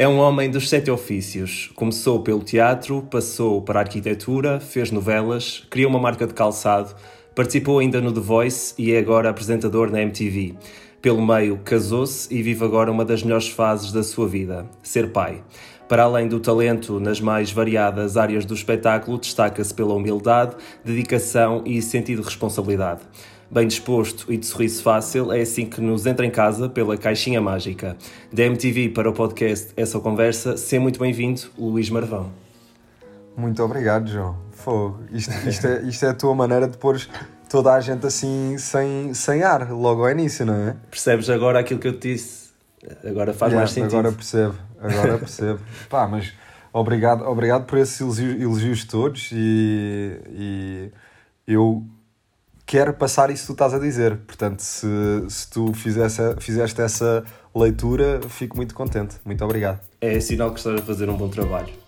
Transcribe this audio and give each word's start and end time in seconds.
É 0.00 0.06
um 0.06 0.18
homem 0.18 0.48
dos 0.48 0.68
sete 0.68 0.92
ofícios. 0.92 1.72
Começou 1.74 2.22
pelo 2.22 2.38
teatro, 2.38 3.02
passou 3.10 3.60
para 3.60 3.80
a 3.80 3.82
arquitetura, 3.82 4.60
fez 4.60 4.92
novelas, 4.92 5.66
criou 5.68 5.90
uma 5.90 5.98
marca 5.98 6.24
de 6.24 6.32
calçado, 6.32 6.94
participou 7.34 7.80
ainda 7.80 8.00
no 8.00 8.12
The 8.12 8.20
Voice 8.20 8.74
e 8.78 8.92
é 8.92 8.98
agora 9.00 9.28
apresentador 9.28 9.90
na 9.90 10.00
MTV. 10.00 10.54
Pelo 11.02 11.20
meio, 11.20 11.58
casou-se 11.64 12.32
e 12.32 12.40
vive 12.44 12.64
agora 12.64 12.92
uma 12.92 13.04
das 13.04 13.24
melhores 13.24 13.48
fases 13.48 13.90
da 13.90 14.04
sua 14.04 14.28
vida: 14.28 14.66
ser 14.84 15.10
pai. 15.10 15.42
Para 15.88 16.04
além 16.04 16.28
do 16.28 16.38
talento 16.38 17.00
nas 17.00 17.20
mais 17.20 17.50
variadas 17.50 18.16
áreas 18.16 18.44
do 18.44 18.54
espetáculo, 18.54 19.18
destaca-se 19.18 19.74
pela 19.74 19.94
humildade, 19.94 20.54
dedicação 20.84 21.64
e 21.66 21.82
sentido 21.82 22.20
de 22.20 22.28
responsabilidade 22.28 23.00
bem 23.50 23.66
disposto 23.66 24.30
e 24.32 24.36
de 24.36 24.46
sorriso 24.46 24.82
fácil, 24.82 25.32
é 25.32 25.40
assim 25.40 25.66
que 25.66 25.80
nos 25.80 26.06
entra 26.06 26.24
em 26.26 26.30
casa 26.30 26.68
pela 26.68 26.96
caixinha 26.96 27.40
mágica. 27.40 27.96
Da 28.32 28.44
MTV 28.44 28.90
para 28.90 29.08
o 29.08 29.12
podcast 29.12 29.72
Essa 29.76 29.98
Conversa, 29.98 30.56
seja 30.56 30.80
muito 30.80 31.00
bem-vindo, 31.00 31.42
Luís 31.58 31.88
Marvão. 31.88 32.30
Muito 33.36 33.62
obrigado, 33.62 34.08
João. 34.08 34.36
Fogo. 34.50 35.00
Isto, 35.12 35.32
isto, 35.48 35.66
é, 35.66 35.82
isto 35.82 36.04
é 36.04 36.08
a 36.08 36.14
tua 36.14 36.34
maneira 36.34 36.68
de 36.68 36.76
pôr 36.76 37.00
toda 37.48 37.72
a 37.72 37.80
gente 37.80 38.06
assim 38.06 38.56
sem, 38.58 39.14
sem 39.14 39.42
ar, 39.42 39.70
logo 39.70 40.02
ao 40.02 40.10
início, 40.10 40.44
não 40.44 40.54
é? 40.54 40.76
Percebes 40.90 41.30
agora 41.30 41.60
aquilo 41.60 41.80
que 41.80 41.88
eu 41.88 41.98
te 41.98 42.12
disse? 42.12 42.48
Agora 43.04 43.32
faz 43.32 43.52
yeah, 43.52 43.58
mais 43.58 43.70
sentido. 43.70 43.98
Agora 43.98 44.12
percebo, 44.12 44.54
agora 44.80 45.18
percebo. 45.18 45.60
Pá, 45.88 46.06
mas 46.06 46.32
obrigado, 46.72 47.24
obrigado 47.24 47.64
por 47.64 47.78
esses 47.78 48.00
elogios, 48.00 48.40
elogios 48.40 48.84
todos 48.84 49.30
e, 49.32 50.20
e 50.28 50.92
eu 51.46 51.84
quer 52.68 52.92
passar 52.92 53.30
isso 53.30 53.42
que 53.42 53.46
tu 53.48 53.52
estás 53.54 53.72
a 53.72 53.78
dizer. 53.78 54.18
Portanto, 54.18 54.60
se, 54.60 54.86
se 55.28 55.50
tu 55.50 55.72
fizesse, 55.72 56.20
fizeste 56.38 56.80
essa 56.82 57.24
leitura, 57.54 58.20
fico 58.28 58.56
muito 58.56 58.74
contente. 58.74 59.16
Muito 59.24 59.42
obrigado. 59.42 59.80
É 60.00 60.20
sinal 60.20 60.52
que 60.52 60.60
estás 60.60 60.78
a 60.78 60.84
fazer 60.84 61.08
um 61.08 61.16
bom 61.16 61.30
trabalho. 61.30 61.87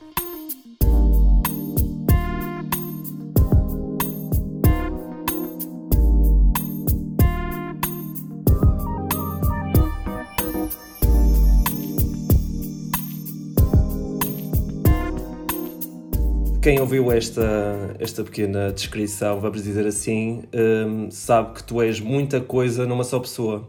Quem 16.63 16.79
ouviu 16.79 17.11
esta, 17.11 17.97
esta 17.99 18.23
pequena 18.23 18.71
descrição, 18.71 19.41
vamos 19.41 19.63
dizer 19.63 19.87
assim, 19.87 20.43
um, 20.55 21.11
sabe 21.11 21.55
que 21.55 21.65
tu 21.65 21.81
és 21.81 22.01
muita 22.01 22.39
coisa 22.39 22.85
numa 22.85 23.03
só 23.03 23.19
pessoa. 23.19 23.67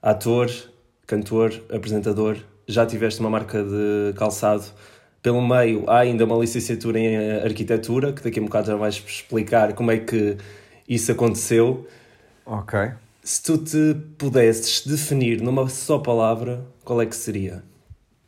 Ator, 0.00 0.50
cantor, 1.06 1.52
apresentador, 1.70 2.38
já 2.66 2.86
tiveste 2.86 3.20
uma 3.20 3.28
marca 3.28 3.62
de 3.62 4.14
calçado. 4.16 4.64
Pelo 5.22 5.46
meio 5.46 5.84
há 5.90 5.98
ainda 5.98 6.24
uma 6.24 6.36
licenciatura 6.38 6.98
em 6.98 7.32
arquitetura, 7.42 8.14
que 8.14 8.22
daqui 8.22 8.38
a 8.38 8.42
um 8.42 8.46
bocado 8.46 8.68
já 8.68 8.76
vais 8.76 8.94
explicar 8.94 9.74
como 9.74 9.90
é 9.90 9.98
que 9.98 10.38
isso 10.88 11.12
aconteceu. 11.12 11.86
Ok. 12.46 12.92
Se 13.22 13.42
tu 13.42 13.58
te 13.58 13.94
pudesses 14.16 14.86
definir 14.86 15.42
numa 15.42 15.68
só 15.68 15.98
palavra, 15.98 16.64
qual 16.82 17.02
é 17.02 17.04
que 17.04 17.14
seria? 17.14 17.62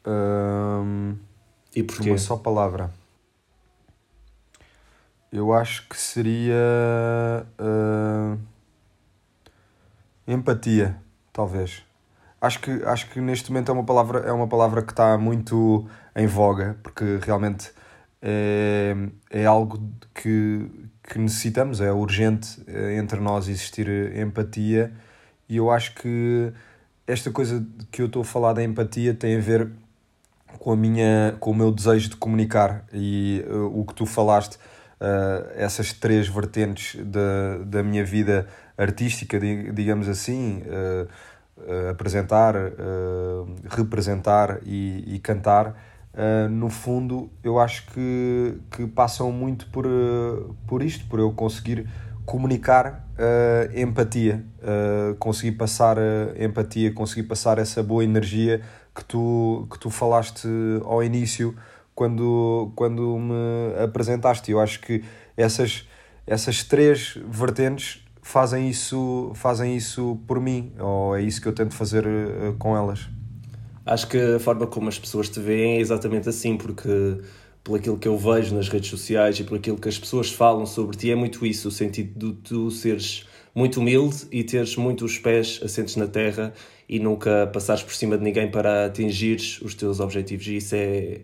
Um, 0.06 1.14
e 1.74 1.82
porquê? 1.82 2.10
Uma 2.10 2.18
só 2.18 2.36
palavra. 2.36 2.90
Eu 5.34 5.52
acho 5.52 5.88
que 5.88 5.96
seria 5.98 6.54
uh, 7.58 8.38
empatia, 10.28 10.96
talvez. 11.32 11.82
Acho 12.40 12.60
que, 12.60 12.70
acho 12.84 13.10
que 13.10 13.20
neste 13.20 13.50
momento 13.50 13.68
é 13.72 13.74
uma 13.74 13.82
palavra, 13.82 14.20
é 14.20 14.30
uma 14.30 14.46
palavra 14.46 14.80
que 14.80 14.92
está 14.92 15.18
muito 15.18 15.88
em 16.14 16.28
voga, 16.28 16.76
porque 16.84 17.18
realmente 17.20 17.72
é, 18.22 18.94
é 19.28 19.44
algo 19.44 19.82
que, 20.14 20.70
que 21.02 21.18
necessitamos, 21.18 21.80
é 21.80 21.90
urgente 21.90 22.62
é, 22.68 22.96
entre 22.96 23.18
nós 23.18 23.48
existir 23.48 23.88
empatia, 24.16 24.92
e 25.48 25.56
eu 25.56 25.68
acho 25.68 25.96
que 25.96 26.52
esta 27.08 27.32
coisa 27.32 27.66
que 27.90 28.00
eu 28.00 28.06
estou 28.06 28.22
a 28.22 28.24
falar 28.24 28.52
da 28.52 28.62
empatia 28.62 29.12
tem 29.12 29.36
a 29.36 29.40
ver 29.40 29.68
com, 30.60 30.70
a 30.70 30.76
minha, 30.76 31.36
com 31.40 31.50
o 31.50 31.54
meu 31.56 31.72
desejo 31.72 32.10
de 32.10 32.16
comunicar 32.18 32.84
e 32.92 33.44
uh, 33.48 33.80
o 33.80 33.84
que 33.84 33.94
tu 33.94 34.06
falaste 34.06 34.60
uh, 35.00 35.50
essas 35.54 35.92
três 35.92 36.28
vertentes 36.28 37.00
da, 37.04 37.58
da 37.64 37.82
minha 37.82 38.04
vida 38.04 38.46
artística, 38.76 39.38
digamos 39.38 40.08
assim, 40.08 40.62
uh, 40.62 41.08
uh, 41.58 41.90
apresentar, 41.90 42.54
representar 43.70 44.60
e, 44.64 45.14
e 45.14 45.18
cantar, 45.18 45.74
no 46.50 46.70
fundo 46.70 47.28
eu 47.42 47.58
acho 47.58 47.86
que, 47.86 48.56
que 48.70 48.86
passam 48.86 49.32
muito 49.32 49.66
por, 49.70 49.84
por 50.66 50.82
isto, 50.82 51.06
por 51.06 51.18
eu 51.18 51.32
conseguir 51.32 51.88
comunicar 52.24 53.06
uh, 53.18 53.78
empatia, 53.78 54.44
uh, 54.60 55.14
conseguir 55.16 55.52
passar 55.52 55.96
empatia, 56.38 56.92
conseguir 56.92 57.24
passar 57.24 57.58
essa 57.58 57.82
boa 57.82 58.04
energia 58.04 58.60
que 58.94 59.04
tu, 59.04 59.66
que 59.70 59.78
tu 59.78 59.90
falaste 59.90 60.48
ao 60.84 61.02
início 61.02 61.54
quando, 61.94 62.72
quando 62.74 63.18
me 63.18 63.82
apresentaste. 63.82 64.50
Eu 64.50 64.60
acho 64.60 64.80
que 64.80 65.02
essas, 65.36 65.86
essas 66.26 66.62
três 66.64 67.18
vertentes 67.28 68.04
fazem 68.22 68.68
isso, 68.68 69.32
fazem 69.34 69.76
isso 69.76 70.18
por 70.26 70.40
mim, 70.40 70.72
ou 70.78 71.16
é 71.16 71.22
isso 71.22 71.40
que 71.40 71.46
eu 71.46 71.52
tento 71.52 71.74
fazer 71.74 72.06
uh, 72.06 72.54
com 72.58 72.76
elas. 72.76 73.08
Acho 73.84 74.08
que 74.08 74.18
a 74.18 74.40
forma 74.40 74.66
como 74.66 74.88
as 74.88 74.98
pessoas 74.98 75.28
te 75.28 75.38
veem 75.40 75.76
é 75.76 75.80
exatamente 75.80 76.28
assim, 76.28 76.56
porque 76.56 77.18
por 77.62 77.78
aquilo 77.78 77.98
que 77.98 78.08
eu 78.08 78.16
vejo 78.16 78.54
nas 78.54 78.68
redes 78.68 78.88
sociais 78.88 79.38
e 79.38 79.44
por 79.44 79.58
aquilo 79.58 79.76
que 79.76 79.88
as 79.88 79.98
pessoas 79.98 80.30
falam 80.30 80.64
sobre 80.64 80.96
ti, 80.96 81.10
é 81.10 81.14
muito 81.14 81.44
isso, 81.44 81.68
o 81.68 81.70
sentido 81.70 82.32
de 82.32 82.40
tu 82.40 82.70
seres 82.70 83.26
muito 83.54 83.80
humilde 83.80 84.26
e 84.32 84.42
teres 84.42 84.74
muito 84.76 85.04
os 85.04 85.18
pés 85.18 85.60
assentes 85.62 85.96
na 85.96 86.06
terra 86.06 86.52
e 86.88 86.98
nunca 86.98 87.46
passares 87.52 87.82
por 87.82 87.94
cima 87.94 88.18
de 88.18 88.24
ninguém 88.24 88.50
para 88.50 88.86
atingires 88.86 89.60
os 89.62 89.74
teus 89.74 90.00
objetivos. 90.00 90.46
E 90.46 90.56
isso 90.56 90.74
é, 90.74 91.20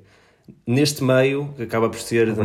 neste 0.66 1.03
meio, 1.03 1.53
que 1.56 1.62
acaba 1.62 1.88
por 1.88 1.99
ser 1.99 2.33
de, 2.33 2.43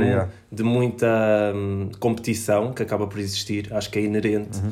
de, 0.51 0.63
muita 0.63 1.53
hum, 1.55 1.89
competição, 1.99 2.73
que 2.73 2.83
acaba 2.83 3.07
por 3.07 3.19
existir, 3.19 3.73
acho 3.73 3.89
que 3.89 3.99
é 3.99 4.03
inerente. 4.03 4.59
Uhum. 4.59 4.71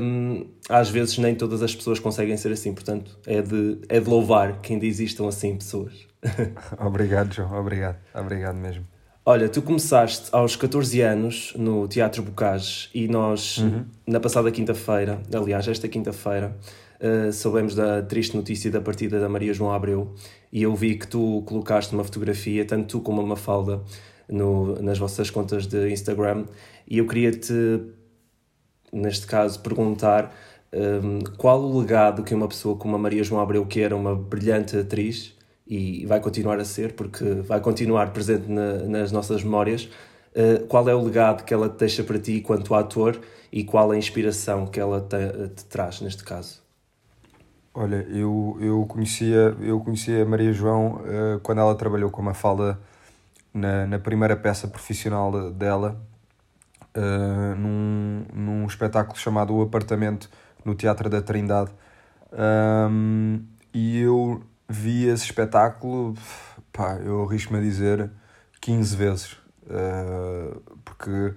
Hum, 0.00 0.46
às 0.68 0.90
vezes 0.90 1.16
nem 1.18 1.34
todas 1.34 1.62
as 1.62 1.74
pessoas 1.74 2.00
conseguem 2.00 2.36
ser 2.36 2.50
assim, 2.50 2.74
portanto 2.74 3.16
é 3.24 3.40
de, 3.40 3.78
é 3.88 4.00
de 4.00 4.08
louvar 4.08 4.60
que 4.60 4.72
ainda 4.72 4.84
existam 4.84 5.28
assim 5.28 5.56
pessoas. 5.56 6.06
obrigado, 6.78 7.32
João, 7.32 7.60
obrigado, 7.60 7.98
obrigado 8.14 8.56
mesmo. 8.56 8.84
Olha, 9.24 9.46
tu 9.48 9.60
começaste 9.60 10.30
aos 10.32 10.56
14 10.56 11.02
anos 11.02 11.52
no 11.54 11.86
Teatro 11.86 12.22
Bocage 12.22 12.88
e 12.94 13.06
nós, 13.06 13.58
uhum. 13.58 13.84
na 14.06 14.18
passada 14.18 14.50
quinta-feira, 14.50 15.20
aliás, 15.32 15.68
esta 15.68 15.86
quinta-feira, 15.86 16.56
uh, 16.98 17.30
soubemos 17.30 17.74
da 17.74 18.00
triste 18.00 18.34
notícia 18.34 18.70
da 18.70 18.80
partida 18.80 19.20
da 19.20 19.28
Maria 19.28 19.52
João 19.52 19.70
Abreu 19.70 20.14
e 20.52 20.62
eu 20.62 20.74
vi 20.74 20.96
que 20.96 21.06
tu 21.06 21.42
colocaste 21.46 21.94
uma 21.94 22.04
fotografia, 22.04 22.64
tanto 22.64 22.98
tu 22.98 23.00
como 23.00 23.20
a 23.20 23.26
Mafalda, 23.26 23.82
no, 24.28 24.80
nas 24.82 24.98
vossas 24.98 25.30
contas 25.30 25.66
de 25.66 25.90
Instagram 25.90 26.44
e 26.86 26.98
eu 26.98 27.06
queria-te, 27.06 27.80
neste 28.92 29.26
caso, 29.26 29.60
perguntar 29.60 30.34
um, 30.72 31.20
qual 31.36 31.60
o 31.62 31.80
legado 31.80 32.22
que 32.22 32.34
uma 32.34 32.48
pessoa 32.48 32.76
como 32.76 32.94
a 32.96 32.98
Maria 32.98 33.24
João 33.24 33.40
Abreu, 33.40 33.64
que 33.66 33.80
era 33.80 33.96
uma 33.96 34.14
brilhante 34.14 34.76
atriz 34.76 35.34
e 35.66 36.04
vai 36.06 36.20
continuar 36.20 36.58
a 36.58 36.64
ser, 36.64 36.92
porque 36.94 37.24
vai 37.42 37.60
continuar 37.60 38.12
presente 38.12 38.50
na, 38.50 38.84
nas 38.84 39.12
nossas 39.12 39.42
memórias, 39.42 39.84
uh, 40.34 40.66
qual 40.66 40.88
é 40.88 40.94
o 40.94 41.02
legado 41.02 41.44
que 41.44 41.52
ela 41.52 41.68
te 41.68 41.78
deixa 41.78 42.02
para 42.02 42.18
ti 42.18 42.38
enquanto 42.38 42.74
ator 42.74 43.20
e 43.52 43.64
qual 43.64 43.90
a 43.90 43.96
inspiração 43.96 44.66
que 44.66 44.80
ela 44.80 45.00
te, 45.00 45.48
te 45.54 45.64
traz 45.66 46.00
neste 46.00 46.24
caso? 46.24 46.67
Olha, 47.80 48.04
eu, 48.10 48.58
eu, 48.60 48.84
conhecia, 48.86 49.56
eu 49.60 49.78
conhecia 49.78 50.24
a 50.24 50.26
Maria 50.26 50.52
João 50.52 50.96
uh, 50.96 51.38
quando 51.44 51.60
ela 51.60 51.76
trabalhou 51.76 52.10
com 52.10 52.20
a 52.20 52.24
Mafalda 52.24 52.76
na, 53.54 53.86
na 53.86 54.00
primeira 54.00 54.34
peça 54.36 54.66
profissional 54.66 55.52
dela, 55.52 55.96
uh, 56.96 57.54
num, 57.54 58.24
num 58.34 58.66
espetáculo 58.66 59.16
chamado 59.16 59.54
O 59.54 59.62
Apartamento, 59.62 60.28
no 60.64 60.74
Teatro 60.74 61.08
da 61.08 61.22
Trindade. 61.22 61.70
Um, 62.90 63.44
e 63.72 64.00
eu 64.00 64.42
vi 64.68 65.06
esse 65.06 65.26
espetáculo, 65.26 66.14
pá, 66.72 66.96
eu 66.96 67.22
arrisco-me 67.22 67.60
a 67.60 67.62
dizer 67.62 68.10
15 68.60 68.96
vezes, 68.96 69.32
uh, 69.66 70.60
porque 70.84 71.32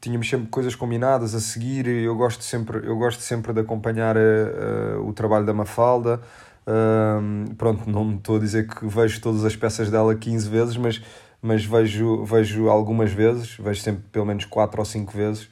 tínhamos 0.00 0.28
sempre 0.28 0.48
coisas 0.48 0.74
combinadas 0.74 1.34
a 1.34 1.40
seguir. 1.40 1.86
Eu 1.86 2.16
gosto 2.16 2.42
sempre, 2.42 2.86
eu 2.86 2.96
gosto 2.96 3.20
sempre 3.20 3.52
de 3.52 3.60
acompanhar 3.60 4.16
uh, 4.16 5.06
o 5.06 5.12
trabalho 5.12 5.44
da 5.44 5.52
Mafalda. 5.52 6.20
Uh, 6.66 7.54
pronto, 7.54 7.88
não 7.88 8.16
estou 8.16 8.36
a 8.36 8.38
dizer 8.38 8.66
que 8.68 8.86
vejo 8.86 9.20
todas 9.20 9.44
as 9.44 9.56
peças 9.56 9.90
dela 9.90 10.14
15 10.14 10.48
vezes, 10.48 10.76
mas, 10.76 11.02
mas 11.40 11.64
vejo, 11.64 12.24
vejo 12.24 12.68
algumas 12.68 13.10
vezes, 13.10 13.56
vejo 13.56 13.80
sempre 13.80 14.02
pelo 14.12 14.26
menos 14.26 14.44
4 14.44 14.78
ou 14.80 14.84
5 14.84 15.12
vezes. 15.12 15.44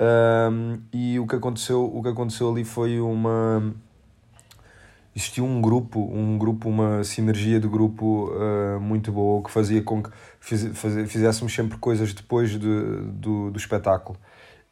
Uh, 0.00 0.80
e 0.92 1.18
o 1.18 1.26
que, 1.26 1.36
aconteceu, 1.36 1.84
o 1.84 2.02
que 2.02 2.08
aconteceu 2.08 2.50
ali 2.50 2.64
foi 2.64 3.00
uma. 3.00 3.74
Existia 5.14 5.42
um 5.42 5.60
grupo, 5.60 6.00
um 6.00 6.38
grupo, 6.38 6.68
uma 6.68 7.02
sinergia 7.02 7.58
de 7.58 7.68
grupo 7.68 8.30
uh, 8.30 8.80
muito 8.80 9.10
boa 9.10 9.42
que 9.42 9.50
fazia 9.50 9.82
com 9.82 10.02
que 10.02 10.10
fiz, 10.38 10.66
faz, 10.78 11.10
fizéssemos 11.10 11.52
sempre 11.52 11.78
coisas 11.78 12.12
depois 12.14 12.50
de, 12.50 12.58
do, 12.58 13.50
do 13.50 13.56
espetáculo. 13.56 14.18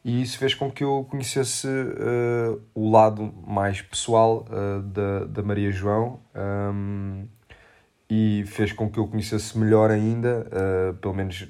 E 0.03 0.21
isso 0.21 0.37
fez 0.37 0.55
com 0.55 0.71
que 0.71 0.83
eu 0.83 1.05
conhecesse 1.09 1.67
uh, 1.67 2.61
o 2.73 2.89
lado 2.89 3.33
mais 3.45 3.81
pessoal 3.81 4.45
uh, 4.49 4.81
da, 4.81 5.25
da 5.25 5.43
Maria 5.43 5.71
João 5.71 6.21
um, 6.73 7.27
e 8.09 8.45
fez 8.47 8.71
com 8.71 8.89
que 8.89 8.97
eu 8.97 9.07
conhecesse 9.07 9.57
melhor 9.57 9.91
ainda, 9.91 10.47
pelo 10.99 11.13
menos 11.13 11.47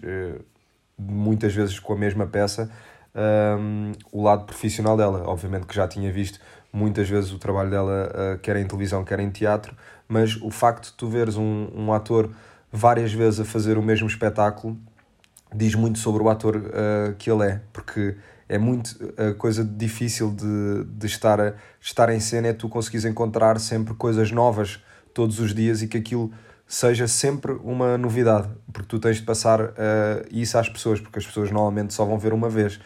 muitas 0.97 1.55
vezes 1.55 1.79
com 1.79 1.93
a 1.93 1.95
mesma 1.95 2.27
peça, 2.27 2.69
um, 3.15 3.93
o 4.11 4.21
lado 4.21 4.43
profissional 4.45 4.97
dela. 4.97 5.23
Obviamente 5.25 5.65
que 5.65 5.73
já 5.73 5.87
tinha 5.87 6.11
visto 6.11 6.39
muitas 6.71 7.09
vezes 7.09 7.31
o 7.31 7.37
trabalho 7.37 7.69
dela, 7.69 8.11
uh, 8.11 8.39
quer 8.39 8.55
em 8.57 8.65
televisão, 8.65 9.03
quer 9.03 9.19
em 9.19 9.29
teatro, 9.29 9.75
mas 10.07 10.35
o 10.41 10.49
facto 10.49 10.91
de 10.91 10.93
tu 10.93 11.07
veres 11.07 11.35
um, 11.37 11.67
um 11.73 11.93
ator 11.93 12.29
várias 12.71 13.11
vezes 13.11 13.39
a 13.39 13.45
fazer 13.45 13.77
o 13.77 13.81
mesmo 13.81 14.07
espetáculo 14.07 14.77
diz 15.53 15.73
muito 15.73 15.97
sobre 15.97 16.21
o 16.21 16.29
ator 16.29 16.57
uh, 16.57 17.15
que 17.17 17.31
ele 17.31 17.43
é, 17.43 17.61
porque 17.73 18.15
é 18.47 18.57
muito 18.57 18.95
a 19.17 19.33
coisa 19.33 19.63
difícil 19.63 20.31
de, 20.31 20.83
de 20.85 21.07
estar, 21.07 21.39
a, 21.39 21.53
estar 21.81 22.09
em 22.09 22.19
cena 22.19 22.49
é 22.49 22.53
tu 22.53 22.69
conseguires 22.69 23.05
encontrar 23.05 23.59
sempre 23.59 23.93
coisas 23.93 24.31
novas 24.31 24.83
todos 25.13 25.39
os 25.39 25.53
dias 25.53 25.81
e 25.81 25.87
que 25.87 25.97
aquilo 25.97 26.31
seja 26.67 27.07
sempre 27.07 27.53
uma 27.63 27.97
novidade, 27.97 28.47
porque 28.71 28.87
tu 28.87 28.99
tens 28.99 29.17
de 29.17 29.23
passar 29.23 29.59
uh, 29.59 29.73
isso 30.31 30.55
às 30.57 30.69
pessoas, 30.69 31.01
porque 31.01 31.17
as 31.17 31.25
pessoas 31.25 31.49
normalmente 31.49 31.93
só 31.93 32.05
vão 32.05 32.17
ver 32.19 32.31
uma 32.31 32.47
vez. 32.47 32.79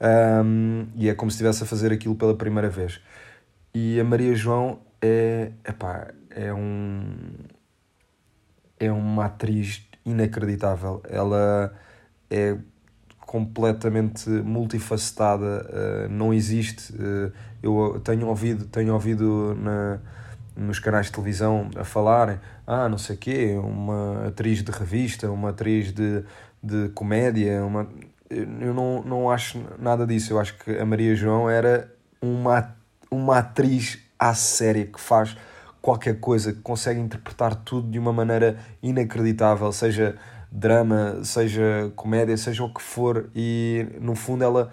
Um, 0.00 0.86
e 0.94 1.08
é 1.08 1.14
como 1.14 1.30
se 1.30 1.36
estivesse 1.36 1.62
a 1.62 1.66
fazer 1.66 1.92
aquilo 1.92 2.14
pela 2.14 2.34
primeira 2.34 2.68
vez. 2.68 3.00
E 3.74 4.00
a 4.00 4.04
Maria 4.04 4.34
João 4.34 4.80
é, 5.00 5.52
epá, 5.66 6.08
é 6.30 6.52
um 6.52 7.02
é 8.78 8.90
uma 8.90 9.26
atriz 9.26 9.86
inacreditável. 10.04 11.02
Ela 11.08 11.72
é 12.30 12.56
completamente 13.20 14.28
multifacetada, 14.28 15.66
uh, 15.68 16.08
não 16.08 16.32
existe. 16.32 16.92
Uh, 16.94 17.30
eu 17.62 18.00
tenho 18.02 18.26
ouvido, 18.26 18.64
tenho 18.64 18.94
ouvido 18.94 19.54
na, 19.54 20.00
nos 20.56 20.78
canais 20.78 21.06
de 21.06 21.12
televisão 21.12 21.70
a 21.76 21.84
falarem, 21.84 22.40
ah, 22.66 22.88
não 22.88 22.98
sei 22.98 23.16
o 23.16 23.18
quê, 23.18 23.60
uma 23.62 24.28
atriz 24.28 24.62
de 24.62 24.72
revista, 24.72 25.30
uma 25.30 25.50
atriz 25.50 25.92
de, 25.92 26.24
de 26.62 26.88
comédia, 26.88 27.64
uma... 27.64 27.86
eu 28.28 28.74
não, 28.74 29.02
não 29.02 29.30
acho 29.30 29.62
nada 29.78 30.06
disso. 30.06 30.32
Eu 30.32 30.40
acho 30.40 30.56
que 30.58 30.78
a 30.78 30.86
Maria 30.86 31.14
João 31.14 31.48
era 31.48 31.92
uma 32.20 32.58
atriz 32.58 32.79
uma 33.10 33.38
atriz 33.38 33.98
à 34.18 34.34
série 34.34 34.84
que 34.84 35.00
faz 35.00 35.36
qualquer 35.80 36.20
coisa, 36.20 36.52
que 36.52 36.60
consegue 36.60 37.00
interpretar 37.00 37.54
tudo 37.54 37.90
de 37.90 37.98
uma 37.98 38.12
maneira 38.12 38.58
inacreditável, 38.82 39.72
seja 39.72 40.16
drama, 40.50 41.24
seja 41.24 41.92
comédia, 41.96 42.36
seja 42.36 42.64
o 42.64 42.72
que 42.72 42.82
for, 42.82 43.30
e 43.34 43.86
no 44.00 44.14
fundo 44.14 44.44
ela 44.44 44.70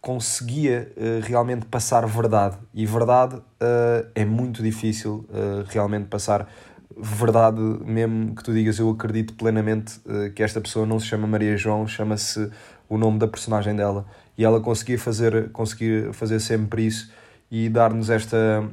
conseguia 0.00 0.92
uh, 0.96 1.20
realmente 1.24 1.66
passar 1.66 2.06
verdade. 2.06 2.56
E 2.72 2.86
verdade 2.86 3.36
uh, 3.36 4.06
é 4.14 4.24
muito 4.24 4.62
difícil 4.62 5.26
uh, 5.28 5.64
realmente 5.68 6.06
passar 6.06 6.48
verdade, 6.96 7.60
mesmo 7.60 8.34
que 8.34 8.42
tu 8.42 8.54
digas 8.54 8.78
eu 8.78 8.88
acredito 8.88 9.34
plenamente 9.34 10.00
que 10.34 10.42
esta 10.42 10.62
pessoa 10.62 10.86
não 10.86 10.98
se 10.98 11.04
chama 11.04 11.26
Maria 11.26 11.54
João, 11.54 11.86
chama-se 11.86 12.50
o 12.88 12.96
nome 12.96 13.18
da 13.18 13.28
personagem 13.28 13.76
dela. 13.76 14.06
E 14.38 14.42
ela 14.42 14.60
conseguia 14.60 14.98
fazer, 14.98 15.50
conseguia 15.50 16.10
fazer 16.14 16.40
sempre 16.40 16.86
isso 16.86 17.12
e 17.50 17.68
dar-nos 17.68 18.10
esta 18.10 18.68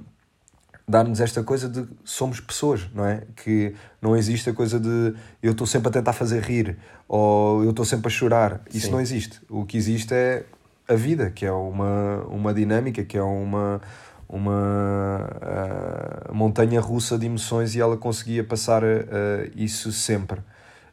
dar-nos 0.88 1.22
esta 1.22 1.42
coisa 1.44 1.70
de 1.70 1.88
somos 2.04 2.40
pessoas, 2.40 2.90
não 2.94 3.06
é? 3.06 3.24
Que 3.38 3.74
não 4.02 4.16
existe 4.16 4.50
a 4.50 4.54
coisa 4.54 4.80
de 4.80 5.14
eu 5.42 5.54
estou 5.54 5.66
sempre 5.66 5.88
a 5.88 5.92
tentar 5.92 6.14
fazer 6.14 6.42
rir 6.42 6.78
ou 7.08 7.64
eu 7.64 7.70
estou 7.70 7.86
sempre 7.86 8.08
a 8.08 8.10
chorar. 8.10 8.62
Isso 8.74 8.88
Sim. 8.88 8.92
não 8.92 9.02
existe. 9.02 9.40
O 9.50 9.66
que 9.66 9.78
existe 9.78 10.14
é 10.14 10.44
a 10.88 10.96
vida, 10.96 11.30
que 11.30 11.46
é 11.46 11.52
uma, 11.52 12.24
uma 12.30 12.54
dinâmica, 12.54 13.04
que 13.04 13.18
é 13.18 13.24
uma, 13.24 13.82
uma 14.28 15.30
uh, 16.30 16.34
montanha 16.34 16.82
russa 16.82 17.18
de 17.18 17.26
emoções 17.26 17.76
e 17.76 17.80
ela 17.80 17.96
conseguia 17.96 18.44
passar 18.44 18.84
uh, 18.84 18.88
isso 19.56 19.92
sempre. 19.92 20.42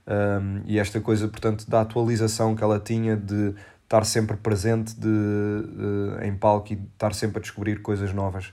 Um, 0.07 0.63
e 0.67 0.79
esta 0.79 1.01
coisa, 1.01 1.29
portanto, 1.29 1.69
da 1.69 1.81
atualização 1.81 2.55
que 2.55 2.63
ela 2.63 2.79
tinha 2.79 3.17
de 3.17 3.55
estar 3.91 4.05
sempre 4.05 4.37
presente 4.37 4.95
de, 4.95 5.09
de, 5.09 6.25
em 6.25 6.33
palco 6.37 6.73
e 6.73 6.77
estar 6.77 7.13
sempre 7.13 7.39
a 7.39 7.41
descobrir 7.41 7.83
coisas 7.83 8.13
novas. 8.13 8.53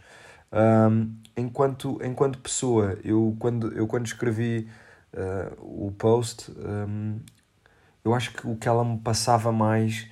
Um, 0.52 1.14
enquanto, 1.38 2.00
enquanto 2.04 2.40
pessoa, 2.40 2.98
eu 3.04 3.36
quando, 3.38 3.72
eu 3.74 3.86
quando 3.86 4.08
escrevi 4.08 4.68
uh, 5.14 5.88
o 5.88 5.92
post, 5.92 6.52
um, 6.52 7.20
eu 8.04 8.16
acho 8.16 8.34
que 8.34 8.48
o 8.48 8.56
que 8.56 8.68
ela 8.68 8.84
me 8.84 8.98
passava 8.98 9.52
mais 9.52 10.08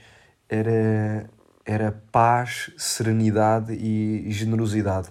era, 0.47 1.27
era 1.65 2.03
paz, 2.11 2.69
serenidade 2.77 3.73
e, 3.73 4.27
e 4.27 4.31
generosidade. 4.31 5.09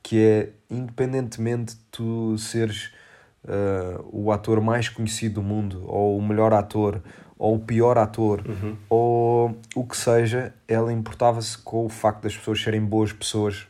Que 0.00 0.18
é, 0.20 0.52
independentemente 0.70 1.74
de 1.74 1.82
tu 1.90 2.38
seres 2.38 2.92
uh, 3.44 4.08
o 4.12 4.30
ator 4.30 4.60
mais 4.60 4.88
conhecido 4.88 5.36
do 5.36 5.42
mundo, 5.42 5.84
ou 5.88 6.16
o 6.16 6.22
melhor 6.22 6.52
ator, 6.52 7.02
ou 7.40 7.54
o 7.54 7.58
pior 7.58 7.96
ator, 7.96 8.44
uhum. 8.46 8.76
ou 8.90 9.58
o 9.74 9.84
que 9.86 9.96
seja, 9.96 10.52
ela 10.68 10.92
importava-se 10.92 11.56
com 11.56 11.86
o 11.86 11.88
facto 11.88 12.24
das 12.24 12.36
pessoas 12.36 12.62
serem 12.62 12.84
boas 12.84 13.14
pessoas 13.14 13.66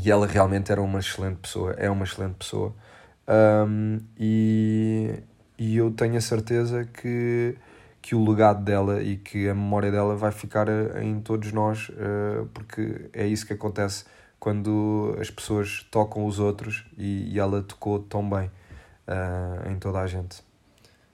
e 0.00 0.08
ela 0.08 0.24
realmente 0.24 0.70
era 0.70 0.80
uma 0.80 1.00
excelente 1.00 1.38
pessoa, 1.38 1.72
é 1.72 1.90
uma 1.90 2.04
excelente 2.04 2.34
pessoa. 2.34 2.72
Um, 3.68 3.98
e, 4.16 5.20
e 5.58 5.76
eu 5.76 5.90
tenho 5.90 6.16
a 6.16 6.20
certeza 6.20 6.84
que, 6.84 7.56
que 8.00 8.14
o 8.14 8.24
legado 8.24 8.62
dela 8.62 9.02
e 9.02 9.16
que 9.16 9.48
a 9.48 9.54
memória 9.54 9.90
dela 9.90 10.14
vai 10.14 10.30
ficar 10.30 10.68
eh, 10.68 11.02
em 11.02 11.18
todos 11.20 11.50
nós, 11.50 11.88
uh, 11.88 12.46
porque 12.54 13.10
é 13.12 13.26
isso 13.26 13.44
que 13.44 13.52
acontece 13.52 14.04
quando 14.38 15.16
as 15.20 15.28
pessoas 15.28 15.84
tocam 15.90 16.24
os 16.24 16.38
outros 16.38 16.86
e, 16.96 17.34
e 17.34 17.40
ela 17.40 17.62
tocou 17.64 17.98
tão 17.98 18.30
bem 18.30 18.48
uh, 19.08 19.68
em 19.68 19.76
toda 19.76 19.98
a 19.98 20.06
gente 20.06 20.45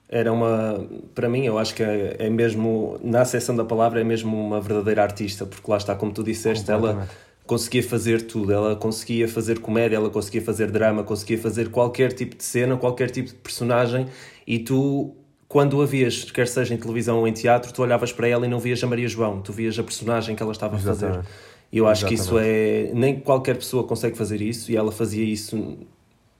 era 0.09 0.31
uma 0.31 0.85
para 1.15 1.29
mim 1.29 1.45
eu 1.45 1.57
acho 1.57 1.73
que 1.73 1.83
é, 1.83 2.15
é 2.19 2.29
mesmo 2.29 2.99
na 3.03 3.21
acessão 3.21 3.55
da 3.55 3.65
palavra 3.65 4.01
é 4.01 4.03
mesmo 4.03 4.37
uma 4.37 4.61
verdadeira 4.61 5.01
artista 5.01 5.45
porque 5.45 5.69
lá 5.69 5.77
está 5.77 5.95
como 5.95 6.11
tu 6.11 6.23
disseste 6.23 6.69
ela 6.69 7.07
conseguia 7.45 7.83
fazer 7.83 8.21
tudo 8.23 8.51
ela 8.53 8.75
conseguia 8.75 9.27
fazer 9.27 9.59
comédia 9.59 9.95
ela 9.95 10.09
conseguia 10.09 10.41
fazer 10.41 10.69
drama 10.71 11.03
conseguia 11.03 11.37
fazer 11.37 11.69
qualquer 11.69 12.13
tipo 12.13 12.35
de 12.35 12.43
cena 12.43 12.77
qualquer 12.77 13.09
tipo 13.09 13.29
de 13.29 13.35
personagem 13.35 14.07
e 14.45 14.59
tu 14.59 15.15
quando 15.47 15.81
a 15.81 15.85
vias 15.85 16.29
quer 16.31 16.47
seja 16.47 16.73
em 16.73 16.77
televisão 16.77 17.19
ou 17.19 17.27
em 17.27 17.33
teatro 17.33 17.71
tu 17.73 17.81
olhavas 17.81 18.11
para 18.11 18.27
ela 18.27 18.45
e 18.45 18.49
não 18.49 18.59
vias 18.59 18.83
a 18.83 18.87
Maria 18.87 19.07
João 19.07 19.41
tu 19.41 19.51
vias 19.51 19.77
a 19.79 19.83
personagem 19.83 20.35
que 20.35 20.43
ela 20.43 20.51
estava 20.51 20.75
Exatamente. 20.75 21.19
a 21.19 21.23
fazer 21.23 21.33
e 21.71 21.77
eu 21.79 21.87
acho 21.87 22.05
Exatamente. 22.05 22.21
que 22.21 22.23
isso 22.23 22.39
é 22.39 22.91
nem 22.93 23.19
qualquer 23.19 23.55
pessoa 23.55 23.83
consegue 23.83 24.17
fazer 24.17 24.41
isso 24.41 24.71
e 24.71 24.75
ela 24.75 24.91
fazia 24.91 25.23
isso 25.23 25.77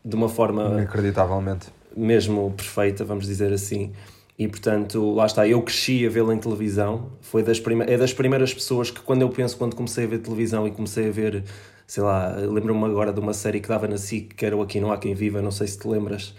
de 0.06 0.16
uma 0.16 0.30
forma 0.30 0.66
inacreditavelmente 0.66 1.68
mesmo 1.96 2.52
perfeita, 2.56 3.04
vamos 3.04 3.26
dizer 3.26 3.52
assim. 3.54 3.92
E 4.38 4.48
portanto, 4.48 5.14
lá 5.14 5.26
está, 5.26 5.48
eu 5.48 5.62
cresci 5.62 6.06
a 6.06 6.10
vê-la 6.10 6.34
em 6.34 6.40
televisão. 6.40 7.12
Foi 7.22 7.44
das 7.44 7.60
prime 7.60 7.86
é 7.88 7.98
das 7.98 8.14
primeiras 8.14 8.54
pessoas 8.54 8.90
que, 8.90 9.00
quando 9.02 9.22
eu 9.22 9.30
penso, 9.30 9.58
quando 9.58 9.76
comecei 9.76 10.06
a 10.06 10.08
ver 10.08 10.20
televisão 10.20 10.68
e 10.68 10.72
comecei 10.72 11.08
a 11.08 11.12
ver, 11.12 11.44
sei 11.86 12.02
lá, 12.02 12.36
lembro-me 12.36 12.84
agora 12.86 13.14
de 13.14 13.20
uma 13.20 13.34
série 13.34 13.60
que 13.60 13.70
dava 13.70 13.88
na 13.88 13.98
SIC, 13.98 14.34
que 14.36 14.46
era 14.46 14.58
o 14.58 14.62
Aqui 14.62 14.80
Não 14.80 14.92
Há 14.92 14.98
Quem 14.98 15.14
Viva, 15.14 15.42
não 15.42 15.52
sei 15.52 15.68
se 15.68 15.78
te 15.78 15.88
lembras, 15.88 16.34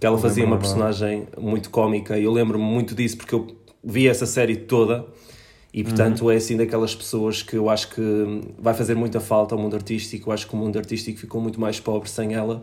que 0.00 0.06
ela 0.06 0.16
fazia 0.16 0.44
uma 0.44 0.56
personagem 0.56 1.28
muito 1.38 1.68
cómica. 1.68 2.18
E 2.18 2.24
eu 2.24 2.32
lembro-me 2.32 2.64
muito 2.64 2.94
disso 2.94 3.18
porque 3.18 3.34
eu 3.34 3.46
vi 3.82 4.08
essa 4.08 4.26
série 4.26 4.56
toda. 4.56 5.04
E 5.72 5.82
portanto 5.82 6.22
uhum. 6.22 6.30
é 6.30 6.36
assim 6.36 6.56
daquelas 6.56 6.94
pessoas 6.94 7.42
que 7.42 7.56
eu 7.56 7.68
acho 7.68 7.90
que 7.90 8.40
vai 8.58 8.72
fazer 8.74 8.94
muita 8.94 9.18
falta 9.18 9.54
ao 9.56 9.60
mundo 9.60 9.74
artístico. 9.74 10.30
Eu 10.30 10.34
acho 10.34 10.46
que 10.46 10.54
o 10.54 10.56
mundo 10.56 10.78
artístico 10.78 11.18
ficou 11.18 11.40
muito 11.40 11.60
mais 11.60 11.80
pobre 11.80 12.08
sem 12.08 12.32
ela. 12.32 12.62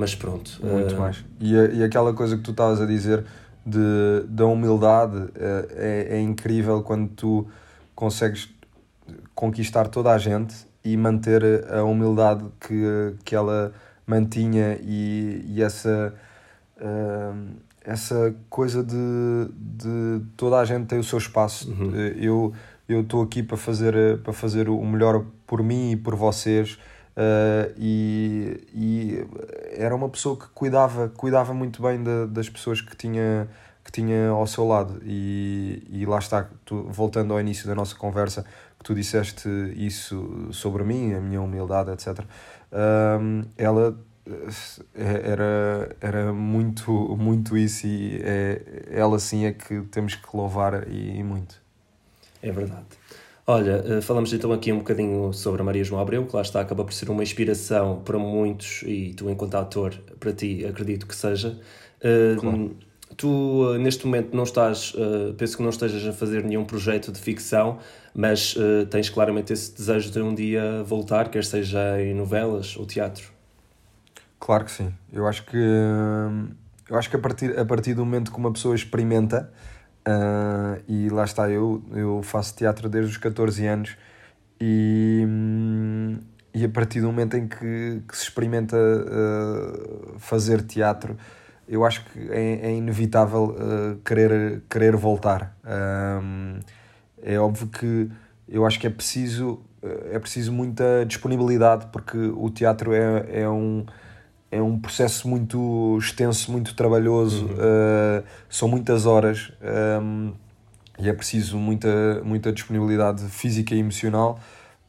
Mas 0.00 0.14
pronto. 0.14 0.58
Muito 0.62 0.94
uh... 0.94 0.98
mais. 0.98 1.24
E, 1.38 1.54
e 1.54 1.84
aquela 1.84 2.12
coisa 2.12 2.36
que 2.36 2.42
tu 2.42 2.50
estavas 2.52 2.80
a 2.80 2.86
dizer 2.86 3.24
de, 3.64 4.24
da 4.26 4.46
humildade 4.46 5.16
uh, 5.16 5.30
é, 5.76 6.16
é 6.16 6.20
incrível 6.20 6.82
quando 6.82 7.08
tu 7.08 7.46
consegues 7.94 8.48
conquistar 9.34 9.88
toda 9.88 10.10
a 10.10 10.18
gente 10.18 10.54
e 10.82 10.96
manter 10.96 11.42
a 11.70 11.84
humildade 11.84 12.44
que, 12.58 13.14
que 13.24 13.34
ela 13.34 13.72
mantinha 14.06 14.78
e, 14.82 15.44
e 15.46 15.62
essa, 15.62 16.14
uh, 16.80 17.48
essa 17.84 18.34
coisa 18.48 18.82
de, 18.82 18.96
de 19.54 20.24
toda 20.36 20.58
a 20.58 20.64
gente 20.64 20.86
tem 20.86 20.98
o 20.98 21.04
seu 21.04 21.18
espaço. 21.18 21.70
Uhum. 21.70 21.94
Eu 22.16 22.52
eu 22.90 23.02
estou 23.02 23.22
aqui 23.22 23.40
para 23.40 23.56
fazer, 23.56 24.18
para 24.18 24.32
fazer 24.32 24.68
o 24.68 24.84
melhor 24.84 25.24
por 25.46 25.62
mim 25.62 25.92
e 25.92 25.96
por 25.96 26.16
vocês 26.16 26.76
Uh, 27.20 27.74
e, 27.76 28.66
e, 28.72 29.26
era 29.72 29.94
uma 29.94 30.08
pessoa 30.08 30.38
que 30.38 30.46
cuidava, 30.54 31.10
cuidava 31.10 31.52
muito 31.52 31.82
bem 31.82 32.02
de, 32.02 32.26
das 32.28 32.48
pessoas 32.48 32.80
que 32.80 32.96
tinha, 32.96 33.46
que 33.84 33.92
tinha 33.92 34.30
ao 34.30 34.46
seu 34.46 34.66
lado. 34.66 35.02
E, 35.04 35.82
e 35.90 36.06
lá 36.06 36.18
está, 36.18 36.48
tu, 36.64 36.84
voltando 36.88 37.34
ao 37.34 37.40
início 37.40 37.66
da 37.66 37.74
nossa 37.74 37.94
conversa, 37.94 38.46
que 38.78 38.84
tu 38.84 38.94
disseste 38.94 39.48
isso 39.76 40.48
sobre 40.50 40.82
mim, 40.82 41.12
a 41.12 41.20
minha 41.20 41.42
humildade, 41.42 41.90
etc. 41.90 42.24
Um, 42.72 43.42
ela 43.58 43.94
eh, 44.94 45.20
era, 45.24 45.96
era 46.00 46.32
muito, 46.32 46.90
muito 47.16 47.56
isso 47.56 47.86
e 47.86 48.20
é, 48.22 48.86
ela 48.90 49.18
sim 49.18 49.44
é 49.44 49.52
que 49.52 49.82
temos 49.82 50.14
que 50.14 50.36
louvar 50.36 50.88
e, 50.88 51.18
e 51.18 51.22
muito. 51.22 51.60
É 52.42 52.50
verdade. 52.50 52.99
Olha, 53.52 53.82
eh, 53.84 54.00
falamos 54.00 54.32
então 54.32 54.52
aqui 54.52 54.70
um 54.70 54.78
bocadinho 54.78 55.32
sobre 55.32 55.60
a 55.60 55.64
Maria 55.64 55.82
João 55.82 56.00
Abreu, 56.00 56.24
que 56.24 56.36
lá 56.36 56.40
está, 56.40 56.60
acaba 56.60 56.84
por 56.84 56.92
ser 56.92 57.10
uma 57.10 57.20
inspiração 57.20 58.00
para 58.04 58.16
muitos 58.16 58.84
e 58.86 59.12
tu, 59.12 59.28
enquanto 59.28 59.56
ator, 59.56 59.92
para 60.20 60.32
ti, 60.32 60.64
acredito 60.64 61.04
que 61.04 61.16
seja. 61.16 61.58
Eh, 62.00 62.36
claro. 62.38 62.76
Tu, 63.16 63.76
neste 63.80 64.06
momento, 64.06 64.36
não 64.36 64.44
estás, 64.44 64.94
penso 65.36 65.56
que 65.56 65.62
não 65.64 65.70
estejas 65.70 66.06
a 66.06 66.12
fazer 66.12 66.44
nenhum 66.44 66.64
projeto 66.64 67.10
de 67.10 67.18
ficção, 67.18 67.78
mas 68.14 68.56
tens 68.88 69.10
claramente 69.10 69.52
esse 69.52 69.74
desejo 69.76 70.12
de 70.12 70.22
um 70.22 70.32
dia 70.32 70.84
voltar, 70.84 71.28
quer 71.28 71.44
seja 71.44 72.00
em 72.00 72.14
novelas 72.14 72.76
ou 72.76 72.86
teatro. 72.86 73.28
Claro 74.38 74.64
que 74.64 74.70
sim. 74.70 74.94
Eu 75.12 75.26
acho 75.26 75.44
que, 75.44 75.58
eu 76.88 76.96
acho 76.96 77.10
que 77.10 77.16
a, 77.16 77.18
partir, 77.18 77.58
a 77.58 77.64
partir 77.64 77.94
do 77.94 78.04
momento 78.06 78.30
que 78.30 78.38
uma 78.38 78.52
pessoa 78.52 78.76
experimenta, 78.76 79.52
uh, 80.10 80.82
e 80.88 81.08
lá 81.08 81.24
está, 81.24 81.48
eu, 81.48 81.82
eu 81.92 82.22
faço 82.22 82.54
teatro 82.54 82.88
desde 82.88 83.10
os 83.12 83.16
14 83.16 83.66
anos, 83.66 83.96
e, 84.60 85.26
e 86.54 86.64
a 86.64 86.68
partir 86.68 87.00
do 87.00 87.06
momento 87.06 87.36
em 87.36 87.48
que, 87.48 88.02
que 88.06 88.16
se 88.16 88.24
experimenta 88.24 88.76
uh, 88.76 90.18
fazer 90.18 90.62
teatro, 90.62 91.16
eu 91.68 91.84
acho 91.84 92.04
que 92.06 92.18
é, 92.30 92.66
é 92.66 92.72
inevitável 92.72 93.56
uh, 93.56 93.96
querer, 94.04 94.62
querer 94.68 94.96
voltar. 94.96 95.56
é 97.22 97.38
óbvio 97.38 97.68
que 97.68 98.10
eu 98.48 98.66
acho 98.66 98.80
que 98.80 98.86
é 98.86 98.90
preciso, 98.90 99.60
é 100.10 100.18
preciso 100.18 100.52
muita 100.52 101.04
disponibilidade, 101.06 101.86
porque 101.92 102.18
o 102.18 102.50
teatro 102.50 102.92
é, 102.92 103.42
é 103.42 103.48
um 103.48 103.86
é 104.50 104.60
um 104.60 104.78
processo 104.78 105.28
muito 105.28 105.96
extenso, 105.98 106.50
muito 106.50 106.74
trabalhoso, 106.74 107.46
uhum. 107.46 107.52
uh, 107.52 108.24
são 108.48 108.68
muitas 108.68 109.06
horas 109.06 109.52
um, 109.62 110.28
ehm, 110.28 110.32
e 110.98 111.08
é 111.08 111.12
preciso 111.12 111.56
muita, 111.56 112.20
muita 112.24 112.52
disponibilidade 112.52 113.24
física 113.28 113.74
e 113.74 113.78
emocional. 113.78 114.40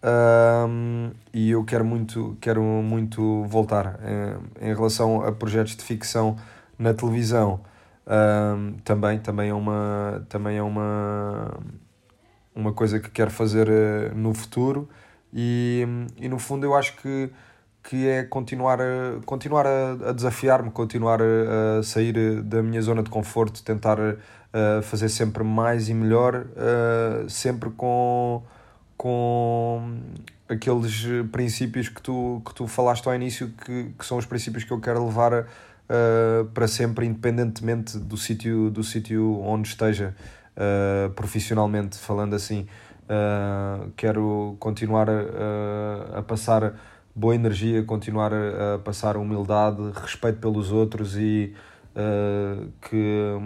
Um, 0.04 1.12
ehm, 1.12 1.12
e 1.34 1.52
eu 1.52 1.64
quero 1.64 1.86
muito, 1.86 2.38
quero 2.42 2.62
muito 2.62 3.44
voltar. 3.46 4.00
Em, 4.60 4.70
em 4.70 4.74
relação 4.74 5.22
a 5.24 5.32
projetos 5.32 5.76
de 5.76 5.84
ficção 5.84 6.36
na 6.78 6.94
televisão, 6.94 7.62
um, 8.08 8.14
ehm, 8.14 8.74
também, 8.84 9.20
também 9.20 9.50
é, 9.52 9.54
uma, 9.54 10.26
também 10.28 10.58
é 10.58 10.64
uma, 10.64 11.60
uma 12.56 12.74
coisa 12.74 13.00
que 13.00 13.10
quero 13.12 13.30
fazer 13.30 13.70
uh, 13.70 14.16
no 14.16 14.34
futuro. 14.34 14.90
E, 15.34 15.88
e 16.18 16.28
no 16.28 16.40
fundo, 16.40 16.66
eu 16.66 16.76
acho 16.76 16.96
que 16.98 17.30
que 17.84 18.08
é 18.08 18.24
continuar 18.24 18.80
a, 18.80 19.20
continuar 19.26 19.66
a, 19.66 20.10
a 20.10 20.12
desafiar-me, 20.12 20.72
continuar 20.72 21.22
a, 21.22 21.80
a, 21.80 21.84
sair 21.84 22.42
da 22.42 22.62
minha 22.62 22.82
zona 22.82 23.02
de 23.04 23.10
conforto, 23.10 23.64
tentar 23.64 23.98
a 24.54 24.82
fazer 24.82 25.10
sempre 25.10 25.44
mais 25.44 25.88
e 25.88 25.94
melhor, 25.94 26.46
sempre 27.30 27.70
com, 27.70 28.44
com 28.98 29.98
aqueles 30.50 31.06
princípios 31.32 31.88
que 31.88 32.02
tu, 32.02 32.42
que 32.46 32.54
tu 32.54 32.68
falaste 32.68 33.08
ao 33.08 33.16
início, 33.16 33.54
que, 33.66 33.94
que 33.98 34.06
são 34.06 34.18
os 34.18 34.26
princípios 34.26 34.64
que 34.64 34.72
eu 34.72 34.80
quero 34.80 35.06
levar 35.06 35.48
para 36.54 36.68
sempre, 36.68 37.06
independentemente 37.06 37.98
do 37.98 38.18
sítio 38.18 38.70
do 38.70 38.84
sítio 38.84 39.40
onde 39.42 39.70
esteja, 39.70 40.14
profissionalmente 41.16 41.98
falando 41.98 42.36
assim. 42.36 42.68
quero 43.96 44.58
continuar 44.60 45.10
a, 45.10 46.20
a 46.20 46.22
passar 46.24 46.74
boa 47.16 47.36
energia, 47.36 47.84
continuar 47.84 48.34
a, 48.34 48.76
a 48.76 48.80
passar 48.80 49.18
humildade, 49.18 49.82
respeito 49.96 50.40
pelos 50.40 50.72
outros 50.72 51.18
e 51.18 51.54
uh, 51.96 52.72
que, 52.82 53.38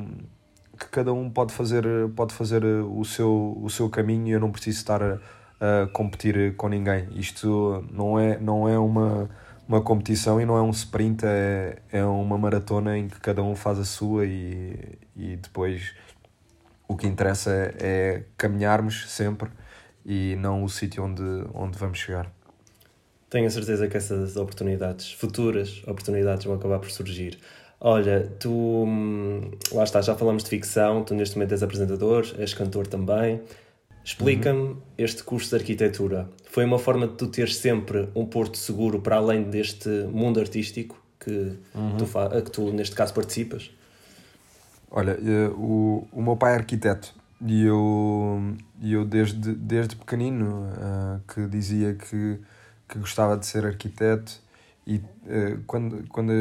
que 0.79 0.89
cada 0.89 1.13
um 1.13 1.29
pode 1.29 1.53
fazer, 1.53 1.85
pode 2.15 2.33
fazer 2.33 2.63
o, 2.63 3.03
seu, 3.03 3.57
o 3.61 3.69
seu 3.69 3.89
caminho 3.89 4.27
e 4.27 4.31
eu 4.31 4.39
não 4.39 4.51
preciso 4.51 4.77
estar 4.79 5.01
a, 5.01 5.19
a 5.59 5.87
competir 5.87 6.55
com 6.55 6.69
ninguém. 6.69 7.07
Isto 7.15 7.85
não 7.91 8.19
é, 8.19 8.37
não 8.39 8.67
é 8.67 8.77
uma, 8.77 9.29
uma 9.67 9.81
competição 9.81 10.39
e 10.39 10.45
não 10.45 10.57
é 10.57 10.61
um 10.61 10.71
sprint, 10.71 11.23
é, 11.25 11.79
é 11.91 12.05
uma 12.05 12.37
maratona 12.37 12.97
em 12.97 13.07
que 13.07 13.19
cada 13.19 13.41
um 13.43 13.55
faz 13.55 13.79
a 13.79 13.85
sua 13.85 14.25
e, 14.25 14.97
e 15.15 15.35
depois 15.37 15.95
o 16.87 16.95
que 16.95 17.07
interessa 17.07 17.51
é, 17.51 17.75
é 17.79 18.23
caminharmos 18.37 19.09
sempre 19.09 19.49
e 20.05 20.35
não 20.39 20.63
o 20.63 20.69
sítio 20.69 21.03
onde, 21.03 21.23
onde 21.53 21.77
vamos 21.77 21.97
chegar. 21.97 22.34
Tenho 23.29 23.47
a 23.47 23.49
certeza 23.49 23.87
que 23.87 23.97
essas 23.97 24.35
oportunidades, 24.35 25.11
futuras 25.11 25.81
oportunidades, 25.87 26.45
vão 26.45 26.55
acabar 26.55 26.79
por 26.79 26.91
surgir. 26.91 27.39
Olha, 27.79 28.31
tu, 28.39 28.51
hum, 28.51 29.51
lá 29.71 29.83
está, 29.83 30.01
já 30.01 30.15
falamos 30.15 30.43
de 30.43 30.49
ficção, 30.49 31.03
tu 31.03 31.13
neste 31.13 31.35
momento 31.35 31.51
és 31.51 31.63
apresentador, 31.63 32.25
és 32.37 32.53
cantor 32.53 32.87
também. 32.87 33.41
Explica-me 34.03 34.59
uhum. 34.59 34.77
este 34.97 35.23
curso 35.23 35.49
de 35.49 35.55
arquitetura. 35.55 36.29
Foi 36.49 36.63
uma 36.63 36.77
forma 36.77 37.07
de 37.07 37.15
tu 37.15 37.27
teres 37.27 37.57
sempre 37.57 38.07
um 38.15 38.25
porto 38.25 38.57
seguro 38.57 39.01
para 39.01 39.17
além 39.17 39.43
deste 39.43 39.89
mundo 39.89 40.39
artístico 40.39 41.03
que, 41.19 41.57
uhum. 41.73 41.97
tu, 41.97 42.05
que 42.43 42.51
tu, 42.51 42.71
neste 42.71 42.95
caso, 42.95 43.13
participas? 43.13 43.71
Olha, 44.91 45.11
eh, 45.11 45.49
o, 45.57 46.07
o 46.11 46.21
meu 46.21 46.37
pai 46.37 46.53
é 46.53 46.55
arquiteto 46.55 47.13
e 47.41 47.65
eu, 47.65 48.55
eu 48.81 49.03
desde, 49.03 49.53
desde 49.53 49.95
pequenino 49.95 50.69
uh, 50.69 51.19
que 51.33 51.47
dizia 51.47 51.93
que 51.93 52.39
que 52.87 52.99
gostava 52.99 53.37
de 53.37 53.45
ser 53.45 53.65
arquiteto 53.65 54.39
e 54.85 54.97
uh, 54.97 55.61
quando, 55.65 56.07
quando 56.09 56.31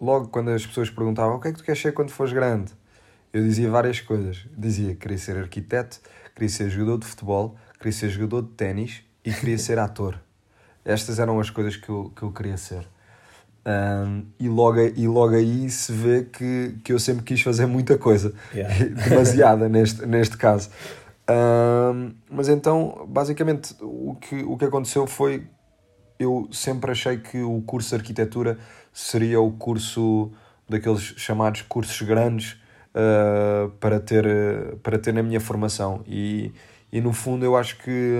logo 0.00 0.28
quando 0.28 0.50
as 0.50 0.66
pessoas 0.66 0.90
perguntavam 0.90 1.36
o 1.36 1.40
que 1.40 1.48
é 1.48 1.52
que 1.52 1.58
tu 1.58 1.64
queres 1.64 1.80
ser 1.80 1.92
quando 1.92 2.10
fores 2.10 2.32
grande? 2.32 2.72
Eu 3.32 3.42
dizia 3.42 3.70
várias 3.70 4.00
coisas. 4.00 4.46
Dizia 4.56 4.90
que 4.90 5.00
queria 5.00 5.18
ser 5.18 5.36
arquiteto 5.36 6.00
queria 6.34 6.48
ser 6.48 6.70
jogador 6.70 6.98
de 6.98 7.06
futebol 7.06 7.56
queria 7.78 7.92
ser 7.92 8.08
jogador 8.08 8.42
de 8.42 8.48
ténis 8.50 9.02
e 9.24 9.32
queria 9.32 9.58
ser 9.58 9.78
ator. 9.78 10.18
Estas 10.84 11.18
eram 11.18 11.38
as 11.38 11.50
coisas 11.50 11.76
que 11.76 11.88
eu, 11.88 12.12
que 12.14 12.22
eu 12.22 12.32
queria 12.32 12.56
ser. 12.56 12.86
Um, 13.64 14.24
e, 14.40 14.48
logo, 14.48 14.80
e 14.80 15.06
logo 15.06 15.34
aí 15.34 15.70
se 15.70 15.92
vê 15.92 16.24
que, 16.24 16.74
que 16.82 16.92
eu 16.92 16.98
sempre 16.98 17.22
quis 17.22 17.40
fazer 17.40 17.66
muita 17.66 17.96
coisa. 17.96 18.34
Yeah. 18.52 18.74
demasiada 19.08 19.68
neste, 19.68 20.04
neste 20.04 20.36
caso 20.36 20.70
mas 22.30 22.48
então, 22.48 23.06
basicamente, 23.08 23.74
o 23.80 24.16
que, 24.20 24.42
o 24.42 24.56
que 24.56 24.64
aconteceu 24.64 25.06
foi. 25.06 25.46
Eu 26.18 26.48
sempre 26.52 26.92
achei 26.92 27.18
que 27.18 27.42
o 27.42 27.62
curso 27.62 27.90
de 27.90 27.96
arquitetura 27.96 28.58
seria 28.92 29.40
o 29.40 29.50
curso 29.52 30.30
daqueles 30.68 31.00
chamados 31.16 31.62
cursos 31.62 32.00
grandes 32.02 32.56
uh, 32.94 33.70
para, 33.80 33.98
ter, 33.98 34.76
para 34.82 34.98
ter 34.98 35.12
na 35.12 35.22
minha 35.22 35.40
formação. 35.40 36.02
E, 36.06 36.52
e 36.92 37.00
no 37.00 37.12
fundo, 37.12 37.44
eu 37.44 37.56
acho 37.56 37.78
que, 37.78 38.18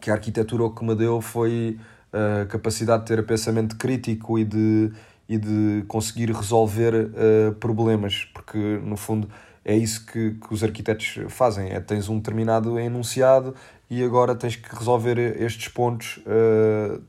que 0.00 0.10
a 0.10 0.14
arquitetura 0.14 0.64
o 0.64 0.70
que 0.70 0.84
me 0.84 0.94
deu 0.94 1.20
foi 1.20 1.78
a 2.12 2.46
capacidade 2.46 3.04
de 3.04 3.08
ter 3.08 3.26
pensamento 3.26 3.76
crítico 3.76 4.38
e 4.38 4.44
de, 4.44 4.92
e 5.28 5.38
de 5.38 5.84
conseguir 5.88 6.30
resolver 6.30 6.94
uh, 6.94 7.54
problemas, 7.54 8.28
porque 8.34 8.58
no 8.58 8.96
fundo 8.96 9.28
é 9.64 9.76
isso 9.76 10.04
que, 10.06 10.32
que 10.32 10.52
os 10.52 10.62
arquitetos 10.64 11.20
fazem. 11.28 11.70
É, 11.70 11.80
tens 11.80 12.08
um 12.08 12.16
determinado 12.16 12.78
enunciado 12.78 13.54
e 13.88 14.02
agora 14.02 14.34
tens 14.34 14.56
que 14.56 14.74
resolver 14.74 15.18
estes 15.40 15.68
pontos, 15.68 16.18
uh, 16.26 17.02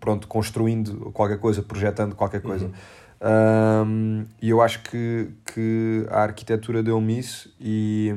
pronto, 0.00 0.26
construindo 0.28 1.10
qualquer 1.12 1.38
coisa, 1.38 1.62
projetando 1.62 2.14
qualquer 2.14 2.42
coisa. 2.42 2.66
Uhum. 2.66 2.72
Um, 3.24 4.24
e 4.42 4.50
eu 4.50 4.60
acho 4.60 4.82
que, 4.82 5.30
que 5.46 6.06
a 6.10 6.22
arquitetura 6.24 6.82
deu-me 6.82 7.18
isso 7.18 7.50
e, 7.58 8.12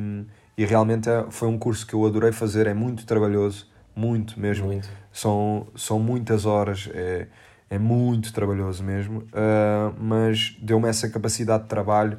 e 0.58 0.66
realmente 0.66 1.10
é, 1.10 1.26
foi 1.30 1.48
um 1.48 1.58
curso 1.58 1.88
que 1.88 1.94
eu 1.94 2.06
adorei 2.06 2.34
fazer, 2.34 2.68
é 2.68 2.74
muito 2.74 3.06
trabalhoso, 3.06 3.68
muito 3.96 4.38
mesmo. 4.40 4.66
Muito. 4.66 4.90
São, 5.14 5.68
são 5.76 5.98
muitas 5.98 6.46
horas, 6.46 6.90
é, 6.94 7.28
é 7.70 7.80
muito 7.80 8.34
trabalhoso 8.34 8.84
mesmo, 8.84 9.20
uh, 9.20 9.96
mas 9.98 10.58
deu-me 10.62 10.90
essa 10.90 11.10
capacidade 11.10 11.64
de 11.64 11.70
trabalho 11.70 12.18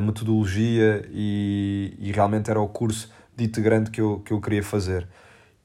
metodologia 0.00 1.06
e, 1.10 1.94
e 1.98 2.10
realmente 2.10 2.50
era 2.50 2.60
o 2.60 2.68
curso 2.68 3.12
de 3.36 3.44
integrante 3.44 3.90
que 3.90 4.00
eu, 4.00 4.20
que 4.20 4.32
eu 4.32 4.40
queria 4.40 4.62
fazer. 4.62 5.06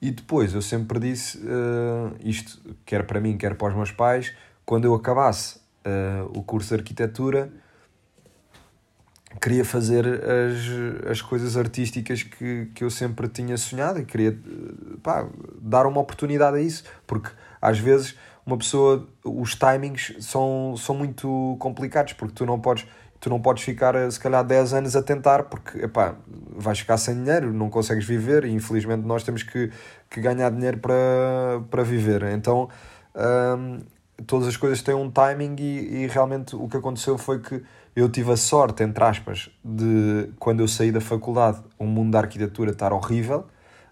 E 0.02 0.12
depois 0.12 0.54
eu 0.54 0.62
sempre 0.62 1.00
disse 1.00 1.38
uh, 1.40 2.16
isto, 2.24 2.76
quer 2.86 3.06
para 3.06 3.20
mim, 3.20 3.38
quer 3.38 3.56
para 3.56 3.68
os 3.68 3.76
meus 3.76 3.92
pais, 3.92 4.34
quando 4.66 4.86
eu 4.86 4.94
acabasse 4.94 5.58
uh, 5.58 6.38
o 6.38 6.42
curso 6.42 6.70
de 6.70 6.76
arquitetura, 6.76 7.52
queria 9.42 9.66
fazer 9.66 10.06
as, 10.08 11.10
as 11.12 11.22
coisas 11.22 11.58
artísticas 11.58 12.24
que, 12.24 12.68
que 12.74 12.84
eu 12.84 12.90
sempre 12.90 13.28
tinha 13.28 13.58
sonhado 13.58 14.00
e 14.00 14.06
queria 14.06 14.38
pá, 15.04 15.28
dar 15.62 15.86
uma 15.86 16.00
oportunidade 16.00 16.58
a 16.58 16.62
isso, 16.62 16.84
porque 17.06 17.30
às 17.62 17.78
vezes 17.78 18.16
uma 18.46 18.58
pessoa, 18.58 19.08
os 19.24 19.54
timings 19.54 20.16
são, 20.20 20.76
são 20.78 20.96
muito 20.96 21.58
complicados, 21.60 22.14
porque 22.14 22.34
tu 22.34 22.46
não 22.46 22.60
podes 22.60 22.88
tu 23.20 23.30
não 23.30 23.42
podes 23.42 23.64
ficar, 23.64 23.94
se 24.10 24.20
calhar, 24.20 24.44
10 24.44 24.74
anos 24.74 24.96
a 24.96 25.02
tentar, 25.02 25.44
porque, 25.44 25.80
epá, 25.80 26.16
vais 26.28 26.80
ficar 26.80 26.98
sem 26.98 27.16
dinheiro, 27.16 27.54
não 27.54 27.70
consegues 27.70 28.06
viver, 28.06 28.46
e 28.46 28.52
infelizmente 28.52 29.06
nós 29.06 29.24
temos 29.24 29.44
que, 29.44 29.72
que 30.10 30.22
ganhar 30.22 30.50
dinheiro 30.52 30.78
para, 30.78 31.62
para 31.70 31.84
viver. 31.84 32.24
Então, 32.24 32.70
hum, 33.58 33.80
todas 34.26 34.48
as 34.48 34.56
coisas 34.56 34.82
têm 34.82 34.96
um 34.96 35.12
timing, 35.12 35.56
e, 35.60 36.04
e 36.04 36.08
realmente 36.08 36.56
o 36.56 36.68
que 36.68 36.78
aconteceu 36.78 37.18
foi 37.18 37.40
que 37.40 37.62
eu 37.96 38.08
tive 38.10 38.32
a 38.32 38.38
sorte, 38.38 38.84
entre 38.84 39.04
aspas, 39.04 39.50
de 39.64 40.30
quando 40.40 40.62
eu 40.62 40.68
saí 40.68 40.92
da 40.92 41.02
faculdade, 41.02 41.62
o 41.78 41.86
mundo 41.86 42.12
da 42.12 42.20
arquitetura 42.20 42.72
estar 42.72 42.94
horrível, 42.94 43.46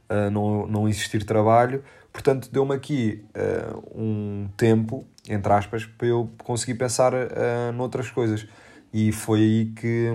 uh, 0.09 0.31
não, 0.31 0.65
não 0.67 0.87
existir 0.87 1.25
trabalho, 1.25 1.83
portanto, 2.13 2.49
deu-me 2.49 2.73
aqui 2.73 3.25
uh, 3.35 3.83
um 3.93 4.47
tempo, 4.55 5.05
entre 5.27 5.51
aspas, 5.51 5.85
para 5.85 6.07
eu 6.07 6.31
conseguir 6.43 6.75
pensar 6.75 7.13
uh, 7.13 7.73
noutras 7.73 8.09
coisas. 8.09 8.47
E 8.93 9.11
foi 9.11 9.39
aí 9.39 9.65
que, 9.75 10.07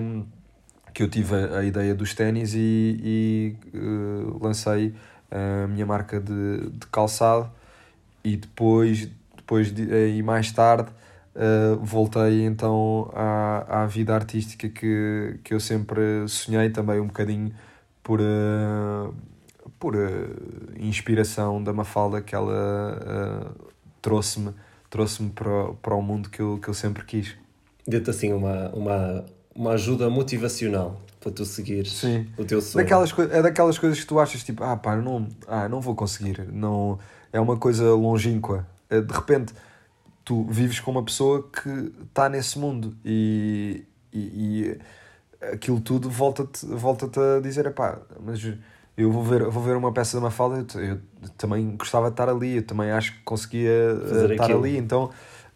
que 0.93 1.03
eu 1.03 1.09
tive 1.09 1.35
a, 1.35 1.59
a 1.59 1.63
ideia 1.63 1.93
dos 1.93 2.13
ténis 2.13 2.53
e, 2.53 3.57
e 3.73 3.77
uh, 3.77 4.43
lancei 4.43 4.93
a 5.31 5.67
minha 5.67 5.85
marca 5.85 6.19
de, 6.19 6.69
de 6.69 6.87
calçado. 6.87 7.49
E 8.23 8.37
depois, 8.37 9.09
depois 9.35 9.73
de, 9.73 9.83
e 10.17 10.23
mais 10.23 10.51
tarde, 10.51 10.91
uh, 11.35 11.77
voltei 11.83 12.45
então 12.45 13.11
à, 13.13 13.83
à 13.83 13.85
vida 13.85 14.15
artística 14.15 14.69
que, 14.69 15.39
que 15.43 15.53
eu 15.53 15.59
sempre 15.59 16.27
sonhei, 16.27 16.69
também 16.69 16.99
um 16.99 17.07
bocadinho 17.07 17.53
por. 18.01 18.19
Uh, 18.19 19.13
por 19.79 19.95
inspiração 20.79 21.61
da 21.61 21.73
Mafalda 21.73 22.21
que 22.21 22.33
ela 22.33 23.53
trouxe-me 24.01 24.53
trouxe-me 24.89 25.29
para, 25.31 25.73
para 25.81 25.95
o 25.95 26.01
mundo 26.01 26.29
que 26.29 26.39
eu, 26.39 26.57
que 26.57 26.69
eu 26.69 26.73
sempre 26.73 27.03
quis 27.03 27.35
deu-te 27.87 28.09
assim 28.09 28.33
uma, 28.33 28.69
uma, 28.69 29.25
uma 29.55 29.71
ajuda 29.71 30.09
motivacional 30.09 31.01
para 31.19 31.31
tu 31.31 31.45
seguir 31.45 31.85
Sim. 31.87 32.27
o 32.37 32.43
teu 32.43 32.61
sonho. 32.61 32.83
Daquelas, 32.83 33.13
é 33.31 33.41
daquelas 33.41 33.77
coisas 33.77 33.99
que 33.99 34.05
tu 34.05 34.19
achas 34.19 34.43
tipo, 34.43 34.63
ah 34.63 34.75
pá, 34.75 34.95
não, 34.95 35.27
ah, 35.47 35.69
não 35.69 35.79
vou 35.79 35.95
conseguir, 35.95 36.45
não, 36.51 36.99
é 37.31 37.39
uma 37.39 37.57
coisa 37.57 37.93
longínqua. 37.93 38.67
Eh, 38.89 39.01
de 39.01 39.13
repente, 39.13 39.53
tu 40.25 40.43
vives 40.45 40.79
com 40.79 40.91
uma 40.91 41.03
pessoa 41.03 41.49
que 41.49 41.91
está 42.07 42.27
nesse 42.29 42.59
mundo 42.59 42.95
e, 43.05 43.83
e, 44.11 44.19
e 44.19 44.79
aquilo 45.51 45.79
tudo 45.79 46.09
volta-te 46.09 46.65
volta 46.65 47.37
a 47.37 47.39
dizer, 47.41 47.71
pá, 47.71 47.99
mas 48.19 48.41
eu 48.95 49.11
vou 49.11 49.23
ver, 49.23 49.43
vou 49.49 49.63
ver 49.63 49.75
uma 49.75 49.91
peça 49.91 50.17
de 50.17 50.23
Mafalda, 50.23 50.65
eu, 50.75 50.81
eu 50.81 50.99
também 51.37 51.75
gostava 51.75 52.07
de 52.07 52.13
estar 52.13 52.29
ali, 52.29 52.57
eu 52.57 52.63
também 52.63 52.91
acho 52.91 53.13
que 53.13 53.23
conseguia 53.23 53.69
eh, 53.69 54.07
Fazer 54.07 54.31
estar 54.31 54.43
aquilo. 54.45 54.59
ali, 54.59 54.77
então, 54.77 55.09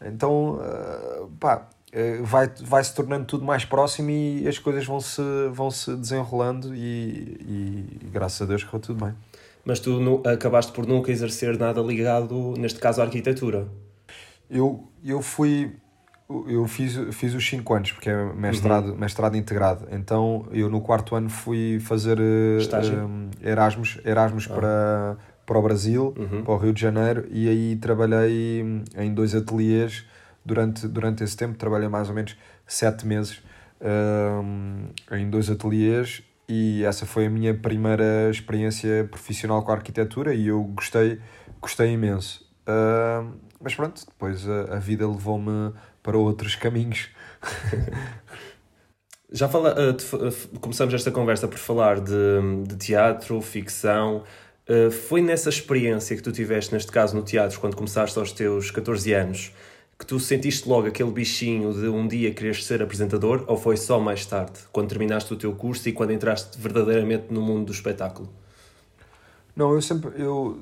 então 0.04 0.56
uh, 0.56 1.30
pá, 1.40 1.68
eh, 1.70 1.77
vai, 2.24 2.52
vai 2.62 2.84
se 2.84 2.94
tornando 2.94 3.26
tudo 3.26 3.44
mais 3.46 3.66
próximo 3.66 4.10
e 4.12 4.48
as 4.48 4.60
coisas 4.60 4.86
vão 4.86 5.00
se, 5.00 5.22
vão 5.52 5.72
-se 5.72 5.96
desenrolando 5.96 6.76
e, 6.76 7.38
e, 7.42 8.10
graças 8.12 8.42
a 8.42 8.46
Deus 8.46 8.64
correu 8.64 8.82
tudo 8.82 9.06
bem. 9.06 9.16
Mas 9.66 9.80
tu 9.80 10.00
nu, 10.00 10.22
acabaste 10.26 10.72
por 10.72 10.88
nunca 10.88 11.12
exercer 11.12 11.58
nada 11.58 11.82
ligado, 11.82 12.54
neste 12.58 12.80
caso, 12.80 13.02
à 13.02 13.04
arquitetura? 13.04 13.68
Eu, 14.50 14.88
eu 15.04 15.22
fui. 15.22 15.76
Eu 16.48 16.68
fiz, 16.68 16.98
fiz 17.16 17.34
os 17.34 17.48
5 17.48 17.74
anos, 17.74 17.92
porque 17.94 18.10
é 18.10 18.34
mestrado, 18.34 18.90
uhum. 18.90 18.98
mestrado 18.98 19.38
integrado. 19.38 19.88
Então 19.92 20.46
eu 20.52 20.70
no 20.70 20.82
quarto 20.82 21.16
ano 21.16 21.30
fui 21.30 21.80
fazer 21.80 22.20
um, 22.20 23.30
eh, 23.42 23.52
Erasmus, 23.52 23.98
Erasmus 24.04 24.48
ah. 24.50 24.54
para, 24.54 25.18
para 25.46 25.58
o 25.58 25.62
Brasil, 25.62 26.14
uhum. 26.18 26.44
para 26.44 26.54
o 26.54 26.58
Rio 26.58 26.74
de 26.74 26.82
Janeiro, 26.82 27.26
e 27.30 27.48
aí 27.48 27.76
trabalhei 27.78 28.62
em 28.98 29.14
dois 29.14 29.34
ateliês 29.34 30.06
durante, 30.48 30.88
durante 30.88 31.24
esse 31.24 31.36
tempo. 31.36 31.58
Trabalhei 31.58 31.90
mais 31.90 32.10
ou 32.10 32.16
menos 32.16 32.36
sete 32.66 33.06
meses 33.06 33.42
um, 33.82 34.88
em 35.12 35.30
dois 35.30 35.50
ateliês 35.50 36.24
e 36.50 36.84
essa 36.86 37.06
foi 37.06 37.26
a 37.26 37.30
minha 37.30 37.54
primeira 37.54 38.30
experiência 38.32 39.08
profissional 39.12 39.62
com 39.64 39.72
a 39.72 39.76
arquitetura 39.76 40.34
e 40.34 40.48
eu 40.48 40.64
gostei, 40.64 41.20
gostei 41.60 41.92
imenso. 41.92 42.48
Uh, 42.64 43.38
mas 43.62 43.76
pronto, 43.76 44.06
depois 44.06 44.48
a, 44.48 44.76
a 44.76 44.80
vida 44.80 45.08
levou-me 45.08 45.74
para 46.02 46.18
outros 46.18 46.56
caminhos. 46.56 47.10
Já 49.30 49.50
fala, 49.50 49.76
uh, 49.76 50.60
começamos 50.60 50.94
esta 50.94 51.12
conversa 51.12 51.50
por 51.50 51.58
falar 51.58 52.00
de, 52.00 52.64
de 52.66 52.78
teatro, 52.78 53.42
ficção. 53.42 54.24
Uh, 54.70 54.90
foi 54.90 55.22
nessa 55.22 55.50
experiência 55.50 56.16
que 56.16 56.24
tu 56.24 56.32
tiveste, 56.32 56.74
neste 56.74 56.92
caso 56.92 57.14
no 57.14 57.24
teatro, 57.24 57.60
quando 57.60 57.76
começaste 57.76 58.18
aos 58.18 58.32
teus 58.32 58.72
14 58.72 59.12
anos, 59.14 59.54
que 59.98 60.06
tu 60.06 60.20
sentiste 60.20 60.70
logo 60.70 60.88
aquele 60.88 61.12
bichinho 61.12 61.74
de 61.74 61.88
um 61.88 62.08
dia 62.08 62.34
quereres 62.34 62.64
ser 62.66 62.82
apresentador 62.82 63.44
ou 63.48 63.58
foi 63.58 63.76
só 63.76 64.00
mais 64.00 64.26
tarde, 64.26 64.60
quando 64.72 64.90
terminaste 64.90 65.34
o 65.34 65.36
teu 65.36 65.56
curso 65.56 65.90
e 65.90 65.92
quando 65.92 66.14
entraste 66.14 66.60
verdadeiramente 66.60 67.26
no 67.32 67.42
mundo 67.42 67.66
do 67.66 67.72
espetáculo? 67.72 68.30
Não, 69.56 69.74
eu 69.74 69.82
sempre, 69.82 70.12
eu, 70.22 70.60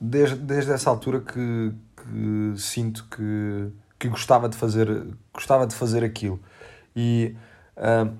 desde, 0.00 0.34
desde 0.34 0.72
essa 0.72 0.90
altura 0.90 1.20
que, 1.20 1.72
que 1.96 2.60
sinto 2.60 3.06
que, 3.08 3.68
que 3.96 4.08
gostava 4.08 4.48
de 4.48 4.56
fazer, 4.56 5.06
gostava 5.32 5.66
de 5.68 5.74
fazer 5.74 6.02
aquilo. 6.02 6.40
E 6.96 7.36
uh, 7.76 8.12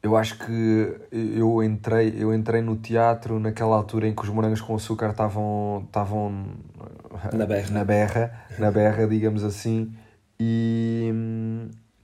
eu 0.00 0.16
acho 0.16 0.38
que 0.38 0.96
eu 1.10 1.62
entrei, 1.62 2.14
eu 2.16 2.32
entrei 2.32 2.62
no 2.62 2.76
teatro 2.76 3.40
naquela 3.40 3.74
altura 3.74 4.06
em 4.06 4.14
que 4.14 4.22
os 4.22 4.28
morangos 4.28 4.60
com 4.60 4.76
açúcar 4.76 5.10
estavam 5.10 5.82
estavam 5.86 6.46
na 7.32 7.46
berra, 7.46 7.70
na 7.70 7.84
berra, 7.84 8.44
na 8.58 8.70
berra 8.70 9.06
digamos 9.06 9.44
assim, 9.44 9.92
e, 10.38 11.12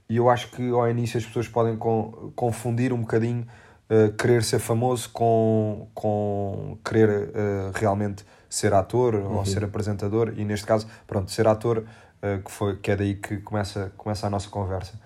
e 0.09 0.17
eu 0.17 0.29
acho 0.29 0.51
que 0.51 0.69
ao 0.69 0.89
início 0.89 1.17
as 1.17 1.25
pessoas 1.25 1.47
podem 1.47 1.77
confundir 2.35 2.91
um 2.91 3.01
bocadinho 3.01 3.45
uh, 3.89 4.11
querer 4.13 4.43
ser 4.43 4.59
famoso 4.59 5.09
com, 5.09 5.87
com 5.93 6.77
querer 6.83 7.09
uh, 7.09 7.71
realmente 7.73 8.25
ser 8.49 8.73
ator 8.73 9.15
uhum. 9.15 9.37
ou 9.37 9.45
ser 9.45 9.63
apresentador, 9.63 10.33
e 10.37 10.45
neste 10.45 10.65
caso, 10.65 10.87
pronto, 11.07 11.31
ser 11.31 11.47
ator, 11.47 11.79
uh, 11.79 12.43
que, 12.43 12.51
foi, 12.51 12.77
que 12.77 12.91
é 12.91 12.95
daí 12.95 13.15
que 13.15 13.37
começa, 13.37 13.91
começa 13.97 14.27
a 14.27 14.29
nossa 14.29 14.49
conversa. 14.49 14.99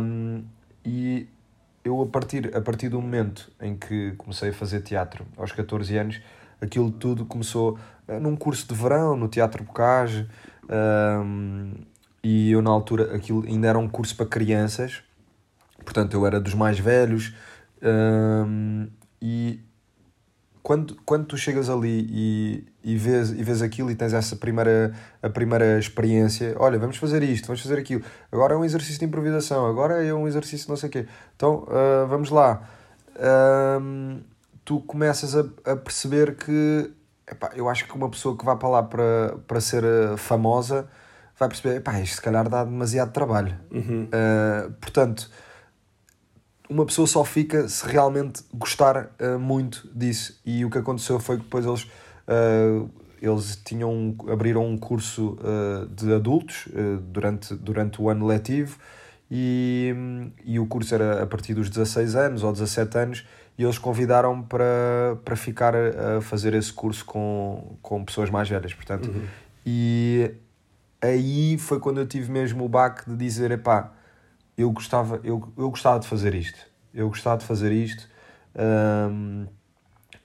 Um, 0.00 0.44
e 0.84 1.28
eu 1.84 2.00
a 2.02 2.06
partir, 2.06 2.54
a 2.54 2.60
partir 2.60 2.88
do 2.88 3.00
momento 3.00 3.50
em 3.60 3.76
que 3.76 4.12
comecei 4.12 4.50
a 4.50 4.52
fazer 4.52 4.82
teatro, 4.82 5.26
aos 5.36 5.52
14 5.52 5.96
anos, 5.96 6.20
aquilo 6.60 6.90
tudo 6.90 7.24
começou 7.24 7.78
num 8.20 8.36
curso 8.36 8.66
de 8.68 8.74
verão, 8.74 9.16
no 9.16 9.28
Teatro 9.28 9.64
Bocage, 9.64 10.28
um, 10.70 11.72
e 12.22 12.50
eu 12.50 12.62
na 12.62 12.70
altura, 12.70 13.14
aquilo 13.14 13.44
ainda 13.46 13.68
era 13.68 13.78
um 13.78 13.88
curso 13.88 14.16
para 14.16 14.26
crianças, 14.26 15.02
portanto 15.84 16.14
eu 16.14 16.26
era 16.26 16.40
dos 16.40 16.54
mais 16.54 16.78
velhos, 16.78 17.34
um, 17.82 18.88
e 19.20 19.60
quando, 20.62 20.96
quando 21.04 21.26
tu 21.26 21.36
chegas 21.36 21.70
ali 21.70 22.08
e, 22.10 22.66
e, 22.82 22.96
vês, 22.96 23.30
e 23.30 23.42
vês 23.42 23.62
aquilo 23.62 23.90
e 23.90 23.94
tens 23.94 24.12
essa 24.12 24.34
primeira, 24.34 24.92
a 25.22 25.30
primeira 25.30 25.78
experiência, 25.78 26.56
olha, 26.58 26.78
vamos 26.78 26.96
fazer 26.96 27.22
isto, 27.22 27.46
vamos 27.46 27.62
fazer 27.62 27.78
aquilo, 27.78 28.02
agora 28.32 28.54
é 28.54 28.56
um 28.56 28.64
exercício 28.64 28.98
de 28.98 29.04
improvisação, 29.04 29.66
agora 29.66 30.04
é 30.04 30.12
um 30.12 30.26
exercício 30.26 30.68
não 30.68 30.76
sei 30.76 30.88
o 30.88 30.92
quê, 30.92 31.06
então 31.36 31.64
uh, 31.64 32.06
vamos 32.08 32.30
lá. 32.30 32.68
Um, 33.80 34.20
tu 34.64 34.80
começas 34.80 35.36
a, 35.36 35.44
a 35.64 35.76
perceber 35.76 36.34
que 36.34 36.90
epá, 37.30 37.50
eu 37.54 37.68
acho 37.68 37.86
que 37.86 37.94
uma 37.94 38.08
pessoa 38.08 38.36
que 38.36 38.44
vai 38.44 38.56
para 38.56 38.68
lá 38.68 38.82
para, 38.82 39.36
para 39.46 39.60
ser 39.60 39.84
ah, 39.84 40.16
famosa 40.16 40.88
vai 41.38 41.48
perceber, 41.48 41.76
epá, 41.76 42.00
isto 42.00 42.16
se 42.16 42.22
calhar 42.22 42.48
dá 42.48 42.64
demasiado 42.64 43.12
trabalho. 43.12 43.54
Uhum. 43.70 44.04
Uh, 44.04 44.72
portanto, 44.80 45.30
uma 46.68 46.86
pessoa 46.86 47.06
só 47.06 47.24
fica 47.24 47.68
se 47.68 47.86
realmente 47.86 48.42
gostar 48.54 49.10
uh, 49.20 49.38
muito 49.38 49.88
disso. 49.94 50.40
E 50.46 50.64
o 50.64 50.70
que 50.70 50.78
aconteceu 50.78 51.20
foi 51.20 51.36
que 51.36 51.42
depois 51.42 51.66
eles, 51.66 51.82
uh, 51.82 52.88
eles 53.20 53.56
tinham, 53.56 54.16
abriram 54.30 54.64
um 54.64 54.78
curso 54.78 55.38
de 55.90 56.12
adultos 56.14 56.68
durante, 57.02 57.54
durante 57.54 58.00
o 58.00 58.08
ano 58.08 58.26
letivo 58.26 58.78
e, 59.30 59.94
e 60.44 60.58
o 60.58 60.66
curso 60.66 60.94
era 60.94 61.22
a 61.22 61.26
partir 61.26 61.54
dos 61.54 61.68
16 61.68 62.14
anos 62.14 62.42
ou 62.42 62.52
17 62.52 62.98
anos 62.98 63.24
e 63.58 63.64
eles 63.64 63.78
convidaram 63.78 64.42
para, 64.42 65.16
para 65.24 65.36
ficar 65.36 65.74
a 65.74 66.20
fazer 66.20 66.54
esse 66.54 66.72
curso 66.72 67.04
com, 67.04 67.76
com 67.80 68.04
pessoas 68.04 68.28
mais 68.30 68.48
velhas, 68.48 68.74
portanto. 68.74 69.08
Uhum. 69.08 69.24
E 69.64 70.30
aí 71.00 71.56
foi 71.58 71.80
quando 71.80 71.98
eu 71.98 72.06
tive 72.06 72.30
mesmo 72.30 72.64
o 72.64 72.68
baque 72.68 73.08
de 73.08 73.16
dizer, 73.16 73.50
epá, 73.50 73.92
eu 74.56 74.70
gostava, 74.70 75.20
eu, 75.24 75.52
eu 75.56 75.70
gostava 75.70 75.98
de 75.98 76.06
fazer 76.06 76.34
isto. 76.34 76.58
Eu 76.92 77.08
gostava 77.08 77.38
de 77.38 77.44
fazer 77.44 77.72
isto. 77.72 78.08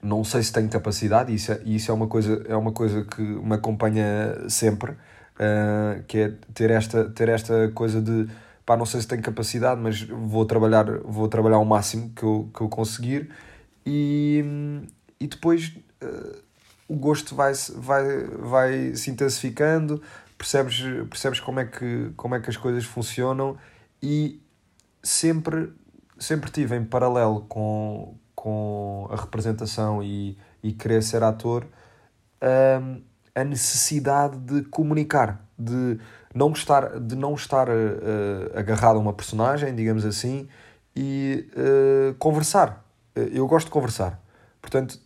Não 0.02 0.24
sei 0.24 0.42
se 0.42 0.52
tenho 0.52 0.68
capacidade, 0.68 1.30
e 1.30 1.36
isso 1.36 1.52
é, 1.52 1.60
isso 1.64 1.90
é, 1.90 1.94
uma, 1.94 2.08
coisa, 2.08 2.42
é 2.48 2.56
uma 2.56 2.72
coisa 2.72 3.04
que 3.04 3.22
me 3.22 3.54
acompanha 3.54 4.48
sempre, 4.48 4.92
uh, 4.92 6.02
que 6.08 6.18
é 6.18 6.32
ter 6.52 6.70
esta, 6.72 7.08
ter 7.10 7.28
esta 7.28 7.70
coisa 7.72 8.02
de 8.02 8.28
pá, 8.64 8.76
não 8.76 8.86
sei 8.86 9.00
se 9.00 9.08
tenho 9.08 9.22
capacidade, 9.22 9.80
mas 9.80 10.02
vou 10.02 10.44
trabalhar, 10.44 10.84
vou 11.04 11.28
trabalhar 11.28 11.58
o 11.58 11.64
máximo 11.64 12.10
que 12.14 12.22
eu, 12.22 12.50
que 12.54 12.60
eu 12.60 12.68
conseguir. 12.68 13.30
E, 13.84 14.44
e 15.18 15.26
depois 15.26 15.76
uh, 16.02 16.38
o 16.88 16.96
gosto 16.96 17.34
vai, 17.34 17.52
vai, 17.76 18.24
vai 18.26 18.94
se 18.94 19.10
intensificando, 19.10 20.02
percebes, 20.38 20.80
percebes 21.08 21.40
como, 21.40 21.60
é 21.60 21.64
que, 21.64 22.10
como 22.16 22.34
é 22.34 22.40
que 22.40 22.50
as 22.50 22.56
coisas 22.56 22.84
funcionam. 22.84 23.56
E 24.02 24.40
sempre, 25.02 25.72
sempre 26.18 26.50
tive 26.50 26.76
em 26.76 26.84
paralelo 26.84 27.42
com, 27.48 28.16
com 28.34 29.08
a 29.10 29.16
representação 29.16 30.02
e, 30.02 30.36
e 30.62 30.72
querer 30.72 31.02
ser 31.02 31.22
ator 31.22 31.66
um, 32.42 33.02
a 33.34 33.44
necessidade 33.44 34.36
de 34.38 34.62
comunicar, 34.64 35.40
de 35.58 35.98
não 36.34 36.52
estar, 36.52 36.98
de 36.98 37.16
não 37.16 37.34
estar 37.34 37.68
uh, 37.68 37.72
agarrado 38.54 38.96
a 38.96 38.98
uma 38.98 39.12
personagem, 39.12 39.74
digamos 39.74 40.04
assim, 40.04 40.48
e 40.94 41.48
uh, 41.52 42.14
conversar. 42.14 42.84
eu 43.14 43.46
gosto 43.46 43.66
de 43.66 43.72
conversar. 43.72 44.20
Portanto, 44.60 44.98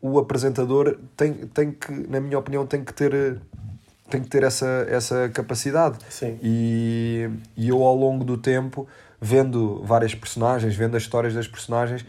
o 0.00 0.18
apresentador 0.18 0.98
tem, 1.16 1.32
tem 1.32 1.72
que, 1.72 1.90
na 2.08 2.20
minha 2.20 2.38
opinião, 2.38 2.66
tem 2.66 2.84
que 2.84 2.92
ter 2.92 3.40
tem 4.10 4.22
que 4.22 4.28
ter 4.28 4.42
essa, 4.42 4.86
essa 4.88 5.28
capacidade. 5.30 5.98
Sim. 6.10 6.38
E, 6.42 7.28
e 7.56 7.68
eu, 7.68 7.82
ao 7.82 7.96
longo 7.96 8.24
do 8.24 8.36
tempo, 8.36 8.86
vendo 9.20 9.82
várias 9.82 10.14
personagens, 10.14 10.76
vendo 10.76 10.96
as 10.96 11.02
histórias 11.02 11.34
das 11.34 11.48
personagens, 11.48 12.04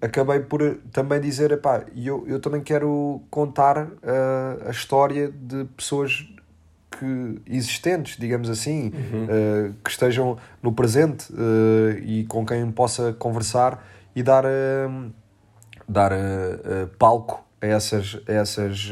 acabei 0.00 0.40
por 0.40 0.78
também 0.92 1.20
dizer: 1.20 1.52
epá, 1.52 1.84
eu, 1.94 2.24
eu 2.26 2.40
também 2.40 2.60
quero 2.60 3.22
contar 3.30 3.86
uh, 3.86 4.66
a 4.66 4.70
história 4.70 5.30
de 5.30 5.64
pessoas 5.76 6.26
que, 6.90 7.40
existentes, 7.46 8.16
digamos 8.18 8.48
assim, 8.48 8.92
uhum. 8.94 9.24
uh, 9.24 9.74
que 9.84 9.90
estejam 9.90 10.36
no 10.62 10.72
presente 10.72 11.32
uh, 11.32 11.98
e 12.02 12.24
com 12.24 12.44
quem 12.44 12.70
possa 12.70 13.12
conversar 13.12 13.84
e 14.14 14.22
dar, 14.22 14.44
dar 15.86 16.10
palco 16.98 17.44
a 17.60 17.66
essas, 17.66 18.18
a 18.26 18.32
essas 18.32 18.90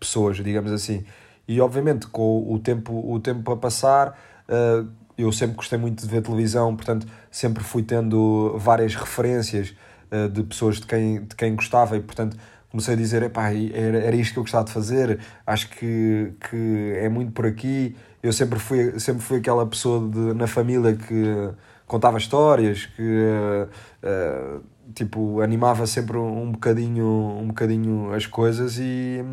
pessoas, 0.00 0.38
digamos 0.38 0.72
assim. 0.72 1.04
E 1.48 1.62
obviamente 1.62 2.06
com 2.06 2.52
o 2.52 2.58
tempo, 2.58 3.10
o 3.10 3.18
tempo 3.18 3.50
a 3.50 3.56
passar, 3.56 4.18
uh, 4.46 4.86
eu 5.16 5.32
sempre 5.32 5.56
gostei 5.56 5.78
muito 5.78 6.02
de 6.02 6.06
ver 6.06 6.20
televisão, 6.20 6.76
portanto 6.76 7.06
sempre 7.30 7.64
fui 7.64 7.82
tendo 7.82 8.54
várias 8.58 8.94
referências 8.94 9.74
uh, 10.12 10.28
de 10.28 10.42
pessoas 10.42 10.76
de 10.76 10.86
quem, 10.86 11.24
de 11.24 11.34
quem 11.34 11.56
gostava 11.56 11.96
e 11.96 12.00
portanto 12.00 12.36
comecei 12.78 12.94
a 12.94 12.96
dizer, 12.96 13.22
epá, 13.24 13.52
era, 13.52 13.98
era 13.98 14.16
isto 14.16 14.34
que 14.34 14.38
eu 14.38 14.44
gostava 14.44 14.64
de 14.64 14.72
fazer, 14.72 15.18
acho 15.44 15.68
que, 15.70 16.32
que 16.48 16.92
é 16.96 17.08
muito 17.08 17.32
por 17.32 17.44
aqui. 17.44 17.96
Eu 18.22 18.32
sempre 18.32 18.58
fui, 18.58 18.98
sempre 19.00 19.22
fui 19.22 19.38
aquela 19.38 19.66
pessoa 19.66 20.08
de, 20.08 20.34
na 20.34 20.46
família 20.46 20.94
que 20.94 21.50
contava 21.86 22.18
histórias, 22.18 22.86
que 22.86 23.02
uh, 23.02 24.62
tipo, 24.94 25.40
animava 25.40 25.86
sempre 25.86 26.16
um 26.16 26.52
bocadinho, 26.52 27.04
um 27.40 27.48
bocadinho 27.48 28.12
as 28.14 28.26
coisas 28.26 28.78
e, 28.78 29.24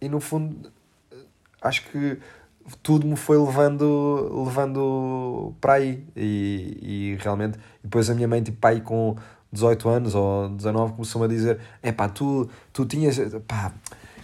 e 0.00 0.08
no 0.08 0.20
fundo 0.20 0.70
acho 1.62 1.88
que 1.90 2.18
tudo 2.82 3.06
me 3.06 3.16
foi 3.16 3.38
levando, 3.38 4.44
levando 4.44 5.54
para 5.60 5.74
aí. 5.74 6.04
E, 6.14 6.78
e 6.82 7.18
realmente, 7.20 7.58
depois 7.82 8.10
a 8.10 8.14
minha 8.14 8.28
mãe, 8.28 8.42
tipo, 8.42 8.58
pai 8.58 8.80
com 8.80 9.16
18 9.52 9.88
anos 9.88 10.14
ou 10.14 10.48
19, 10.50 10.92
começou-me 10.94 11.26
a 11.26 11.28
dizer: 11.28 11.58
é 11.82 11.92
pá, 11.92 12.08
tu, 12.08 12.48
tu 12.72 12.84
tinhas, 12.84 13.18
pá, 13.46 13.72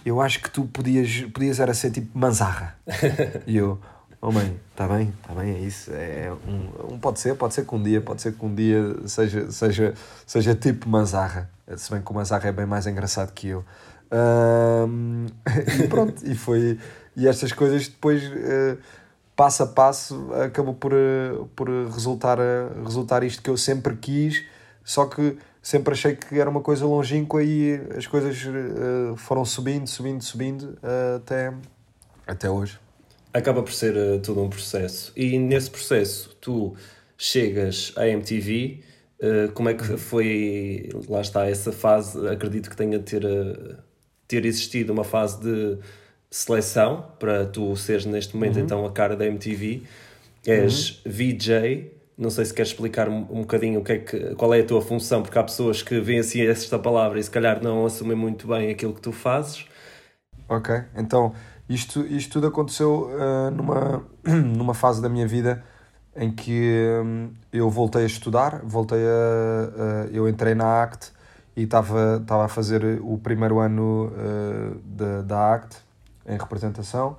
eu 0.05 0.21
acho 0.21 0.41
que 0.41 0.49
tu 0.49 0.65
podias, 0.65 1.21
podias 1.33 1.59
era 1.59 1.73
ser 1.73 1.91
tipo 1.91 2.17
manzarra. 2.17 2.75
e 3.47 3.57
eu, 3.57 3.79
oh 4.21 4.31
mãe, 4.31 4.59
está 4.71 4.87
bem, 4.87 5.13
está 5.21 5.33
bem, 5.33 5.55
é 5.55 5.59
isso. 5.59 5.91
É 5.93 6.31
um, 6.47 6.93
um, 6.93 6.99
pode 6.99 7.19
ser, 7.19 7.35
pode 7.35 7.53
ser 7.53 7.65
que 7.65 7.73
um 7.75 7.81
dia, 7.81 8.01
pode 8.01 8.21
ser 8.21 8.33
que 8.33 8.45
um 8.45 8.53
dia 8.53 8.95
seja, 9.07 9.51
seja, 9.51 9.93
seja 10.25 10.55
tipo 10.55 10.87
manzarra. 10.87 11.49
Se 11.75 11.91
bem 11.91 12.01
que 12.01 12.11
o 12.11 12.13
manzarra 12.13 12.49
é 12.49 12.51
bem 12.51 12.65
mais 12.65 12.85
engraçado 12.85 13.31
que 13.33 13.49
eu. 13.49 13.65
Um, 14.11 15.25
e 15.83 15.87
pronto, 15.87 16.23
e 16.23 16.35
foi 16.35 16.77
e 17.15 17.27
estas 17.27 17.51
coisas 17.53 17.87
depois, 17.87 18.23
uh, 18.23 18.77
passo 19.35 19.63
a 19.63 19.67
passo, 19.67 20.33
acabou 20.33 20.73
por, 20.73 20.93
uh, 20.93 21.49
por 21.55 21.69
resultar, 21.69 22.37
resultar 22.83 23.23
isto 23.23 23.41
que 23.41 23.49
eu 23.49 23.57
sempre 23.57 23.95
quis, 23.95 24.43
só 24.85 25.07
que 25.07 25.35
sempre 25.61 25.93
achei 25.93 26.15
que 26.15 26.39
era 26.39 26.47
uma 26.47 26.61
coisa 26.61 26.85
longínqua 26.85 27.43
e 27.43 27.73
as 27.97 28.05
coisas 28.05 28.37
uh, 28.45 29.15
foram 29.17 29.43
subindo, 29.43 29.87
subindo, 29.87 30.23
subindo 30.23 30.61
uh, 30.83 31.15
até, 31.17 31.51
até 32.27 32.47
hoje. 32.47 32.79
Acaba 33.33 33.63
por 33.63 33.73
ser 33.73 33.97
uh, 33.97 34.19
todo 34.19 34.43
um 34.43 34.49
processo. 34.49 35.11
E 35.15 35.39
nesse 35.39 35.71
processo, 35.71 36.37
tu 36.39 36.75
chegas 37.17 37.93
à 37.95 38.07
MTV, 38.07 38.83
como 39.55 39.69
é 39.69 39.73
que 39.73 39.83
foi, 39.97 40.89
lá 41.09 41.21
está, 41.21 41.49
essa 41.49 41.71
fase? 41.71 42.27
Acredito 42.27 42.69
que 42.69 42.77
tenha 42.77 42.99
de 42.99 43.05
ter, 43.05 43.79
ter 44.27 44.45
existido 44.45 44.93
uma 44.93 45.03
fase 45.03 45.41
de 45.41 45.79
seleção 46.29 47.07
para 47.17 47.45
tu 47.45 47.75
seres 47.75 48.05
neste 48.05 48.35
momento 48.35 48.57
uhum. 48.57 48.63
então 48.63 48.85
a 48.85 48.91
cara 48.91 49.15
da 49.15 49.25
MTV. 49.25 49.81
És 50.45 51.01
uhum. 51.03 51.11
VJ, 51.11 51.94
não 52.17 52.29
sei 52.29 52.45
se 52.45 52.53
queres 52.53 52.71
explicar 52.71 53.09
um, 53.09 53.23
bocadinho 53.23 53.79
o 53.79 53.83
que 53.83 53.91
é 53.91 53.97
que, 53.97 54.35
qual 54.35 54.53
é 54.53 54.61
a 54.61 54.65
tua 54.65 54.81
função, 54.81 55.21
porque 55.21 55.37
há 55.37 55.43
pessoas 55.43 55.81
que 55.81 55.99
veem 55.99 56.19
assim 56.19 56.41
esta 56.41 56.79
palavra 56.79 57.19
e 57.19 57.23
se 57.23 57.29
calhar 57.29 57.61
não 57.61 57.85
assumem 57.85 58.15
muito 58.15 58.47
bem 58.47 58.69
aquilo 58.69 58.93
que 58.93 59.01
tu 59.01 59.11
fazes. 59.11 59.65
Ok, 60.47 60.83
então 60.95 61.33
isto, 61.67 62.05
isto 62.05 62.33
tudo 62.33 62.47
aconteceu 62.47 63.09
uh, 63.09 63.51
numa, 63.51 64.05
numa 64.23 64.73
fase 64.73 65.01
da 65.01 65.09
minha 65.09 65.27
vida 65.27 65.63
em 66.15 66.31
que 66.31 66.87
um, 67.03 67.33
eu 67.51 67.69
voltei 67.69 68.03
a 68.03 68.05
estudar, 68.05 68.61
voltei 68.63 68.99
a, 68.99 70.07
eu 70.11 70.29
entrei 70.29 70.55
na 70.55 70.83
ACT 70.83 71.11
e 71.57 71.63
estava 71.63 72.45
a 72.45 72.47
fazer 72.47 73.01
o 73.01 73.17
primeiro 73.17 73.59
ano 73.59 74.07
uh, 74.07 74.79
da, 74.85 75.21
da 75.21 75.53
ACT 75.55 75.77
em 76.25 76.37
representação 76.37 77.17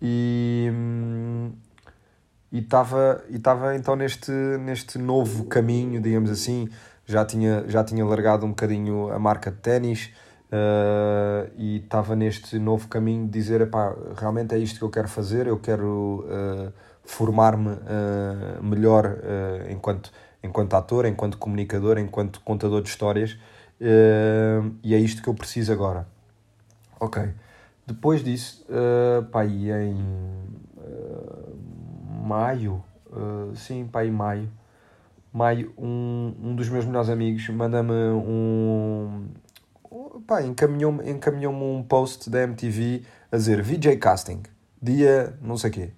e 0.00 0.70
e 2.56 2.60
estava 2.60 3.22
e 3.28 3.36
estava 3.36 3.76
então 3.76 3.94
neste 3.94 4.30
neste 4.30 4.98
novo 4.98 5.44
caminho 5.44 6.00
digamos 6.00 6.30
assim 6.30 6.68
já 7.04 7.24
tinha 7.24 7.64
já 7.68 7.84
tinha 7.84 8.04
largado 8.04 8.46
um 8.46 8.50
bocadinho 8.50 9.12
a 9.12 9.18
marca 9.18 9.50
de 9.50 9.58
ténis 9.58 10.10
uh, 10.50 11.50
e 11.58 11.76
estava 11.76 12.16
neste 12.16 12.58
novo 12.58 12.88
caminho 12.88 13.26
de 13.26 13.32
dizer 13.32 13.68
realmente 14.16 14.54
é 14.54 14.58
isto 14.58 14.78
que 14.78 14.84
eu 14.84 14.90
quero 14.90 15.08
fazer 15.08 15.46
eu 15.46 15.58
quero 15.58 16.24
uh, 16.26 16.72
formar-me 17.04 17.68
uh, 17.68 18.62
melhor 18.62 19.18
enquanto 19.68 20.10
enquanto 20.42 20.74
ator 20.74 21.04
enquanto 21.04 21.36
comunicador 21.36 21.98
enquanto 21.98 22.40
contador 22.40 22.80
de 22.80 22.88
histórias 22.88 23.36
e 24.82 24.94
é 24.94 24.98
isto 24.98 25.22
que 25.22 25.28
eu 25.28 25.34
preciso 25.34 25.70
agora. 25.70 26.06
Ok. 26.98 27.22
Depois 27.86 28.24
disso, 28.24 28.66
uh, 28.68 29.24
pá, 29.26 29.44
em 29.44 29.96
maio, 32.26 32.82
uh, 33.06 33.54
sim, 33.54 33.86
pá, 33.86 34.04
em 34.04 34.10
maio, 34.10 34.48
maio, 35.32 35.72
um, 35.78 36.34
um 36.42 36.56
dos 36.56 36.68
meus 36.68 36.84
melhores 36.84 37.08
amigos 37.08 37.48
manda-me 37.48 37.92
um. 37.92 39.28
Pá, 40.26 40.42
encaminhou-me 40.42 41.08
encaminhou 41.08 41.52
um 41.52 41.82
post 41.82 42.28
da 42.28 42.42
MTV 42.42 43.02
a 43.30 43.36
dizer 43.36 43.62
VJ 43.62 43.96
Casting, 43.96 44.42
dia 44.82 45.38
não 45.40 45.56
sei 45.56 45.70
quê. 45.70 45.90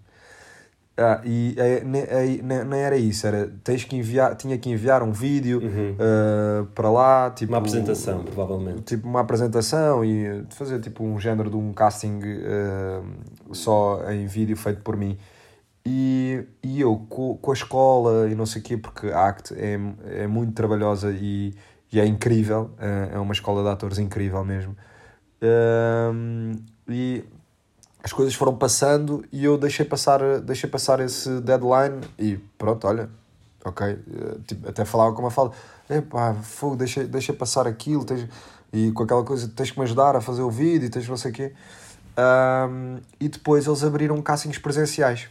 Ah, 1.01 1.21
e 1.25 1.55
é, 1.57 1.85
nem 1.85 2.81
era 2.81 2.97
isso, 2.97 3.25
era 3.25 3.49
tens 3.63 3.85
que 3.85 3.95
enviar, 3.95 4.35
tinha 4.35 4.59
que 4.59 4.69
enviar 4.69 5.01
um 5.01 5.13
vídeo 5.13 5.61
uhum. 5.63 5.93
uh, 5.95 6.67
para 6.75 6.91
lá, 6.91 7.31
tipo 7.31 7.53
uma 7.53 7.59
apresentação, 7.59 8.25
provavelmente. 8.25 8.83
Tipo 8.83 9.07
uma 9.07 9.21
apresentação 9.21 10.05
e 10.05 10.45
fazer 10.51 10.81
tipo 10.81 11.05
um 11.05 11.21
género 11.21 11.51
de 11.51 11.57
um 11.57 11.73
casting 11.73 12.19
uh, 12.19 13.55
só 13.55 14.11
em 14.11 14.27
vídeo 14.27 14.57
feito 14.57 14.81
por 14.81 14.97
mim. 14.97 15.17
E, 15.91 16.45
e 16.63 16.83
eu 16.83 16.99
com, 17.09 17.39
com 17.39 17.51
a 17.51 17.55
escola 17.55 18.29
e 18.29 18.35
não 18.35 18.45
sei 18.45 18.61
o 18.61 18.65
quê, 18.65 18.77
porque 18.77 19.07
a 19.07 19.29
ACT 19.29 19.55
é, 19.55 19.79
é 20.23 20.27
muito 20.27 20.53
trabalhosa 20.53 21.11
e, 21.13 21.55
e 21.91 21.99
é 21.99 22.05
incrível, 22.05 22.73
uh, 22.79 23.15
é 23.15 23.19
uma 23.19 23.33
escola 23.33 23.63
de 23.63 23.71
atores 23.71 23.99
incrível 23.99 24.45
mesmo. 24.45 24.77
e 26.87 27.25
as 28.05 28.13
coisas 28.13 28.35
foram 28.35 28.55
passando 28.55 29.25
e 29.33 29.43
eu 29.43 29.57
deixei 29.57 29.87
passar, 29.87 30.41
deixei 30.41 30.69
passar 30.69 31.01
esse 31.01 31.41
deadline 31.41 32.03
e 32.19 32.37
pronto, 32.59 32.87
olha, 32.87 33.09
ok, 33.65 33.87
eh, 33.87 33.99
tipo, 34.47 34.69
até 34.69 34.85
falava 34.85 35.15
como 35.15 35.29
eu 35.29 35.31
falo, 35.31 35.53
epá, 35.89 36.35
fogo, 36.35 36.77
deixei, 36.77 37.07
deixei 37.07 37.35
passar 37.35 37.67
aquilo, 37.67 38.05
tens, 38.05 38.29
e 38.73 38.93
com 38.93 39.05
aquela 39.05 39.25
coisa, 39.25 39.49
tens 39.49 39.71
que 39.71 39.79
me 39.79 39.85
ajudar 39.85 40.15
a 40.17 40.21
fazer 40.21 40.43
o 40.43 40.51
vídeo, 40.51 40.91
tens 40.91 41.09
não 41.09 41.17
sei 41.17 41.31
o 41.31 41.35
quê. 41.35 41.53
Um, 42.19 42.99
e 43.19 43.29
depois 43.29 43.67
eles 43.67 43.83
abriram 43.83 44.21
castings 44.21 44.59
presenciais. 44.59 45.29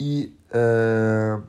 E, 0.00 0.36
uh, 0.50 1.42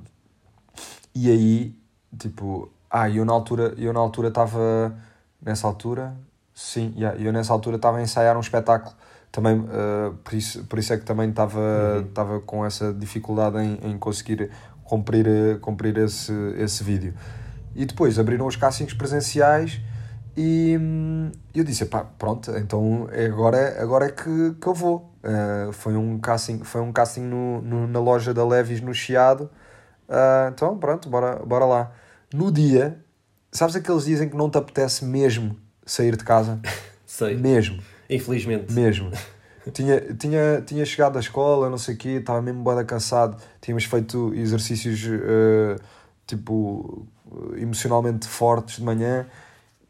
e 1.13 1.29
aí, 1.29 1.75
tipo, 2.17 2.71
ah, 2.89 3.09
eu 3.09 3.23
na 3.23 3.33
altura 3.33 3.73
eu 3.77 3.93
na 3.93 3.99
altura 3.99 4.29
estava, 4.29 4.95
nessa 5.41 5.67
altura, 5.67 6.15
sim, 6.53 6.93
yeah, 6.97 7.19
eu 7.21 7.31
nessa 7.31 7.53
altura 7.53 7.75
estava 7.75 7.97
a 7.97 8.01
ensaiar 8.01 8.35
um 8.35 8.41
espetáculo 8.41 8.95
também 9.31 9.59
uh, 9.59 10.13
por, 10.23 10.33
isso, 10.33 10.63
por 10.65 10.79
isso 10.79 10.91
é 10.91 10.97
que 10.97 11.05
também 11.05 11.29
estava 11.29 11.59
uhum. 12.33 12.41
com 12.45 12.65
essa 12.65 12.91
dificuldade 12.93 13.57
em, 13.59 13.91
em 13.91 13.97
conseguir 13.97 14.49
cumprir, 14.83 15.59
cumprir 15.59 15.97
esse, 15.97 16.33
esse 16.57 16.83
vídeo. 16.83 17.13
E 17.75 17.85
depois 17.85 18.17
abriram 18.17 18.47
os 18.47 18.55
castings 18.55 18.93
presenciais 18.93 19.79
e 20.39 20.77
hum, 20.79 21.31
eu 21.53 21.63
disse, 21.63 21.85
pá, 21.85 22.05
pronto, 22.17 22.51
então 22.51 23.09
é 23.11 23.25
agora, 23.25 23.81
agora 23.81 24.05
é 24.05 24.11
que, 24.11 24.55
que 24.61 24.67
eu 24.67 24.73
vou. 24.73 25.09
Uh, 25.21 25.73
foi 25.73 25.97
um 25.97 26.17
casting, 26.17 26.63
foi 26.63 26.79
um 26.79 26.93
casting 26.93 27.23
no, 27.23 27.61
no, 27.61 27.87
na 27.87 27.99
loja 27.99 28.33
da 28.33 28.45
Levis 28.45 28.79
no 28.79 28.93
Chiado 28.93 29.49
Uh, 30.09 30.49
então, 30.51 30.75
pronto, 30.77 31.07
bora, 31.07 31.35
bora 31.45 31.65
lá. 31.65 31.91
No 32.33 32.51
dia, 32.51 32.99
sabes 33.51 33.75
aqueles 33.75 34.05
dias 34.05 34.21
em 34.21 34.27
que 34.27 34.35
não 34.35 34.49
te 34.49 34.57
apetece 34.57 35.05
mesmo 35.05 35.55
sair 35.85 36.17
de 36.17 36.23
casa? 36.23 36.59
Sei. 37.05 37.37
Mesmo. 37.37 37.79
Infelizmente. 38.09 38.73
Mesmo. 38.73 39.11
tinha, 39.71 40.01
tinha, 40.15 40.61
tinha 40.65 40.85
chegado 40.85 41.13
da 41.13 41.19
escola, 41.19 41.69
não 41.69 41.77
sei 41.77 41.93
o 41.93 41.97
quê, 41.97 42.09
estava 42.09 42.41
mesmo 42.41 42.63
boada 42.63 42.83
cansado. 42.83 43.37
Tínhamos 43.61 43.85
feito 43.85 44.33
exercícios 44.33 45.05
uh, 45.05 45.79
tipo 46.25 47.07
emocionalmente 47.57 48.27
fortes 48.27 48.77
de 48.77 48.83
manhã 48.83 49.27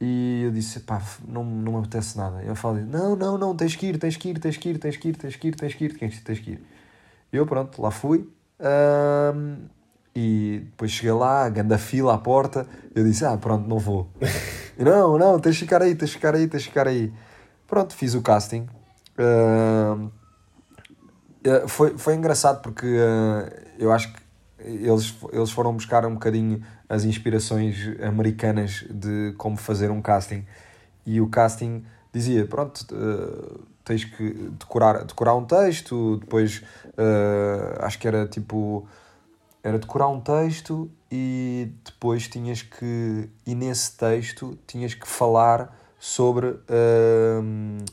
e 0.02 0.44
eu 0.46 0.52
disse, 0.52 0.80
pá, 0.82 1.02
não, 1.28 1.44
não 1.44 1.74
me 1.74 1.80
apetece 1.80 2.18
nada. 2.18 2.42
Eu 2.44 2.56
falei, 2.56 2.86
não, 2.86 3.16
não, 3.16 3.38
não, 3.38 3.56
tens 3.56 3.76
que 3.76 3.88
ir, 3.88 3.98
tens 3.98 4.16
que 4.16 4.30
ir, 4.30 4.40
tens 4.40 4.56
que 4.56 4.70
ir, 4.70 4.78
tens 4.78 4.96
que 4.96 5.10
ir, 5.10 5.16
tens 5.16 5.36
que 5.36 5.48
ir, 5.48 5.56
tens 5.56 5.74
que 5.74 5.86
ir, 5.86 5.98
tens 5.98 6.14
que 6.14 6.20
ir. 6.20 6.24
Tens 6.24 6.40
que 6.40 6.52
ir. 6.52 6.64
Eu, 7.34 7.46
pronto, 7.46 7.82
lá 7.82 7.92
fui. 7.92 8.30
Um, 8.60 9.58
e 10.16 10.62
depois 10.66 10.92
cheguei 10.92 11.12
lá, 11.12 11.48
ganda 11.50 11.78
fila 11.78 12.14
à 12.14 12.18
porta. 12.18 12.66
Eu 12.96 13.04
disse, 13.04 13.26
ah, 13.26 13.38
pronto, 13.38 13.68
não 13.68 13.78
vou. 13.78 14.10
não, 14.80 15.18
não, 15.18 15.38
tens 15.38 15.56
de 15.56 15.62
ficar 15.62 15.82
aí, 15.82 15.94
tens 15.96 16.12
de 16.12 16.16
ficar 16.16 16.34
aí, 16.34 16.48
tens 16.48 16.64
de 16.64 16.70
ficar 16.70 16.88
aí. 16.88 17.14
Pronto, 17.68 17.94
fiz 17.94 18.16
o 18.16 18.22
casting. 18.22 18.68
Uh, 19.18 20.10
foi, 21.68 21.98
foi 21.98 22.16
engraçado 22.16 22.62
porque 22.62 22.86
uh, 22.86 23.52
eu 23.78 23.92
acho 23.92 24.14
que 24.14 24.20
eles, 24.60 25.16
eles 25.32 25.52
foram 25.52 25.74
buscar 25.74 26.06
um 26.06 26.14
bocadinho 26.14 26.64
as 26.90 27.06
inspirações 27.06 27.78
americanas 28.02 28.84
de 28.90 29.34
como 29.38 29.56
fazer 29.56 29.92
um 29.92 30.02
casting. 30.02 30.44
E 31.06 31.22
o 31.22 31.28
casting 31.30 31.86
dizia: 32.12 32.46
pronto, 32.46 32.86
uh, 32.92 33.64
tens 33.86 34.04
que 34.04 34.32
decorar, 34.60 35.06
decorar 35.06 35.36
um 35.36 35.46
texto, 35.46 36.18
depois 36.18 36.64
uh, 36.88 37.86
acho 37.86 38.00
que 38.00 38.08
era 38.08 38.28
tipo. 38.28 38.88
Era 39.62 39.78
decorar 39.78 40.08
um 40.08 40.22
texto 40.22 40.90
e 41.12 41.72
depois 41.86 42.28
tinhas 42.28 42.64
que. 42.64 43.30
E 43.46 43.54
nesse 43.54 43.96
texto 43.96 44.58
tinhas 44.66 44.94
que 44.94 45.08
falar 45.08 45.78
sobre 46.00 46.48
uh, 46.48 46.64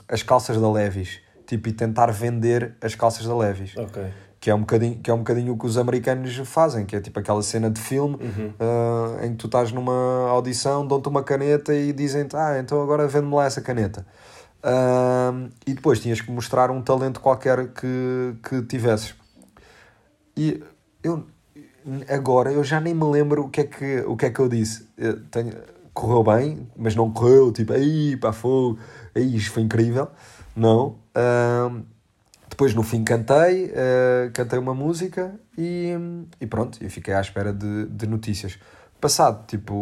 as 0.08 0.22
calças 0.22 0.58
da 0.60 0.70
Levis. 0.70 1.20
Tipo, 1.44 1.68
e 1.68 1.72
tentar 1.72 2.10
vender 2.10 2.74
as 2.80 2.94
calças 2.94 3.26
da 3.26 3.36
Levis. 3.36 3.76
Ok 3.76 4.12
que 4.40 4.50
é 4.50 4.54
um 4.54 4.60
bocadinho, 4.60 4.98
que 4.98 5.10
é 5.10 5.14
um 5.14 5.18
bocadinho 5.18 5.52
o 5.52 5.58
que 5.58 5.66
os 5.66 5.78
americanos 5.78 6.36
fazem, 6.44 6.84
que 6.84 6.94
é 6.94 7.00
tipo 7.00 7.18
aquela 7.18 7.42
cena 7.42 7.70
de 7.70 7.80
filme 7.80 8.16
uhum. 8.16 8.52
uh, 8.60 9.24
em 9.24 9.30
que 9.30 9.36
tu 9.36 9.46
estás 9.46 9.72
numa 9.72 10.28
audição, 10.28 10.86
dão-te 10.86 11.08
uma 11.08 11.22
caneta 11.22 11.74
e 11.74 11.92
dizem-te, 11.92 12.36
ah, 12.36 12.58
então 12.58 12.82
agora 12.82 13.08
vende-me 13.08 13.34
lá 13.34 13.46
essa 13.46 13.60
caneta. 13.60 14.06
Uh, 14.58 15.48
e 15.66 15.74
depois 15.74 16.00
tinhas 16.00 16.20
que 16.20 16.30
mostrar 16.30 16.70
um 16.70 16.82
talento 16.82 17.20
qualquer 17.20 17.68
que, 17.68 18.34
que 18.42 18.62
tivesses. 18.62 19.14
E 20.36 20.62
eu 21.02 21.24
agora 22.08 22.52
eu 22.52 22.64
já 22.64 22.80
nem 22.80 22.94
me 22.94 23.04
lembro 23.04 23.42
o 23.44 23.48
que 23.48 23.60
é 23.60 23.64
que, 23.64 24.00
o 24.06 24.16
que, 24.16 24.26
é 24.26 24.30
que 24.30 24.40
eu 24.40 24.48
disse. 24.48 24.88
Eu 24.96 25.20
tenho, 25.26 25.52
correu 25.94 26.22
bem, 26.22 26.68
mas 26.76 26.94
não 26.94 27.10
correu, 27.10 27.52
tipo, 27.52 27.72
aí 27.72 28.16
pá, 28.16 28.32
fogo, 28.32 28.78
aí 29.14 29.36
isto 29.36 29.52
foi 29.52 29.62
incrível. 29.62 30.08
Não. 30.54 30.96
Uh, 31.16 31.84
depois 32.56 32.72
no 32.72 32.82
fim 32.82 33.04
cantei, 33.04 33.66
uh, 33.66 34.30
cantei 34.32 34.58
uma 34.58 34.74
música 34.74 35.38
e, 35.58 35.92
e 36.40 36.46
pronto, 36.46 36.82
eu 36.82 36.88
fiquei 36.88 37.12
à 37.12 37.20
espera 37.20 37.52
de, 37.52 37.84
de 37.84 38.06
notícias. 38.06 38.58
Passado 38.98 39.46
tipo 39.46 39.74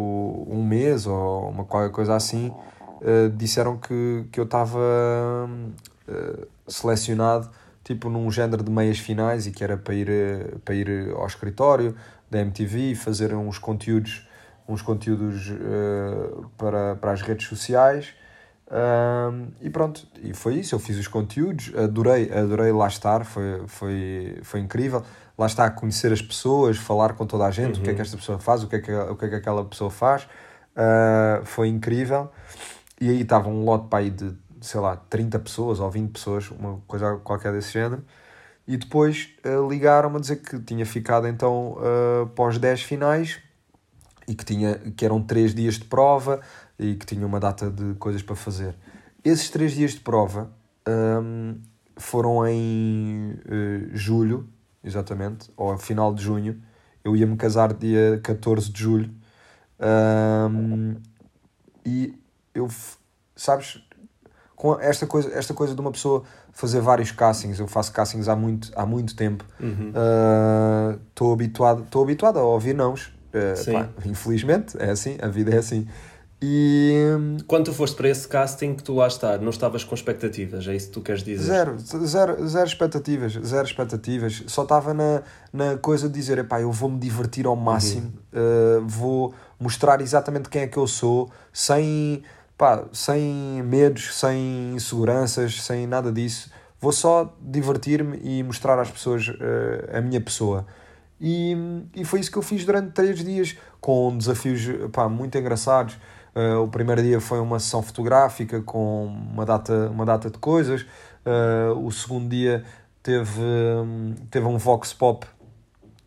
um 0.45 0.61
mês 0.61 1.07
ou 1.07 1.49
uma 1.49 1.63
qualquer 1.63 1.89
coisa 1.93 2.17
assim, 2.17 2.49
uh, 2.49 3.29
disseram 3.33 3.77
que, 3.77 4.25
que 4.29 4.37
eu 4.37 4.43
estava 4.43 4.77
uh, 4.77 6.47
selecionado 6.67 7.49
tipo 7.81 8.09
num 8.09 8.29
género 8.29 8.61
de 8.61 8.69
meias 8.69 8.99
finais 8.99 9.47
e 9.47 9.51
que 9.51 9.63
era 9.63 9.77
para 9.77 9.93
ir, 9.93 10.57
para 10.65 10.75
ir 10.75 11.13
ao 11.15 11.25
escritório 11.27 11.95
da 12.29 12.41
MTV 12.41 12.91
e 12.91 12.95
fazer 12.95 13.33
uns 13.33 13.57
conteúdos, 13.57 14.27
uns 14.67 14.81
conteúdos 14.81 15.53
para, 16.57 16.97
para 16.97 17.11
as 17.13 17.21
redes 17.21 17.47
sociais 17.47 18.13
um, 18.71 19.47
e 19.61 19.69
pronto, 19.69 20.07
e 20.23 20.33
foi 20.33 20.55
isso. 20.55 20.73
Eu 20.75 20.79
fiz 20.79 20.97
os 20.97 21.07
conteúdos, 21.07 21.71
adorei, 21.75 22.31
adorei 22.31 22.71
lá 22.71 22.87
estar, 22.87 23.23
foi, 23.25 23.63
foi, 23.67 24.39
foi 24.43 24.59
incrível. 24.59 25.03
Lá 25.37 25.45
está 25.45 25.65
a 25.65 25.69
conhecer 25.69 26.11
as 26.11 26.21
pessoas, 26.21 26.77
falar 26.77 27.13
com 27.13 27.25
toda 27.25 27.45
a 27.45 27.51
gente, 27.51 27.75
uhum. 27.75 27.81
o 27.81 27.83
que 27.83 27.89
é 27.89 27.93
que 27.93 27.99
uhum. 27.99 28.05
esta 28.05 28.17
pessoa 28.17 28.39
faz, 28.39 28.63
o 28.63 28.67
que 28.67 28.77
é 28.77 28.79
que, 28.79 28.93
o 28.93 29.15
que, 29.15 29.25
é 29.25 29.29
que 29.29 29.35
aquela 29.35 29.63
pessoa 29.65 29.89
faz. 29.91 30.23
Uh, 30.23 31.45
foi 31.45 31.67
incrível. 31.67 32.31
E 32.99 33.09
aí 33.09 33.21
estava 33.21 33.49
um 33.49 33.63
lote 33.63 33.87
para 33.87 33.99
aí 33.99 34.09
de, 34.09 34.33
sei 34.61 34.79
lá, 34.79 34.95
30 34.95 35.39
pessoas 35.39 35.79
ou 35.79 35.89
20 35.91 36.11
pessoas, 36.11 36.49
uma 36.51 36.81
coisa 36.87 37.17
qualquer 37.17 37.51
desse 37.51 37.71
género. 37.73 38.03
E 38.67 38.77
depois 38.77 39.29
uh, 39.45 39.69
ligaram-me 39.69 40.17
a 40.17 40.19
dizer 40.19 40.37
que 40.37 40.57
tinha 40.59 40.85
ficado 40.85 41.27
então 41.27 41.77
uh, 41.77 42.27
pós 42.27 42.57
10 42.57 42.81
finais 42.81 43.39
e 44.27 44.33
que, 44.33 44.43
tinha, 44.43 44.75
que 44.97 45.05
eram 45.05 45.21
3 45.21 45.53
dias 45.53 45.75
de 45.75 45.85
prova 45.85 46.41
e 46.77 46.95
que 46.95 47.05
tinha 47.05 47.25
uma 47.25 47.39
data 47.39 47.69
de 47.69 47.93
coisas 47.95 48.21
para 48.21 48.35
fazer. 48.35 48.75
Esses 49.23 49.49
três 49.49 49.73
dias 49.73 49.91
de 49.91 50.01
prova 50.01 50.51
um, 50.87 51.59
foram 51.97 52.47
em 52.47 53.31
uh, 53.45 53.89
julho, 53.95 54.47
exatamente, 54.83 55.51
ou 55.57 55.77
final 55.77 56.13
de 56.13 56.23
junho. 56.23 56.61
Eu 57.03 57.15
ia 57.15 57.25
me 57.25 57.35
casar 57.37 57.73
dia 57.73 58.19
14 58.23 58.71
de 58.71 58.81
julho. 58.81 59.11
Um, 59.79 60.95
e 61.85 62.17
eu, 62.53 62.67
sabes, 63.35 63.81
com 64.55 64.79
esta 64.79 65.05
coisa, 65.05 65.31
esta 65.33 65.53
coisa 65.53 65.75
de 65.75 65.81
uma 65.81 65.91
pessoa 65.91 66.23
fazer 66.51 66.79
vários 66.79 67.11
castings, 67.11 67.59
eu 67.59 67.67
faço 67.67 67.91
castings 67.91 68.29
há 68.29 68.35
muito, 68.35 68.71
há 68.75 68.85
muito 68.85 69.15
tempo. 69.15 69.45
Estou 69.59 71.27
uhum. 71.27 71.31
uh, 71.31 71.33
habituado, 71.33 72.01
habituado 72.01 72.39
a 72.39 72.43
ouvir 72.43 72.73
nãos. 72.73 73.13
Uh, 73.33 73.71
pá, 73.73 73.89
infelizmente, 74.05 74.77
é 74.79 74.91
assim, 74.91 75.17
a 75.21 75.27
vida 75.27 75.53
é 75.53 75.57
assim. 75.57 75.87
E... 76.47 76.93
Quando 77.47 77.65
tu 77.65 77.73
foste 77.73 77.95
para 77.95 78.07
esse 78.07 78.27
casting 78.27 78.75
que 78.75 78.83
tu 78.83 78.93
lá 78.93 79.07
está, 79.07 79.37
não 79.39 79.49
estavas 79.49 79.83
com 79.83 79.95
expectativas, 79.95 80.67
é 80.67 80.75
isso 80.75 80.87
que 80.87 80.93
tu 80.93 81.01
queres 81.01 81.23
dizer? 81.23 81.43
Zero, 81.43 81.79
zero, 81.79 82.47
zero 82.47 82.67
expectativas, 82.67 83.33
zero 83.33 83.65
expectativas. 83.65 84.43
Só 84.45 84.61
estava 84.61 84.93
na, 84.93 85.23
na 85.51 85.75
coisa 85.77 86.07
de 86.07 86.13
dizer, 86.13 86.37
epá, 86.37 86.61
eu 86.61 86.71
vou-me 86.71 86.99
divertir 86.99 87.47
ao 87.47 87.55
máximo, 87.55 88.13
uhum. 88.31 88.83
uh, 88.83 88.87
vou 88.87 89.33
mostrar 89.59 90.01
exatamente 90.01 90.47
quem 90.47 90.61
é 90.61 90.67
que 90.67 90.77
eu 90.77 90.85
sou, 90.85 91.31
sem, 91.51 92.21
pá, 92.55 92.85
sem 92.93 93.63
medos, 93.63 94.15
sem 94.15 94.75
inseguranças, 94.75 95.63
sem 95.63 95.87
nada 95.87 96.11
disso. 96.11 96.51
Vou 96.79 96.91
só 96.91 97.35
divertir-me 97.41 98.19
e 98.21 98.43
mostrar 98.43 98.79
às 98.79 98.91
pessoas 98.91 99.29
uh, 99.29 99.97
a 99.97 99.99
minha 99.99 100.21
pessoa. 100.21 100.67
E, 101.19 101.57
e 101.95 102.05
foi 102.05 102.19
isso 102.19 102.29
que 102.29 102.37
eu 102.37 102.43
fiz 102.43 102.63
durante 102.63 102.91
três 102.91 103.23
dias, 103.23 103.57
com 103.81 104.15
desafios 104.15 104.61
pá, 104.91 105.09
muito 105.09 105.35
engraçados. 105.39 105.97
Uh, 106.35 106.63
o 106.63 106.67
primeiro 106.67 107.01
dia 107.01 107.21
foi 107.21 107.39
uma 107.39 107.59
sessão 107.59 107.81
fotográfica 107.81 108.61
com 108.61 109.05
uma 109.05 109.45
data, 109.45 109.89
uma 109.89 110.05
data 110.05 110.29
de 110.29 110.37
coisas. 110.37 110.81
Uh, 111.25 111.79
o 111.85 111.91
segundo 111.91 112.27
dia 112.27 112.63
teve, 113.01 113.41
um, 113.41 114.13
teve 114.29 114.45
um 114.45 114.57
vox 114.57 114.91
pop 114.91 115.25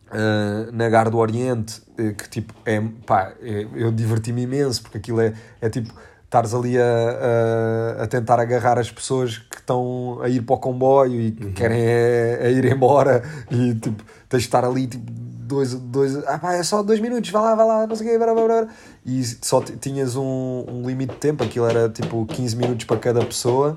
uh, 0.08 0.70
na 0.70 0.86
Gar 0.90 1.08
do 1.08 1.16
Oriente, 1.16 1.80
que 1.96 2.28
tipo, 2.28 2.52
é, 2.66 2.78
pá, 3.06 3.32
é, 3.40 3.66
eu 3.74 3.90
diverti-me 3.90 4.42
imenso, 4.42 4.82
porque 4.82 4.98
aquilo 4.98 5.20
é, 5.20 5.32
é 5.62 5.70
tipo, 5.70 5.94
estares 6.28 6.52
ali 6.52 6.78
a, 6.78 6.84
a, 6.84 8.02
a, 8.04 8.06
tentar 8.06 8.38
agarrar 8.38 8.78
as 8.78 8.90
pessoas 8.90 9.38
que 9.38 9.56
estão 9.56 10.18
a 10.20 10.28
ir 10.28 10.42
para 10.42 10.56
o 10.56 10.58
comboio 10.58 11.20
e 11.20 11.30
que 11.30 11.44
uhum. 11.46 11.52
querem 11.52 11.80
é, 11.80 12.38
é 12.42 12.52
ir 12.52 12.66
embora 12.66 13.22
e 13.50 13.74
tipo, 13.74 14.04
tens 14.28 14.42
de 14.42 14.46
estar 14.46 14.62
ali 14.62 14.86
tipo, 14.86 15.10
dois, 15.10 15.72
dois, 15.72 16.16
ah 16.26 16.38
pá, 16.38 16.52
é 16.52 16.62
só 16.62 16.82
dois 16.82 17.00
minutos, 17.00 17.30
vá 17.30 17.40
lá, 17.40 17.54
vá 17.54 17.64
lá, 17.64 17.86
não 17.86 17.96
sei 17.96 18.06
o 18.06 18.10
quê, 18.10 18.18
blá, 18.18 18.34
blá, 18.34 18.44
blá. 18.44 18.68
e 19.06 19.24
só 19.24 19.62
tinhas 19.62 20.16
um, 20.16 20.66
um 20.68 20.86
limite 20.86 21.14
de 21.14 21.18
tempo, 21.18 21.42
aquilo 21.42 21.66
era 21.66 21.88
tipo 21.88 22.26
15 22.26 22.56
minutos 22.56 22.84
para 22.84 22.98
cada 22.98 23.24
pessoa. 23.24 23.74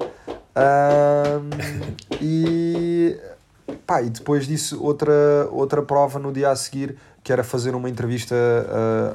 Um, 0.54 1.50
e 2.20 3.18
pá, 3.88 4.02
e 4.02 4.10
depois 4.10 4.46
disso, 4.46 4.84
outra, 4.84 5.14
outra 5.52 5.82
prova 5.82 6.20
no 6.20 6.34
dia 6.34 6.50
a 6.50 6.56
seguir, 6.58 6.98
que 7.24 7.32
era 7.32 7.46
fazer 7.46 7.74
uma 7.76 7.90
entrevista 7.90 8.36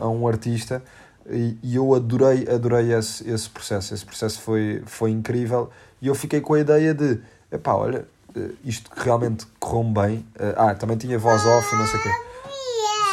a, 0.01 0.05
a 0.05 0.09
um 0.09 0.27
artista. 0.27 0.83
E, 1.31 1.75
eu 1.75 1.95
adorei, 1.95 2.47
adorei 2.49 2.93
esse, 2.93 3.29
esse 3.29 3.49
processo. 3.49 3.95
Esse 3.95 4.05
processo 4.05 4.41
foi, 4.41 4.83
foi 4.87 5.11
incrível. 5.11 5.71
E 6.01 6.07
eu 6.07 6.15
fiquei 6.15 6.41
com 6.41 6.55
a 6.55 6.61
ideia 6.61 6.95
de, 6.95 7.21
epá, 7.51 7.75
olha, 7.75 8.07
eh, 8.35 8.51
isto 8.65 8.91
realmente 8.97 9.47
correu 9.59 9.85
bem. 9.85 10.27
Eh, 10.39 10.55
ah, 10.57 10.75
também 10.75 10.97
tinha 10.97 11.19
voz 11.19 11.45
off 11.45 11.75
não 11.75 11.87
sei 11.87 11.99
o 11.99 12.03
quê. 12.03 12.11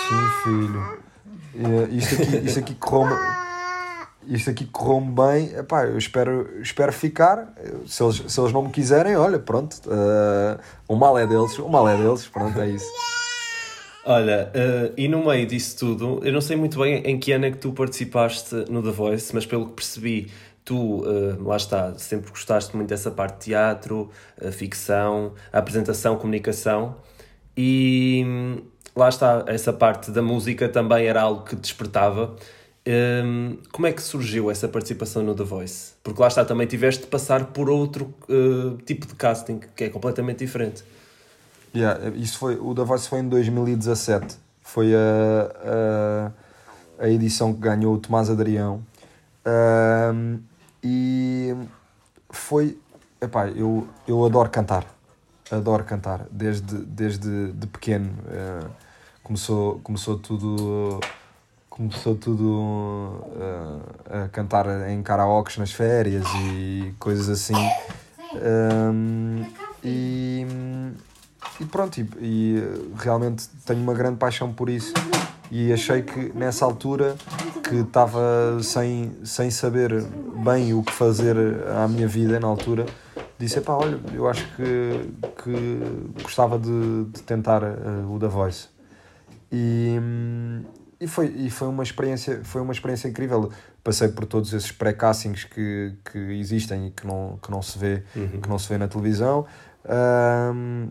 Sim, 0.10 0.44
filho. 0.44 1.04
Uh, 1.56 1.88
isto 1.92 2.16
aqui, 2.16 2.38
isto 2.46 2.60
aqui 2.60 2.76
correu 2.76 3.16
isto 4.28 4.50
aqui 4.50 4.66
correu 4.66 5.02
bem, 5.02 5.54
epá, 5.56 5.86
eu 5.86 5.98
espero, 5.98 6.50
espero 6.62 6.92
ficar. 6.94 7.54
Se 7.88 8.04
eles, 8.04 8.24
se 8.28 8.40
eles 8.40 8.54
não 8.54 8.64
me 8.64 8.70
quiserem, 8.70 9.16
olha, 9.16 9.40
pronto, 9.40 9.76
uh, 9.88 10.60
o 10.88 10.96
mal 10.96 11.18
é 11.18 11.28
deles, 11.28 11.58
o 11.60 11.68
mal 11.68 11.88
é 11.88 11.98
deles, 11.98 12.28
pronto, 12.28 12.60
é 12.60 12.70
isso. 12.70 12.86
Olha, 14.06 14.52
uh, 14.54 14.94
e 14.98 15.08
no 15.08 15.26
meio 15.26 15.48
disso 15.48 15.78
tudo, 15.78 16.20
eu 16.26 16.34
não 16.34 16.42
sei 16.42 16.58
muito 16.58 16.78
bem 16.78 16.98
em 17.06 17.18
que 17.18 17.32
ano 17.32 17.46
é 17.46 17.52
que 17.52 17.58
tu 17.58 17.72
participaste 17.72 18.54
no 18.70 18.84
The 18.84 18.92
Voice, 18.92 19.34
mas 19.34 19.46
pelo 19.46 19.68
que 19.68 19.74
percebi, 19.76 20.30
tu, 20.66 21.04
uh, 21.04 21.42
lá 21.42 21.56
está, 21.56 21.94
sempre 21.98 22.30
gostaste 22.30 22.76
muito 22.76 22.90
dessa 22.90 23.10
parte 23.10 23.36
de 23.36 23.46
teatro, 23.46 24.10
uh, 24.42 24.52
ficção, 24.52 25.34
apresentação, 25.54 26.18
comunicação, 26.18 26.98
e 27.56 28.26
lá 28.94 29.08
está, 29.08 29.46
essa 29.48 29.72
parte 29.72 30.12
da 30.12 30.22
música 30.22 30.68
também 30.68 31.06
era 31.06 31.22
algo 31.22 31.46
que 31.46 31.56
despertava. 31.56 32.36
Um, 32.86 33.58
como 33.72 33.88
é 33.88 33.94
que 33.94 34.02
surgiu 34.02 34.52
essa 34.52 34.68
participação 34.68 35.24
no 35.24 35.34
The 35.34 35.44
Voice? 35.46 35.94
Porque 36.04 36.22
lá 36.22 36.28
está, 36.28 36.44
também 36.44 36.68
tiveste 36.68 37.04
de 37.04 37.08
passar 37.08 37.46
por 37.54 37.70
outro 37.70 38.14
uh, 38.28 38.76
tipo 38.86 39.08
de 39.08 39.16
casting, 39.16 39.62
que 39.74 39.86
é 39.86 39.90
completamente 39.90 40.40
diferente. 40.40 40.84
Yeah, 41.76 42.10
isso 42.16 42.38
foi, 42.38 42.56
o 42.56 42.76
The 42.76 42.84
Voice 42.84 43.10
foi 43.10 43.20
em 43.20 43.28
2017. 43.28 44.38
Foi 44.62 44.94
a, 44.94 46.32
a, 47.00 47.06
a 47.06 47.10
edição 47.10 47.54
que 47.54 47.60
ganhou 47.60 47.96
o 47.96 47.98
Tomás 47.98 48.30
Adrião. 48.30 48.84
Um, 49.46 50.40
e 50.84 51.56
foi. 52.30 52.78
Epá, 53.20 53.48
eu, 53.48 53.88
eu 54.08 54.24
adoro 54.26 54.50
cantar. 54.50 54.86
Adoro 55.52 55.84
cantar. 55.84 56.28
Desde, 56.30 56.78
desde 56.78 57.52
de 57.52 57.68
pequeno. 57.68 58.10
Uh, 58.28 58.70
começou, 59.24 59.80
começou 59.80 60.18
tudo 60.18 61.00
começou 61.70 62.16
tudo 62.16 63.24
uh, 63.36 64.26
a 64.26 64.30
cantar 64.30 64.68
em 64.92 65.02
karaokes 65.02 65.58
nas 65.58 65.72
férias 65.72 66.24
e 66.36 66.94
coisas 67.00 67.28
assim. 67.30 67.56
Um, 68.36 69.44
e, 69.84 70.46
e 71.60 71.66
pronto, 71.66 72.00
e, 72.00 72.08
e, 72.20 72.64
realmente 72.98 73.48
tenho 73.66 73.82
uma 73.82 73.94
grande 73.94 74.18
paixão 74.18 74.52
por 74.52 74.70
isso. 74.70 74.94
E 75.52 75.72
achei 75.72 76.02
que 76.02 76.32
nessa 76.34 76.66
altura 76.66 77.16
que 77.70 77.76
estava 77.76 78.58
sem, 78.62 79.16
sem 79.24 79.52
saber 79.52 80.04
bem 80.44 80.74
o 80.74 80.82
que 80.82 80.92
fazer 80.92 81.36
à 81.78 81.88
minha 81.88 82.08
vida 82.08 82.40
na 82.40 82.48
altura, 82.48 82.86
disse, 83.38 83.62
pá, 83.62 83.74
olha, 83.74 84.00
eu 84.14 84.28
acho 84.28 84.48
que, 84.56 85.12
que 85.44 86.24
gostava 86.24 86.58
de, 86.58 87.06
de 87.06 87.22
tentar 87.22 87.62
uh, 87.64 88.12
o 88.12 88.18
da 88.18 88.28
Voice. 88.28 88.68
E, 89.52 90.00
e 91.00 91.08
foi, 91.08 91.28
e 91.28 91.50
foi 91.50 91.68
uma 91.68 91.84
experiência 91.84 92.42
foi 92.44 92.62
uma 92.62 92.74
experiência 92.74 93.08
incrível 93.08 93.52
passei 93.84 94.08
por 94.08 94.26
todos 94.26 94.52
esses 94.54 94.72
pré-castings 94.72 95.44
que, 95.44 95.94
que 96.12 96.18
existem 96.18 96.88
e 96.88 96.92
que 96.92 97.06
não, 97.06 97.38
que 97.40 97.52
não 97.52 97.62
se 97.62 97.78
vê 97.78 98.04
uhum. 98.16 98.42
que 98.42 98.50
não 98.50 98.58
se 98.58 98.70
vê 98.70 98.80
na 98.80 98.88
televisão 98.88 99.46
um, 99.86 100.90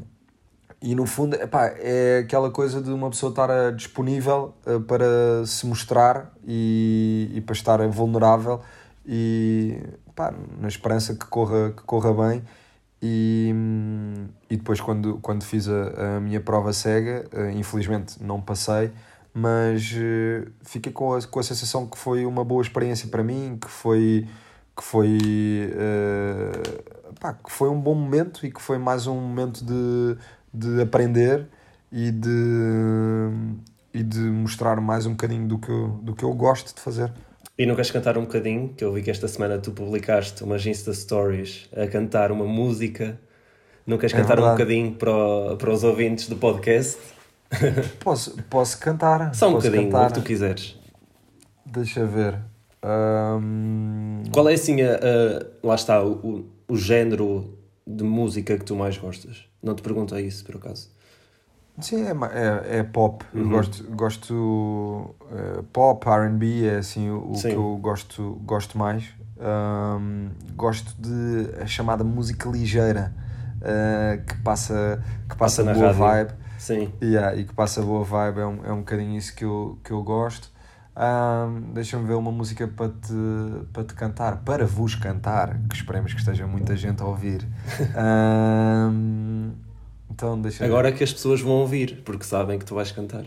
e 0.82 0.96
no 0.96 1.06
fundo 1.06 1.36
epá, 1.36 1.72
é 1.78 2.18
aquela 2.24 2.50
coisa 2.50 2.82
de 2.82 2.90
uma 2.90 3.08
pessoa 3.08 3.30
estar 3.30 3.72
disponível 3.72 4.52
uh, 4.66 4.80
para 4.80 5.46
se 5.46 5.64
mostrar 5.64 6.32
e, 6.44 7.30
e 7.32 7.40
para 7.40 7.52
estar 7.52 7.86
vulnerável 7.88 8.60
e 9.06 9.78
epá, 10.08 10.34
na 10.58 10.66
esperança 10.66 11.14
que 11.14 11.24
corra, 11.26 11.70
que 11.70 11.82
corra 11.84 12.12
bem. 12.12 12.42
E, 13.00 13.52
e 14.50 14.56
depois 14.56 14.80
quando, 14.80 15.18
quando 15.18 15.44
fiz 15.44 15.68
a, 15.68 16.16
a 16.16 16.20
minha 16.20 16.40
prova 16.40 16.72
cega 16.72 17.26
uh, 17.32 17.50
infelizmente 17.50 18.22
não 18.22 18.40
passei 18.40 18.92
mas 19.34 19.94
fiquei 20.62 20.92
com 20.92 21.14
a, 21.14 21.22
com 21.22 21.40
a 21.40 21.42
sensação 21.42 21.86
que 21.86 21.96
foi 21.96 22.26
uma 22.26 22.44
boa 22.44 22.60
experiência 22.60 23.08
para 23.08 23.24
mim, 23.24 23.56
que 23.58 23.66
foi, 23.66 24.28
que 24.76 24.84
foi, 24.84 25.18
pá, 27.18 27.32
que 27.32 27.50
foi 27.50 27.70
um 27.70 27.80
bom 27.80 27.94
momento 27.94 28.44
e 28.44 28.52
que 28.52 28.60
foi 28.60 28.76
mais 28.76 29.06
um 29.06 29.14
momento 29.14 29.64
de, 29.64 30.18
de 30.52 30.80
aprender 30.82 31.46
e 31.90 32.10
de, 32.10 33.30
e 33.92 34.02
de 34.02 34.20
mostrar 34.20 34.80
mais 34.80 35.06
um 35.06 35.10
bocadinho 35.10 35.46
do 35.46 35.58
que, 35.58 35.70
eu, 35.70 35.88
do 36.02 36.14
que 36.14 36.24
eu 36.24 36.32
gosto 36.32 36.74
de 36.74 36.80
fazer. 36.80 37.12
E 37.58 37.66
não 37.66 37.74
queres 37.74 37.90
cantar 37.90 38.16
um 38.16 38.22
bocadinho? 38.22 38.70
Que 38.76 38.84
eu 38.84 38.92
vi 38.92 39.02
que 39.02 39.10
esta 39.10 39.28
semana 39.28 39.58
tu 39.58 39.72
publicaste 39.72 40.42
umas 40.42 40.64
Insta 40.64 40.92
Stories 40.92 41.68
a 41.76 41.86
cantar 41.86 42.32
uma 42.32 42.46
música. 42.46 43.18
Não 43.86 43.98
queres 43.98 44.14
é 44.14 44.18
cantar 44.18 44.36
verdade. 44.36 44.48
um 44.48 44.58
bocadinho 44.58 44.92
para, 44.92 45.56
para 45.56 45.70
os 45.70 45.84
ouvintes 45.84 46.28
do 46.28 46.36
podcast? 46.36 46.98
posso, 48.00 48.36
posso 48.48 48.78
cantar. 48.78 49.34
Só 49.34 49.48
um 49.48 49.52
posso 49.54 49.66
bocadinho, 49.66 49.92
cantar. 49.92 50.10
o 50.10 50.14
que 50.14 50.20
tu 50.20 50.24
quiseres. 50.24 50.76
Deixa 51.66 52.04
ver. 52.06 52.38
Um... 52.84 54.22
Qual 54.32 54.48
é 54.48 54.54
assim 54.54 54.82
a, 54.82 54.94
a, 54.96 55.66
lá 55.66 55.74
está 55.74 56.02
o, 56.02 56.46
o, 56.66 56.76
género 56.76 57.56
de 57.86 58.04
música 58.04 58.56
que 58.56 58.64
tu 58.64 58.76
mais 58.76 58.96
gostas? 58.96 59.44
Não 59.62 59.74
te 59.74 59.82
pergunto 59.82 60.16
isso 60.18 60.44
por 60.44 60.56
acaso. 60.56 60.90
Sim, 61.80 62.04
é, 62.04 62.10
é, 62.10 62.78
é 62.78 62.82
pop. 62.82 63.24
Uhum. 63.32 63.42
Eu 63.42 63.48
gosto, 63.48 63.84
gosto 63.92 64.34
uh, 64.34 65.62
pop, 65.72 66.06
RB 66.06 66.66
é 66.66 66.76
assim 66.76 67.10
o, 67.10 67.32
que 67.32 67.54
eu 67.54 67.78
gosto, 67.78 68.40
gosto 68.44 68.76
mais. 68.76 69.04
Um, 69.38 70.28
gosto 70.54 70.94
de 70.98 71.60
a 71.60 71.66
chamada 71.66 72.04
música 72.04 72.48
ligeira 72.48 73.12
uh, 73.56 74.24
que 74.24 74.36
passa, 74.42 75.02
que 75.28 75.36
passa, 75.36 75.64
passa 75.64 75.74
boa 75.74 75.92
rádio. 75.92 75.98
vibe 75.98 76.42
Sim. 76.62 76.92
Yeah, 77.02 77.34
e 77.36 77.42
que 77.42 77.52
passa 77.52 77.82
boa 77.82 78.04
vibe, 78.04 78.38
é 78.38 78.46
um, 78.46 78.64
é 78.66 78.72
um 78.72 78.78
bocadinho 78.78 79.18
isso 79.18 79.34
que 79.34 79.44
eu, 79.44 79.80
que 79.82 79.90
eu 79.90 80.00
gosto. 80.00 80.48
Um, 80.94 81.72
Deixa-me 81.72 82.06
ver 82.06 82.14
uma 82.14 82.30
música 82.30 82.68
para 82.68 82.88
te, 82.90 83.14
para 83.72 83.84
te 83.84 83.94
cantar, 83.94 84.42
para 84.44 84.66
vos 84.66 84.94
cantar, 84.94 85.58
que 85.68 85.74
esperemos 85.74 86.12
que 86.12 86.20
esteja 86.20 86.46
muita 86.46 86.76
gente 86.76 87.02
a 87.02 87.06
ouvir. 87.06 87.46
Um, 87.96 89.52
então 90.10 90.40
deixa 90.40 90.64
Agora 90.64 90.90
ver. 90.90 90.98
que 90.98 91.04
as 91.04 91.12
pessoas 91.12 91.40
vão 91.40 91.52
ouvir, 91.52 92.02
porque 92.04 92.24
sabem 92.24 92.58
que 92.58 92.64
tu 92.66 92.74
vais 92.74 92.92
cantar. 92.92 93.24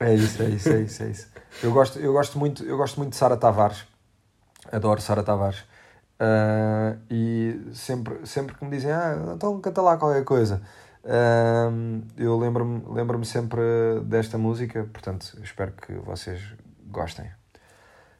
é 0.00 0.14
isso, 0.14 0.42
é 0.42 0.48
isso, 0.48 0.68
é 0.70 0.80
isso, 0.80 1.02
é 1.02 1.08
isso. 1.10 1.28
Eu 1.62 1.70
gosto, 1.72 1.98
eu 1.98 2.12
gosto 2.12 2.38
muito, 2.38 2.64
eu 2.64 2.76
gosto 2.78 2.96
muito 2.96 3.10
de 3.10 3.16
Sara 3.16 3.36
Tavares. 3.36 3.84
Adoro 4.70 5.00
Sara 5.02 5.22
Tavares. 5.22 5.58
Uh, 6.18 6.98
e 7.10 7.60
sempre, 7.74 8.24
sempre 8.24 8.54
que 8.54 8.64
me 8.64 8.70
dizem, 8.70 8.90
ah, 8.90 9.34
então 9.34 9.60
canta 9.60 9.82
lá 9.82 9.96
qualquer 9.96 10.24
coisa. 10.24 10.62
Um, 11.04 12.02
eu 12.16 12.38
lembro-me 12.38 12.84
lembro 12.88 13.24
sempre 13.24 13.60
desta 14.04 14.38
música, 14.38 14.88
portanto, 14.92 15.36
espero 15.42 15.72
que 15.72 15.94
vocês 15.94 16.40
gostem. 16.86 17.28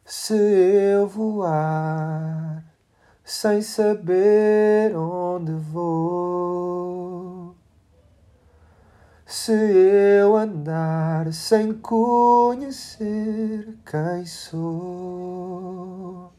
Se 0.05 0.35
eu 0.35 1.07
voar 1.07 2.65
sem 3.25 3.63
saber 3.63 4.97
onde 4.97 5.53
vou, 5.53 7.55
se 9.25 9.53
eu 9.53 10.37
andar 10.37 11.33
sem 11.33 11.73
conhecer 11.75 13.79
quem 13.87 14.27
sou. 14.27 16.33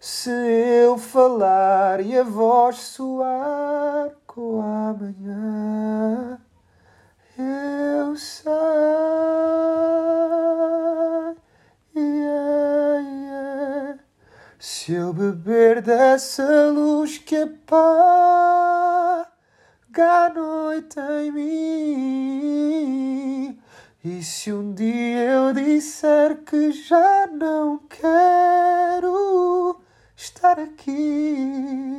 Se 0.00 0.30
eu 0.30 0.98
falar 0.98 2.00
e 2.00 2.18
a 2.18 2.24
voz 2.24 2.78
soar 2.78 4.10
com 4.34 4.62
amanhã, 4.62 6.40
eu 7.36 8.16
sei. 8.16 8.50
Yeah, 11.94 13.00
yeah. 13.00 13.98
Se 14.58 14.94
eu 14.94 15.12
beber 15.12 15.82
dessa 15.82 16.70
luz 16.70 17.18
que 17.18 17.36
apaga 17.36 19.26
a 20.00 20.30
noite 20.30 20.98
em 20.98 21.30
mim, 21.30 22.80
e 24.02 24.22
se 24.22 24.50
um 24.50 24.72
dia 24.72 25.24
eu 25.24 25.52
disser 25.52 26.38
que 26.44 26.72
já 26.72 27.26
não 27.26 27.78
quero 27.86 29.78
estar 30.16 30.58
aqui. 30.58 31.92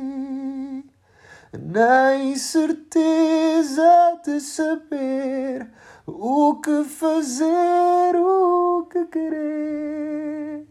Na 1.62 2.16
incerteza 2.16 3.82
de 4.24 4.40
saber 4.40 5.70
o 6.04 6.56
que 6.60 6.82
fazer, 6.84 8.16
o 8.16 8.86
que 8.90 9.04
querer. 9.06 10.66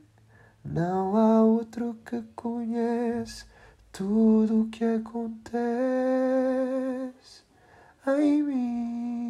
Não 0.65 1.15
há 1.15 1.41
outro 1.41 1.98
que 2.06 2.22
conhece 2.36 3.46
tudo 3.93 4.63
o 4.63 4.69
que 4.69 4.84
acontece 4.84 5.54
em 8.06 8.43
mim. 8.43 9.23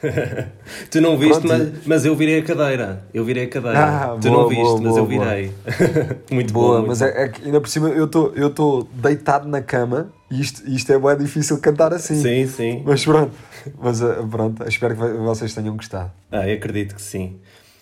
tu 0.90 1.00
não 1.00 1.16
viste, 1.18 1.46
mas, 1.46 1.86
mas 1.86 2.04
eu 2.04 2.14
virei 2.14 2.38
a 2.38 2.42
cadeira. 2.42 3.04
Eu 3.12 3.24
virei 3.24 3.44
a 3.44 3.48
cadeira. 3.48 3.84
Ah, 3.84 4.18
tu 4.20 4.28
boa, 4.28 4.42
não 4.42 4.48
viste, 4.48 4.62
boa, 4.62 4.80
mas 4.80 4.90
boa, 4.90 4.98
eu 4.98 5.06
virei. 5.06 5.52
muito 6.30 6.52
boa. 6.52 6.80
Bom, 6.80 6.88
mas 6.88 7.02
é, 7.02 7.24
é, 7.24 7.28
que 7.28 7.44
ainda 7.44 7.60
por 7.60 7.68
cima 7.68 7.88
eu 7.88 8.04
estou 8.04 8.88
deitado 8.92 9.48
na 9.48 9.60
cama 9.60 10.12
e 10.30 10.40
isto, 10.40 10.68
isto 10.68 10.92
é 10.92 10.98
bem 10.98 11.16
difícil 11.16 11.58
cantar 11.60 11.92
assim. 11.92 12.20
Sim, 12.20 12.46
sim. 12.46 12.82
Mas 12.84 13.04
pronto, 13.04 13.32
mas, 13.80 14.00
eh, 14.00 14.16
pronto 14.30 14.68
espero 14.68 14.94
que 14.94 15.00
vocês 15.00 15.54
tenham 15.54 15.74
gostado. 15.76 16.10
Ah, 16.30 16.42
acredito 16.42 16.94
que 16.94 17.02
sim. 17.02 17.40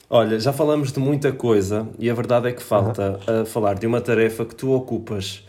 Olha, 0.08 0.38
já 0.38 0.52
falamos 0.52 0.92
de 0.92 1.00
muita 1.00 1.32
coisa 1.32 1.88
e 1.98 2.08
a 2.08 2.14
verdade 2.14 2.48
é 2.48 2.52
que 2.52 2.62
falta 2.62 3.18
uhum. 3.28 3.44
falar 3.44 3.74
de 3.74 3.86
uma 3.86 4.00
tarefa 4.00 4.44
que 4.44 4.54
tu 4.54 4.70
ocupas 4.70 5.44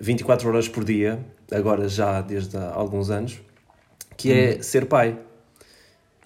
24 0.00 0.48
horas 0.48 0.68
por 0.68 0.82
dia, 0.82 1.20
agora 1.52 1.88
já 1.88 2.20
desde 2.20 2.56
há 2.56 2.72
alguns 2.74 3.10
anos, 3.10 3.40
que 4.16 4.30
uhum. 4.30 4.36
é 4.36 4.62
ser 4.62 4.86
pai. 4.86 5.16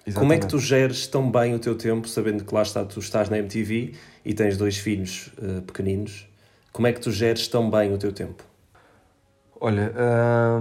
Exatamente. 0.07 0.19
Como 0.19 0.33
é 0.33 0.37
que 0.37 0.47
tu 0.47 0.57
geres 0.57 1.05
tão 1.05 1.29
bem 1.29 1.53
o 1.53 1.59
teu 1.59 1.75
tempo, 1.75 2.07
sabendo 2.07 2.45
que 2.45 2.55
lá 2.55 2.61
está, 2.61 2.85
tu 2.85 2.99
estás 2.99 3.29
na 3.29 3.37
MTV 3.39 3.93
e 4.23 4.33
tens 4.33 4.55
dois 4.55 4.77
filhos 4.77 5.33
uh, 5.37 5.61
pequeninos? 5.63 6.29
Como 6.71 6.87
é 6.87 6.93
que 6.93 7.01
tu 7.01 7.11
geres 7.11 7.47
tão 7.49 7.69
bem 7.69 7.93
o 7.93 7.97
teu 7.97 8.13
tempo? 8.13 8.41
Olha, 9.59 9.91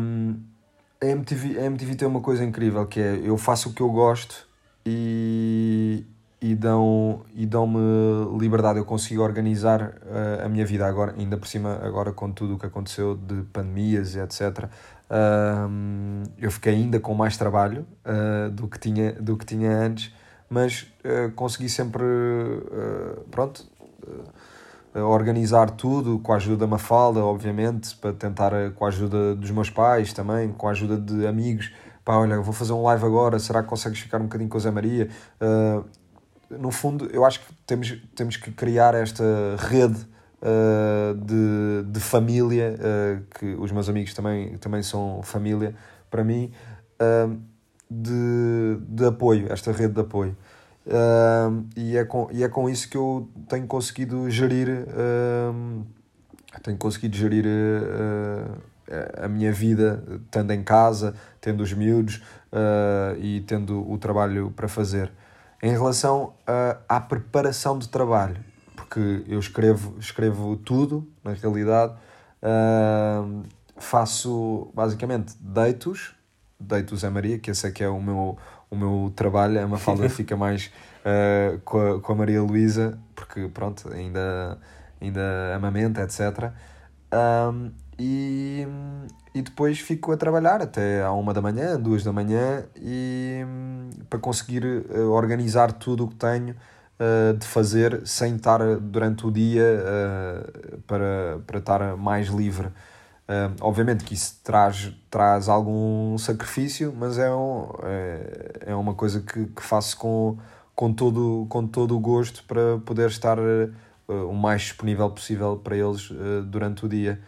hum, 0.00 0.40
a 1.00 1.06
MTV, 1.06 1.60
a 1.60 1.64
MTV 1.66 1.94
tem 1.94 2.08
uma 2.08 2.20
coisa 2.20 2.44
incrível 2.44 2.86
que 2.86 2.98
é 2.98 3.20
eu 3.22 3.36
faço 3.36 3.68
o 3.68 3.72
que 3.72 3.82
eu 3.82 3.90
gosto 3.90 4.48
e, 4.84 6.04
e 6.40 6.54
dão 6.54 7.22
e 7.34 7.46
dão-me 7.46 7.78
liberdade 8.40 8.78
eu 8.78 8.84
consigo 8.84 9.22
organizar 9.22 9.82
uh, 9.82 10.44
a 10.44 10.48
minha 10.48 10.64
vida 10.64 10.86
agora 10.86 11.14
ainda 11.16 11.36
por 11.36 11.46
cima 11.46 11.78
agora 11.82 12.12
com 12.12 12.32
tudo 12.32 12.54
o 12.54 12.58
que 12.58 12.66
aconteceu 12.66 13.14
de 13.14 13.42
pandemias 13.52 14.14
e 14.14 14.20
etc 14.20 14.70
uh, 15.10 16.30
eu 16.38 16.50
fiquei 16.50 16.74
ainda 16.74 17.00
com 17.00 17.14
mais 17.14 17.36
trabalho 17.36 17.86
uh, 18.04 18.50
do 18.50 18.68
que 18.68 18.78
tinha 18.78 19.12
do 19.12 19.36
que 19.36 19.44
tinha 19.44 19.70
antes 19.70 20.12
mas 20.48 20.92
uh, 21.04 21.30
consegui 21.32 21.68
sempre 21.68 22.04
pronto 23.30 23.66
organizar 24.94 25.70
tudo 25.72 26.18
com 26.20 26.32
a 26.32 26.36
ajuda 26.36 26.56
da 26.56 26.66
Mafalda, 26.66 27.22
obviamente, 27.22 27.94
para 27.96 28.14
tentar, 28.14 28.52
com 28.76 28.86
a 28.86 28.88
ajuda 28.88 29.34
dos 29.34 29.50
meus 29.50 29.68
pais 29.68 30.10
também, 30.14 30.50
com 30.50 30.68
a 30.68 30.70
ajuda 30.70 30.96
de 30.96 31.26
amigos. 31.26 31.70
Pá, 32.02 32.16
olha, 32.16 32.40
vou 32.40 32.54
fazer 32.54 32.72
um 32.72 32.82
live 32.82 33.04
agora, 33.04 33.38
será 33.38 33.62
que 33.62 33.68
consegues 33.68 33.98
ficar 33.98 34.18
um 34.18 34.22
bocadinho 34.22 34.48
com 34.48 34.56
a 34.56 34.60
Zé 34.60 34.70
Maria? 34.70 35.10
Uh, 35.38 35.84
no 36.48 36.70
fundo, 36.70 37.10
eu 37.12 37.24
acho 37.24 37.40
que 37.40 37.52
temos, 37.66 38.00
temos 38.14 38.36
que 38.36 38.50
criar 38.52 38.94
esta 38.94 39.24
rede 39.58 40.06
uh, 40.42 41.14
de, 41.14 41.90
de 41.90 42.00
família, 42.00 42.74
uh, 42.74 43.38
que 43.38 43.46
os 43.58 43.72
meus 43.72 43.88
amigos 43.88 44.14
também, 44.14 44.56
também 44.58 44.82
são 44.82 45.22
família 45.22 45.74
para 46.10 46.22
mim, 46.22 46.52
de, 47.90 48.78
de 48.88 49.04
apoio, 49.04 49.52
esta 49.52 49.70
rede 49.70 49.94
de 49.94 50.00
apoio. 50.00 50.36
Uh, 50.86 51.66
e, 51.76 51.96
é 51.96 52.04
com, 52.04 52.28
e 52.30 52.44
é 52.44 52.48
com 52.48 52.70
isso 52.70 52.88
que 52.88 52.96
eu 52.96 53.28
tenho 53.48 53.66
conseguido 53.66 54.30
gerir 54.30 54.68
uh, 54.68 55.84
tenho 56.62 56.78
conseguido 56.78 57.16
gerir 57.16 57.44
uh, 57.44 58.60
a 59.20 59.26
minha 59.26 59.52
vida 59.52 60.02
estando 60.24 60.52
em 60.52 60.62
casa, 60.62 61.14
tendo 61.40 61.62
os 61.62 61.72
miúdos 61.72 62.22
ah, 62.52 63.16
e 63.18 63.40
tendo 63.40 63.90
o 63.90 63.98
trabalho 63.98 64.52
para 64.54 64.68
fazer. 64.68 65.10
Em 65.60 65.70
relação 65.70 66.34
à 66.88 67.00
preparação 67.00 67.80
de 67.80 67.88
trabalho, 67.88 68.36
porque 68.86 69.24
eu 69.26 69.38
escrevo, 69.40 69.96
escrevo 69.98 70.56
tudo, 70.56 71.06
na 71.24 71.32
realidade, 71.32 71.94
faço 73.76 74.70
basicamente 74.72 75.34
deitos, 75.40 76.14
deitos 76.58 77.02
é 77.02 77.10
Maria, 77.10 77.38
que 77.38 77.50
esse 77.50 77.66
é 77.66 77.70
que 77.70 77.82
é 77.82 77.88
o 77.88 78.00
meu, 78.00 78.38
o 78.70 78.76
meu 78.76 79.12
trabalho, 79.14 79.62
a 79.62 79.66
Mafalda 79.66 80.08
fica 80.10 80.36
mais 80.36 80.70
uh, 81.04 81.58
com, 81.64 81.96
a, 81.96 82.00
com 82.00 82.12
a 82.12 82.14
Maria 82.14 82.42
Luísa, 82.42 82.98
porque 83.14 83.48
pronto, 83.48 83.92
ainda, 83.92 84.58
ainda 85.00 85.54
amamenta, 85.54 86.02
etc. 86.02 86.52
Um, 87.12 87.72
e, 87.98 88.66
e 89.34 89.42
depois 89.42 89.80
fico 89.80 90.12
a 90.12 90.16
trabalhar 90.16 90.62
até 90.62 91.02
à 91.02 91.10
uma 91.12 91.34
da 91.34 91.42
manhã, 91.42 91.78
duas 91.78 92.04
da 92.04 92.12
manhã, 92.12 92.64
e 92.76 93.44
para 94.08 94.18
conseguir 94.18 94.64
uh, 94.64 95.10
organizar 95.10 95.72
tudo 95.72 96.04
o 96.04 96.08
que 96.08 96.14
tenho 96.14 96.54
uh, 97.00 97.36
de 97.36 97.46
fazer 97.46 98.06
sem 98.06 98.36
estar 98.36 98.60
durante 98.76 99.26
o 99.26 99.30
dia 99.30 99.64
uh, 99.64 100.78
para, 100.82 101.38
para 101.46 101.58
estar 101.58 101.96
mais 101.96 102.28
livre. 102.28 102.66
Uh, 102.68 103.50
obviamente 103.60 104.04
que 104.04 104.14
isso 104.14 104.40
traz, 104.42 104.92
traz 105.10 105.48
algum 105.48 106.16
sacrifício, 106.18 106.94
mas 106.96 107.18
é, 107.18 107.32
um, 107.34 107.68
é, 107.82 108.52
é 108.66 108.74
uma 108.74 108.94
coisa 108.94 109.20
que, 109.20 109.46
que 109.46 109.62
faço 109.62 109.96
com, 109.96 110.38
com, 110.74 110.92
todo, 110.92 111.46
com 111.48 111.66
todo 111.66 111.96
o 111.96 112.00
gosto 112.00 112.44
para 112.44 112.78
poder 112.84 113.08
estar 113.08 113.38
o 114.08 114.32
mais 114.32 114.62
disponível 114.62 115.10
possível 115.10 115.56
para 115.56 115.76
eles 115.76 116.12
durante 116.46 116.86
o 116.86 116.88
dia. 116.88 117.20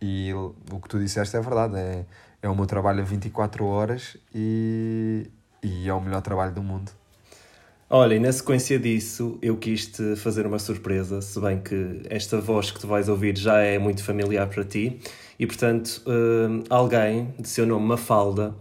e 0.00 0.32
o 0.32 0.78
que 0.80 0.88
tu 0.88 1.00
disseste 1.00 1.36
é 1.36 1.40
verdade, 1.40 1.76
é, 1.76 2.06
é 2.40 2.48
o 2.48 2.54
meu 2.54 2.66
trabalho 2.66 3.00
a 3.00 3.04
24 3.04 3.64
horas 3.64 4.16
e, 4.32 5.28
e 5.60 5.88
é 5.88 5.92
o 5.92 6.00
melhor 6.00 6.22
trabalho 6.22 6.52
do 6.52 6.62
mundo. 6.62 7.01
Olha, 7.94 8.14
e 8.14 8.18
na 8.18 8.32
sequência 8.32 8.78
disso, 8.78 9.38
eu 9.42 9.54
quis-te 9.58 10.16
fazer 10.16 10.46
uma 10.46 10.58
surpresa, 10.58 11.20
se 11.20 11.38
bem 11.38 11.60
que 11.60 12.00
esta 12.08 12.40
voz 12.40 12.70
que 12.70 12.80
tu 12.80 12.86
vais 12.86 13.06
ouvir 13.06 13.36
já 13.36 13.58
é 13.58 13.78
muito 13.78 14.02
familiar 14.02 14.48
para 14.48 14.64
ti, 14.64 14.98
e 15.38 15.46
portanto, 15.46 16.02
uh, 16.06 16.64
alguém 16.70 17.34
de 17.38 17.46
seu 17.46 17.66
nome 17.66 17.84
Mafalda 17.84 18.56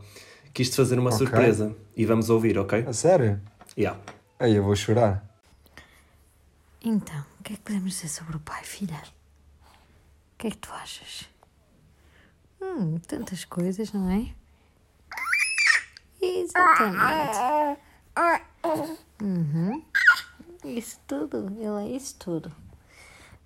quis-te 0.53 0.75
fazer 0.75 0.99
uma 0.99 1.15
okay. 1.15 1.19
surpresa 1.19 1.73
e 1.95 2.05
vamos 2.05 2.29
ouvir, 2.29 2.57
ok? 2.57 2.83
A 2.85 2.91
sério? 2.91 3.39
Yeah. 3.77 3.97
Aí 4.37 4.53
eu 4.53 4.63
vou 4.65 4.75
chorar. 4.75 5.25
Então, 6.83 7.23
o 7.39 7.43
que 7.43 7.53
é 7.53 7.55
que 7.55 7.61
podemos 7.61 7.89
dizer 7.93 8.09
sobre 8.09 8.35
o 8.35 8.39
pai, 8.41 8.65
filha? 8.65 9.01
O 10.33 10.37
que 10.39 10.47
é 10.47 10.51
que 10.51 10.57
tu 10.57 10.73
achas? 10.73 11.29
Hum, 12.61 12.99
tantas 13.07 13.45
coisas, 13.45 13.93
não 13.93 14.11
é? 14.11 14.27
Exatamente. 16.21 17.79
Uhum. 19.21 19.83
Isso 20.65 20.99
tudo, 21.07 21.53
ele 21.59 21.93
é 21.93 21.95
isso 21.95 22.15
tudo. 22.17 22.51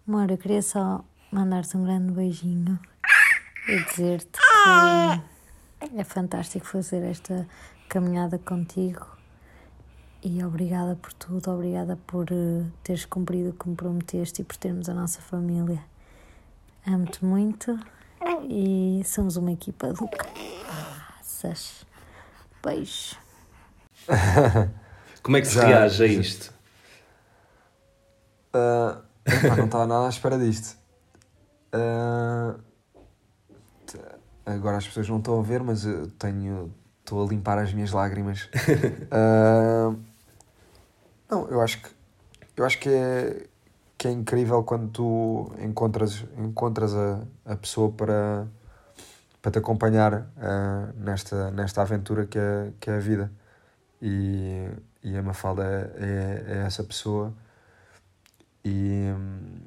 Amor, 0.08 0.32
eu 0.32 0.38
queria 0.38 0.62
só 0.62 1.04
mandar-te 1.32 1.76
um 1.76 1.84
grande 1.84 2.14
beijinho 2.14 2.80
e 3.68 3.84
dizer-te 3.84 4.40
que 4.40 6.00
é 6.00 6.04
fantástico 6.06 6.66
fazer 6.66 7.04
esta 7.04 7.46
caminhada 7.90 8.40
contigo. 8.40 9.06
E 10.24 10.44
obrigada 10.44 10.96
por 10.96 11.12
tudo, 11.14 11.52
obrigada 11.52 11.98
por 12.08 12.32
uh, 12.32 12.72
teres 12.82 13.06
cumprido 13.06 13.50
o 13.50 13.54
que 13.54 13.68
me 13.68 13.76
prometeste 13.76 14.42
e 14.42 14.46
por 14.46 14.56
termos 14.56 14.88
a 14.88 14.94
nossa 14.94 15.22
família. 15.22 15.84
Amo-te 16.88 17.24
muito 17.24 17.78
e 18.50 19.02
somos 19.06 19.36
uma 19.36 19.52
equipa 19.52 19.92
do 19.92 20.08
caças. 20.08 21.86
Beijo. 22.64 23.18
Como 25.26 25.38
é 25.38 25.42
que 25.42 25.48
se 25.48 25.56
já, 25.56 25.66
reage 25.66 26.04
a 26.04 26.06
isto? 26.06 26.54
Uh, 28.54 29.02
não 29.58 29.66
estava 29.66 29.88
nada 29.88 30.06
à 30.06 30.10
espera 30.10 30.38
disto. 30.38 30.78
Uh, 31.74 32.62
agora 34.46 34.78
as 34.78 34.86
pessoas 34.86 35.10
não 35.10 35.18
estão 35.18 35.40
a 35.40 35.42
ver, 35.42 35.64
mas 35.64 35.84
eu 35.84 36.06
tenho. 36.12 36.72
Estou 37.00 37.26
a 37.26 37.28
limpar 37.28 37.58
as 37.58 37.74
minhas 37.74 37.92
lágrimas. 37.92 38.44
Uh, 39.12 39.98
não, 41.28 41.50
eu 41.50 41.60
acho 41.60 41.82
que. 41.82 41.90
Eu 42.56 42.64
acho 42.64 42.78
que 42.78 42.90
é, 42.90 43.48
que 43.98 44.08
é 44.08 44.12
incrível 44.12 44.62
quando 44.62 44.92
tu 44.92 45.52
encontras, 45.60 46.24
encontras 46.38 46.94
a, 46.94 47.22
a 47.46 47.56
pessoa 47.56 47.92
para, 47.92 48.46
para 49.42 49.52
te 49.54 49.58
acompanhar 49.58 50.14
uh, 50.14 50.94
nesta, 50.96 51.50
nesta 51.50 51.82
aventura 51.82 52.28
que 52.28 52.38
é, 52.38 52.72
que 52.80 52.92
é 52.92 52.98
a 52.98 53.00
vida. 53.00 53.32
E 54.00 54.70
e 55.06 55.16
a 55.16 55.22
Mafalda 55.22 55.64
é, 55.64 56.04
é, 56.04 56.54
é 56.56 56.58
essa 56.66 56.84
pessoa. 56.84 57.32
E 58.64 59.14
hum, 59.16 59.60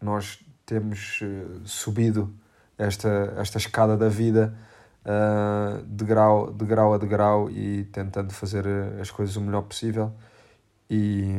nós 0.00 0.38
temos 0.64 1.20
uh, 1.20 1.66
subido 1.66 2.32
esta, 2.78 3.34
esta 3.36 3.58
escada 3.58 3.96
da 3.96 4.08
vida 4.08 4.54
uh, 5.04 5.84
de, 5.84 6.04
grau, 6.04 6.52
de 6.52 6.64
grau 6.64 6.94
a 6.94 6.98
de 6.98 7.06
grau 7.08 7.50
e 7.50 7.84
tentando 7.86 8.32
fazer 8.32 8.64
eh, 8.64 9.00
as 9.00 9.10
coisas 9.10 9.34
o 9.34 9.40
melhor 9.40 9.62
possível. 9.62 10.14
E, 10.88 11.38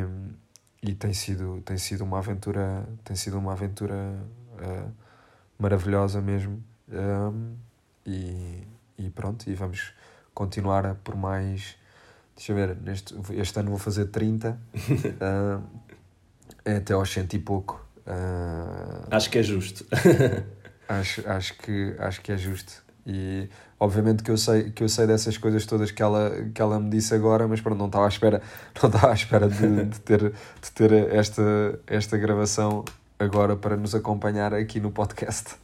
e 0.81 0.93
tem 0.93 1.13
sido 1.13 1.61
tem 1.61 1.77
sido 1.77 2.03
uma 2.03 2.17
aventura 2.17 2.83
tem 3.05 3.15
sido 3.15 3.37
uma 3.37 3.53
aventura 3.53 3.95
uh, 3.95 4.91
maravilhosa 5.57 6.21
mesmo. 6.21 6.61
Um, 6.89 7.55
e, 8.05 8.67
e 8.97 9.09
pronto 9.09 9.49
e 9.49 9.55
vamos 9.55 9.93
continuar 10.33 10.93
por 10.95 11.15
mais 11.15 11.77
Deixa 12.43 12.51
eu 12.51 12.55
ver, 12.57 12.75
neste, 12.83 13.15
este 13.39 13.57
ano 13.57 13.69
vou 13.69 13.79
fazer 13.79 14.07
30, 14.07 14.49
uh, 14.49 14.57
ah, 15.21 15.61
é 16.65 16.75
até 16.75 16.93
aos 16.93 17.09
cento 17.09 17.33
e 17.35 17.39
pouco. 17.39 17.81
Uh, 18.05 19.07
acho 19.11 19.29
que 19.29 19.37
é 19.37 19.43
justo. 19.43 19.85
acho, 20.89 21.25
acho, 21.25 21.57
que, 21.57 21.95
acho 21.97 22.21
que 22.21 22.33
é 22.33 22.37
justo. 22.37 22.83
E 23.07 23.47
obviamente 23.79 24.23
que 24.23 24.29
eu 24.29 24.35
sei, 24.35 24.71
que 24.71 24.83
eu 24.83 24.89
sei 24.89 25.07
dessas 25.07 25.37
coisas 25.37 25.65
todas 25.65 25.89
que 25.89 26.03
ela, 26.03 26.31
que 26.53 26.61
ela 26.61 26.81
me 26.81 26.89
disse 26.89 27.15
agora, 27.15 27.47
mas 27.47 27.61
pronto, 27.61 27.79
não 27.79 27.85
estava 27.85 28.03
à 28.03 28.09
espera, 28.09 28.41
não 28.83 28.89
estava 28.89 29.11
à 29.11 29.13
espera 29.13 29.47
de, 29.47 29.85
de, 29.85 29.99
ter, 30.01 30.19
de 30.21 30.71
ter 30.73 30.91
esta, 31.15 31.79
esta 31.87 32.17
gravação 32.17 32.83
agora 33.17 33.55
para 33.55 33.77
nos 33.77 33.95
acompanhar 33.95 34.53
aqui 34.53 34.81
no 34.81 34.91
podcast. 34.91 35.55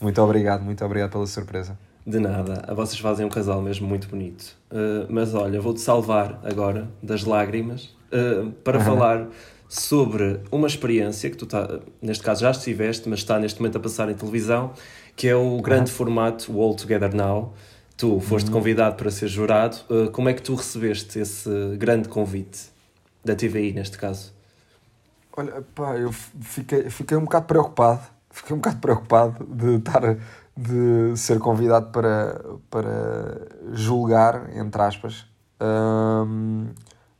Muito 0.00 0.22
obrigado, 0.22 0.62
muito 0.62 0.82
obrigado 0.82 1.10
pela 1.10 1.26
surpresa. 1.26 1.76
De 2.06 2.18
nada, 2.18 2.74
vocês 2.74 2.98
fazem 2.98 3.26
um 3.26 3.28
casal 3.28 3.60
mesmo 3.60 3.86
muito 3.86 4.08
bonito. 4.08 4.56
Uh, 4.70 5.06
mas 5.08 5.34
olha, 5.34 5.60
vou-te 5.60 5.80
salvar 5.80 6.40
agora 6.42 6.88
das 7.02 7.24
lágrimas 7.24 7.94
uh, 8.12 8.50
para 8.64 8.80
falar 8.80 9.28
sobre 9.68 10.40
uma 10.50 10.66
experiência 10.66 11.30
que 11.30 11.36
tu, 11.36 11.46
tá, 11.46 11.80
neste 12.00 12.24
caso, 12.24 12.40
já 12.40 12.50
estiveste, 12.50 13.08
mas 13.08 13.20
está 13.20 13.38
neste 13.38 13.60
momento 13.60 13.76
a 13.76 13.80
passar 13.80 14.10
em 14.10 14.14
televisão, 14.14 14.72
que 15.14 15.28
é 15.28 15.36
o 15.36 15.60
grande 15.60 15.90
formato 15.90 16.58
All 16.58 16.74
Together 16.74 17.14
Now. 17.14 17.54
Tu 17.96 18.18
foste 18.18 18.46
uhum. 18.46 18.54
convidado 18.54 18.96
para 18.96 19.10
ser 19.10 19.28
jurado. 19.28 19.76
Uh, 19.90 20.10
como 20.10 20.28
é 20.28 20.32
que 20.32 20.42
tu 20.42 20.54
recebeste 20.54 21.18
esse 21.18 21.50
grande 21.76 22.08
convite 22.08 22.70
da 23.22 23.36
TVI, 23.36 23.74
neste 23.74 23.98
caso? 23.98 24.32
Olha, 25.36 25.62
pá, 25.74 25.96
eu 25.96 26.10
fiquei, 26.12 26.88
fiquei 26.88 27.16
um 27.16 27.24
bocado 27.24 27.46
preocupado. 27.46 28.00
Fiquei 28.30 28.54
um 28.54 28.58
bocado 28.58 28.78
preocupado 28.78 29.44
de 29.44 29.76
estar 29.76 30.16
de 30.56 31.16
ser 31.16 31.38
convidado 31.38 31.90
para, 31.90 32.40
para 32.68 33.46
julgar, 33.72 34.50
entre 34.56 34.82
aspas. 34.82 35.26
Um, 35.60 36.68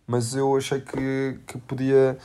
mas 0.07 0.35
eu 0.35 0.57
achei 0.57 0.81
que, 0.81 1.39
que 1.47 1.59
podia. 1.59 2.18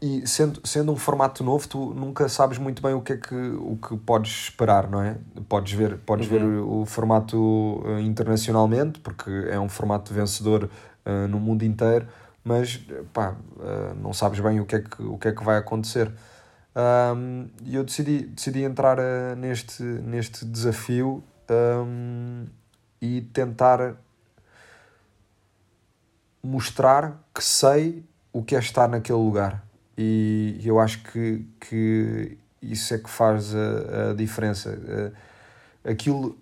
E 0.00 0.26
sendo, 0.26 0.60
sendo 0.66 0.92
um 0.92 0.96
formato 0.96 1.44
novo, 1.44 1.66
tu 1.68 1.94
nunca 1.94 2.28
sabes 2.28 2.58
muito 2.58 2.82
bem 2.82 2.92
o 2.92 3.00
que 3.00 3.12
é 3.12 3.16
que, 3.16 3.34
o 3.34 3.76
que 3.76 3.96
podes 3.96 4.32
esperar, 4.32 4.90
não 4.90 5.00
é? 5.00 5.16
Podes 5.48 5.72
ver, 5.72 5.96
podes 5.98 6.28
uhum. 6.28 6.38
ver 6.38 6.44
o 6.44 6.84
formato 6.84 7.36
uh, 7.38 8.00
internacionalmente, 8.00 8.98
porque 8.98 9.30
é 9.48 9.58
um 9.60 9.68
formato 9.68 10.12
vencedor 10.12 10.68
uh, 11.06 11.28
no 11.28 11.38
mundo 11.38 11.64
inteiro, 11.64 12.08
mas 12.42 12.84
pá, 13.12 13.36
uh, 13.56 13.94
não 14.02 14.12
sabes 14.12 14.40
bem 14.40 14.58
o 14.58 14.66
que 14.66 14.74
é 14.74 14.80
que, 14.80 15.02
o 15.02 15.16
que, 15.16 15.28
é 15.28 15.32
que 15.32 15.44
vai 15.44 15.56
acontecer. 15.56 16.12
Um, 16.74 17.48
e 17.64 17.76
eu 17.76 17.84
decidi, 17.84 18.20
decidi 18.26 18.62
entrar 18.62 18.98
uh, 18.98 19.36
neste, 19.36 19.82
neste 19.82 20.44
desafio 20.44 21.22
um, 21.50 22.46
e 23.00 23.20
tentar 23.20 23.96
mostrar 26.42 27.22
que 27.34 27.44
sei 27.44 28.04
o 28.32 28.42
que 28.42 28.56
é 28.56 28.58
estar 28.58 28.88
naquele 28.88 29.18
lugar. 29.18 29.62
E 29.96 30.60
eu 30.64 30.80
acho 30.80 31.02
que, 31.04 31.46
que 31.60 32.38
isso 32.62 32.94
é 32.94 32.98
que 32.98 33.10
faz 33.10 33.54
a, 33.54 34.10
a 34.10 34.14
diferença. 34.14 34.70
Uh, 34.70 35.90
aquilo, 35.90 36.38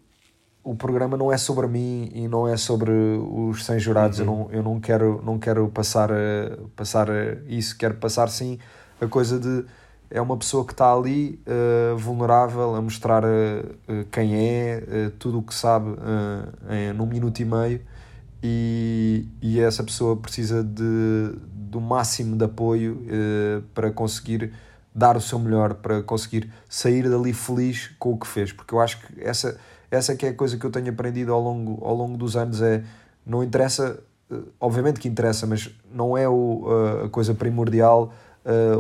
o 0.63 0.77
programa 0.77 1.17
não 1.17 1.33
é 1.33 1.37
sobre 1.37 1.67
mim 1.67 2.09
e 2.15 2.29
não 2.29 2.47
é 2.47 2.57
sobre 2.57 2.93
os 2.93 3.65
100 3.65 3.81
jurados. 3.81 4.21
Uhum. 4.21 4.25
Eu, 4.25 4.33
não, 4.33 4.53
eu 4.53 4.63
não 4.63 4.81
quero, 4.81 5.23
não 5.25 5.39
quero 5.41 5.69
passar, 5.71 6.13
uh, 6.13 6.69
passar 6.77 7.09
isso, 7.49 7.77
quero 7.77 7.95
passar 7.95 8.29
sim 8.29 8.61
a 9.01 9.09
coisa 9.09 9.41
de 9.41 9.65
é 10.11 10.21
uma 10.21 10.37
pessoa 10.37 10.65
que 10.65 10.73
está 10.73 10.93
ali 10.93 11.41
uh, 11.47 11.97
vulnerável 11.97 12.75
a 12.75 12.83
mostrar 12.83 13.25
uh, 13.25 14.05
quem 14.11 14.35
é, 14.35 14.83
uh, 14.83 15.11
tudo 15.13 15.39
o 15.39 15.43
que 15.43 15.55
sabe 15.55 15.91
uh, 15.91 16.95
num 16.97 17.07
minuto 17.07 17.39
e 17.41 17.45
meio. 17.45 17.81
E, 18.43 19.29
e 19.41 19.61
essa 19.61 19.85
pessoa 19.85 20.17
precisa 20.17 20.65
de, 20.65 21.33
do 21.53 21.81
máximo 21.81 22.37
de 22.37 22.45
apoio 22.45 23.03
para 23.75 23.91
conseguir 23.91 24.55
dar 24.95 25.15
o 25.15 25.21
seu 25.21 25.39
melhor, 25.39 25.75
para 25.75 26.03
conseguir 26.03 26.51
sair 26.67 27.09
dali 27.09 27.35
feliz 27.35 27.91
com 27.99 28.15
o 28.15 28.19
que 28.19 28.27
fez, 28.27 28.51
porque 28.51 28.73
eu 28.73 28.81
acho 28.81 28.99
que 28.99 29.23
essa, 29.23 29.61
essa 29.91 30.17
que 30.17 30.25
é 30.25 30.31
a 30.31 30.35
coisa 30.35 30.57
que 30.57 30.65
eu 30.65 30.71
tenho 30.71 30.89
aprendido 30.89 31.35
ao 31.35 31.41
longo, 31.43 31.85
ao 31.85 31.95
longo 31.95 32.17
dos 32.17 32.35
anos 32.35 32.63
é, 32.63 32.83
não 33.27 33.45
interessa, 33.45 34.03
obviamente 34.59 35.01
que 35.01 35.07
interessa, 35.07 35.47
mas 35.47 35.71
não 35.93 36.17
é 36.17 36.27
o, 36.27 36.65
a 37.05 37.11
coisa 37.11 37.35
primordial 37.35 38.11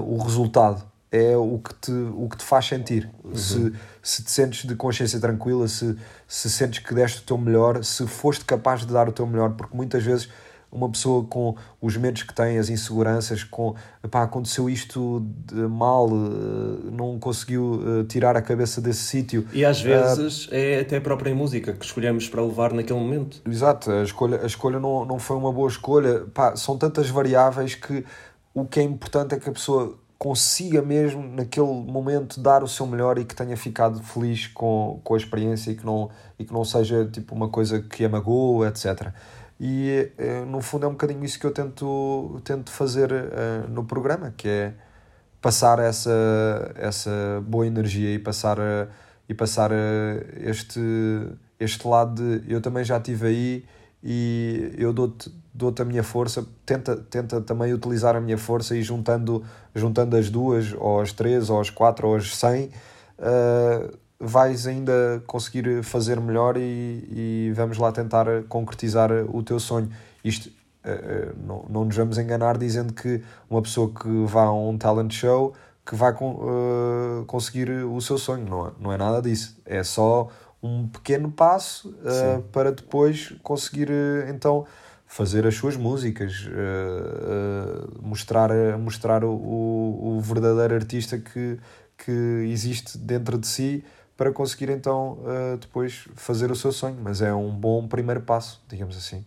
o 0.07 0.16
resultado, 0.22 0.89
é 1.12 1.36
o 1.36 1.58
que 1.58 1.74
te, 1.74 1.90
o 1.90 2.28
que 2.28 2.36
te 2.36 2.44
faz 2.44 2.66
sentir. 2.66 3.11
Uhum. 3.24 3.34
Se, 3.34 3.72
se 4.02 4.24
te 4.24 4.30
sentes 4.30 4.64
de 4.64 4.74
consciência 4.76 5.18
tranquila, 5.18 5.66
se, 5.66 5.96
se 6.26 6.48
sentes 6.50 6.78
que 6.78 6.94
deste 6.94 7.18
o 7.18 7.22
teu 7.22 7.38
melhor, 7.38 7.82
se 7.84 8.06
foste 8.06 8.44
capaz 8.44 8.86
de 8.86 8.92
dar 8.92 9.08
o 9.08 9.12
teu 9.12 9.26
melhor, 9.26 9.50
porque 9.54 9.76
muitas 9.76 10.02
vezes 10.04 10.28
uma 10.72 10.88
pessoa 10.88 11.24
com 11.24 11.56
os 11.80 11.96
medos 11.96 12.22
que 12.22 12.32
tem, 12.32 12.58
as 12.58 12.68
inseguranças, 12.68 13.42
com 13.42 13.74
pá, 14.11 14.22
aconteceu 14.22 14.70
isto 14.70 15.26
de 15.46 15.62
mal, 15.62 16.08
eh, 16.08 16.90
não 16.92 17.18
conseguiu 17.18 17.82
eh, 17.84 18.04
tirar 18.04 18.36
a 18.36 18.42
cabeça 18.42 18.80
desse 18.80 19.02
sítio. 19.02 19.46
E 19.52 19.64
às 19.64 19.80
vezes 19.80 20.46
uh, 20.46 20.54
é 20.54 20.80
até 20.80 20.98
a 20.98 21.00
própria 21.00 21.34
música 21.34 21.72
que 21.72 21.84
escolhemos 21.84 22.28
para 22.28 22.42
levar 22.42 22.72
naquele 22.72 23.00
momento. 23.00 23.42
Exato, 23.44 23.90
a 23.90 24.04
escolha, 24.04 24.40
a 24.42 24.46
escolha 24.46 24.78
não, 24.78 25.04
não 25.04 25.18
foi 25.18 25.36
uma 25.36 25.52
boa 25.52 25.68
escolha. 25.68 26.20
Pá, 26.32 26.54
são 26.54 26.78
tantas 26.78 27.11
variáveis 27.11 27.74
que 27.74 28.04
o 28.54 28.64
que 28.64 28.78
é 28.78 28.82
importante 28.84 29.34
é 29.34 29.40
que 29.40 29.48
a 29.48 29.52
pessoa 29.52 29.98
consiga 30.21 30.83
mesmo 30.83 31.27
naquele 31.27 31.66
momento 31.66 32.39
dar 32.41 32.62
o 32.62 32.68
seu 32.68 32.87
melhor 32.87 33.16
e 33.16 33.25
que 33.25 33.35
tenha 33.35 33.57
ficado 33.57 34.03
feliz 34.03 34.47
com, 34.49 35.01
com 35.03 35.14
a 35.14 35.16
experiência 35.16 35.71
e 35.71 35.75
que 35.75 35.87
não, 35.87 36.11
e 36.39 36.45
que 36.45 36.53
não 36.53 36.62
seja 36.62 37.07
tipo 37.07 37.35
uma 37.35 37.49
coisa 37.49 37.81
que 37.81 38.05
a 38.05 38.09
magoa, 38.11 38.68
etc. 38.68 39.14
E 39.59 40.12
eh, 40.18 40.45
no 40.45 40.61
fundo 40.61 40.85
é 40.85 40.89
um 40.91 40.93
bocadinho 40.93 41.25
isso 41.25 41.41
que 41.41 41.47
eu 41.47 41.51
tento, 41.53 42.39
tento 42.45 42.71
fazer 42.71 43.11
uh, 43.11 43.66
no 43.71 43.83
programa, 43.87 44.31
que 44.37 44.47
é 44.47 44.75
passar 45.41 45.79
essa, 45.79 46.11
essa 46.75 47.43
boa 47.47 47.66
energia 47.66 48.12
e 48.12 48.18
passar, 48.18 48.59
uh, 48.59 48.89
e 49.27 49.33
passar 49.33 49.71
este, 50.37 50.81
este 51.59 51.89
lado 51.89 52.41
de 52.41 52.53
eu 52.53 52.61
também 52.61 52.85
já 52.85 52.99
estive 52.99 53.27
aí 53.27 53.64
e 54.05 54.75
eu 54.77 54.93
dou-te 54.93 55.33
dou-te 55.53 55.82
a 55.82 55.84
minha 55.84 56.03
força, 56.03 56.46
tenta, 56.64 56.96
tenta 56.96 57.40
também 57.40 57.72
utilizar 57.72 58.14
a 58.16 58.20
minha 58.20 58.38
força 58.38 58.76
e 58.76 58.82
juntando, 58.82 59.44
juntando 59.74 60.16
as 60.16 60.30
duas, 60.30 60.72
ou 60.78 61.01
as 61.01 61.12
três, 61.12 61.51
ou 61.51 61.61
as 61.61 61.70
quatro, 61.70 62.09
ou 62.09 62.16
as 62.16 62.36
cem, 62.36 62.70
uh, 63.18 63.98
vais 64.18 64.66
ainda 64.66 65.22
conseguir 65.26 65.82
fazer 65.82 66.20
melhor 66.20 66.57
e, 66.57 67.51
e 67.51 67.53
vamos 67.55 67.78
lá 67.78 67.90
tentar 67.90 68.26
concretizar 68.48 69.11
o 69.12 69.42
teu 69.42 69.59
sonho. 69.59 69.90
Isto 70.24 70.48
uh, 70.48 71.36
não, 71.44 71.64
não 71.68 71.84
nos 71.84 71.96
vamos 71.96 72.16
enganar 72.18 72.57
dizendo 72.57 72.92
que 72.92 73.22
uma 73.48 73.61
pessoa 73.61 73.90
que 73.90 74.24
vá 74.26 74.44
a 74.44 74.53
um 74.53 74.78
talent 74.78 75.12
show 75.12 75.53
que 75.84 75.96
vai 75.96 76.12
uh, 76.12 77.24
conseguir 77.26 77.70
o 77.70 78.01
seu 78.01 78.18
sonho, 78.18 78.46
não 78.48 78.66
é, 78.68 78.70
não 78.78 78.92
é 78.92 78.96
nada 78.96 79.20
disso. 79.20 79.61
É 79.66 79.82
só 79.82 80.28
um 80.62 80.86
pequeno 80.86 81.32
passo 81.32 81.92
para 82.53 82.70
depois 82.70 83.34
conseguir 83.42 83.88
então 84.28 84.66
fazer 85.11 85.44
as 85.44 85.56
suas 85.56 85.76
músicas, 85.76 86.46
uh, 86.46 88.00
mostrar, 88.00 88.50
mostrar 88.78 89.24
o, 89.24 89.32
o, 89.32 90.16
o, 90.16 90.20
verdadeiro 90.20 90.72
artista 90.72 91.18
que, 91.18 91.58
que 91.98 92.46
existe 92.48 92.96
dentro 92.96 93.36
de 93.36 93.48
si 93.48 93.84
para 94.16 94.30
conseguir 94.30 94.70
então 94.70 95.18
depois 95.58 96.06
fazer 96.14 96.50
o 96.50 96.54
seu 96.54 96.70
sonho. 96.70 96.96
Mas 97.02 97.22
é 97.22 97.32
um 97.32 97.50
bom 97.50 97.88
primeiro 97.88 98.20
passo, 98.20 98.62
digamos 98.68 98.96
assim. 98.96 99.24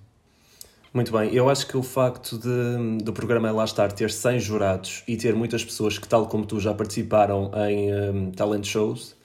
Muito 0.93 1.11
bem, 1.11 1.34
eu 1.34 1.49
acho 1.49 1.65
que 1.65 1.75
o 1.75 1.81
facto 1.81 2.38
de, 2.38 3.03
do 3.03 3.11
programa 3.11 3.51
Lá 3.51 3.65
Estar 3.65 3.91
ter 3.91 4.11
100 4.11 4.39
jurados 4.39 5.03
e 5.07 5.17
ter 5.17 5.34
muitas 5.34 5.65
pessoas 5.65 5.97
que, 5.97 6.07
tal 6.07 6.27
como 6.27 6.45
tu, 6.45 6.59
já 6.59 6.71
participaram 6.71 7.51
em 7.67 7.91
um, 7.91 8.31
talent 8.31 8.63
shows, 8.63 9.15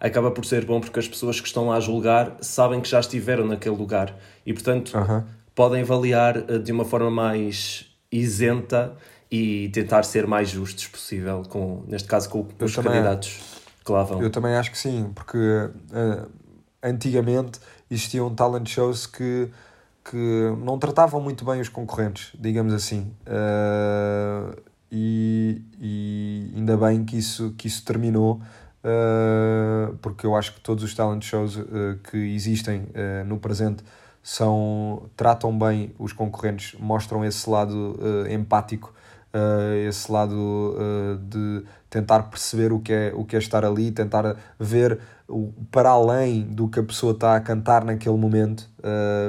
acaba 0.00 0.30
por 0.30 0.46
ser 0.46 0.64
bom 0.64 0.80
porque 0.80 0.98
as 0.98 1.06
pessoas 1.06 1.38
que 1.38 1.46
estão 1.46 1.68
lá 1.68 1.76
a 1.76 1.80
julgar 1.80 2.38
sabem 2.40 2.80
que 2.80 2.88
já 2.88 2.98
estiveram 2.98 3.46
naquele 3.46 3.76
lugar 3.76 4.16
e, 4.46 4.54
portanto, 4.54 4.92
podem 5.58 5.82
avaliar 5.82 6.36
eh, 6.36 6.58
de 6.58 6.70
uma 6.70 6.84
forma 6.84 7.10
mais 7.10 7.86
isenta 8.12 8.94
e 9.28 9.68
tentar 9.70 10.04
ser 10.04 10.24
mais 10.24 10.48
justos 10.48 10.86
possível, 10.86 11.42
com, 11.48 11.82
neste 11.88 12.06
caso 12.06 12.28
com 12.28 12.46
os 12.60 12.76
candidatos 12.76 13.40
que 13.84 13.90
lá 13.90 14.04
vão. 14.04 14.22
Eu 14.22 14.30
também 14.30 14.54
acho 14.54 14.70
que 14.70 14.78
sim, 14.78 15.10
porque 15.12 15.36
uh, 15.36 16.30
antigamente 16.80 17.58
existiam 17.90 18.32
talent 18.32 18.68
shows 18.68 19.04
que, 19.04 19.50
que 20.08 20.54
não 20.64 20.78
tratavam 20.78 21.20
muito 21.20 21.44
bem 21.44 21.60
os 21.60 21.68
concorrentes, 21.68 22.30
digamos 22.38 22.72
assim. 22.72 23.12
Uh, 23.26 24.56
e, 24.92 25.60
e 25.80 26.52
ainda 26.54 26.76
bem 26.76 27.04
que 27.04 27.18
isso, 27.18 27.52
que 27.58 27.66
isso 27.66 27.84
terminou 27.84 28.40
uh, 28.84 29.96
porque 29.96 30.24
eu 30.24 30.36
acho 30.36 30.54
que 30.54 30.60
todos 30.60 30.84
os 30.84 30.94
talent 30.94 31.24
shows 31.24 31.58
que 32.08 32.16
existem 32.16 32.86
no 33.26 33.38
presente 33.38 33.82
são 34.28 35.08
tratam 35.16 35.58
bem 35.58 35.94
os 35.98 36.12
concorrentes, 36.12 36.78
mostram 36.78 37.24
esse 37.24 37.48
lado 37.48 37.98
empático, 38.30 38.92
esse 39.86 40.10
lado 40.10 40.76
de 41.28 41.64
tentar 41.88 42.24
perceber 42.24 42.72
o 42.72 42.80
que, 42.80 42.92
é, 42.92 43.12
o 43.14 43.24
que 43.24 43.36
é 43.36 43.38
estar 43.38 43.64
ali, 43.64 43.90
tentar 43.90 44.36
ver 44.58 44.98
o, 45.26 45.52
para 45.70 45.90
além 45.90 46.42
do 46.42 46.68
que 46.68 46.78
a 46.78 46.82
pessoa 46.82 47.12
está 47.12 47.36
a 47.36 47.40
cantar 47.40 47.84
naquele 47.84 48.16
momento, 48.16 48.68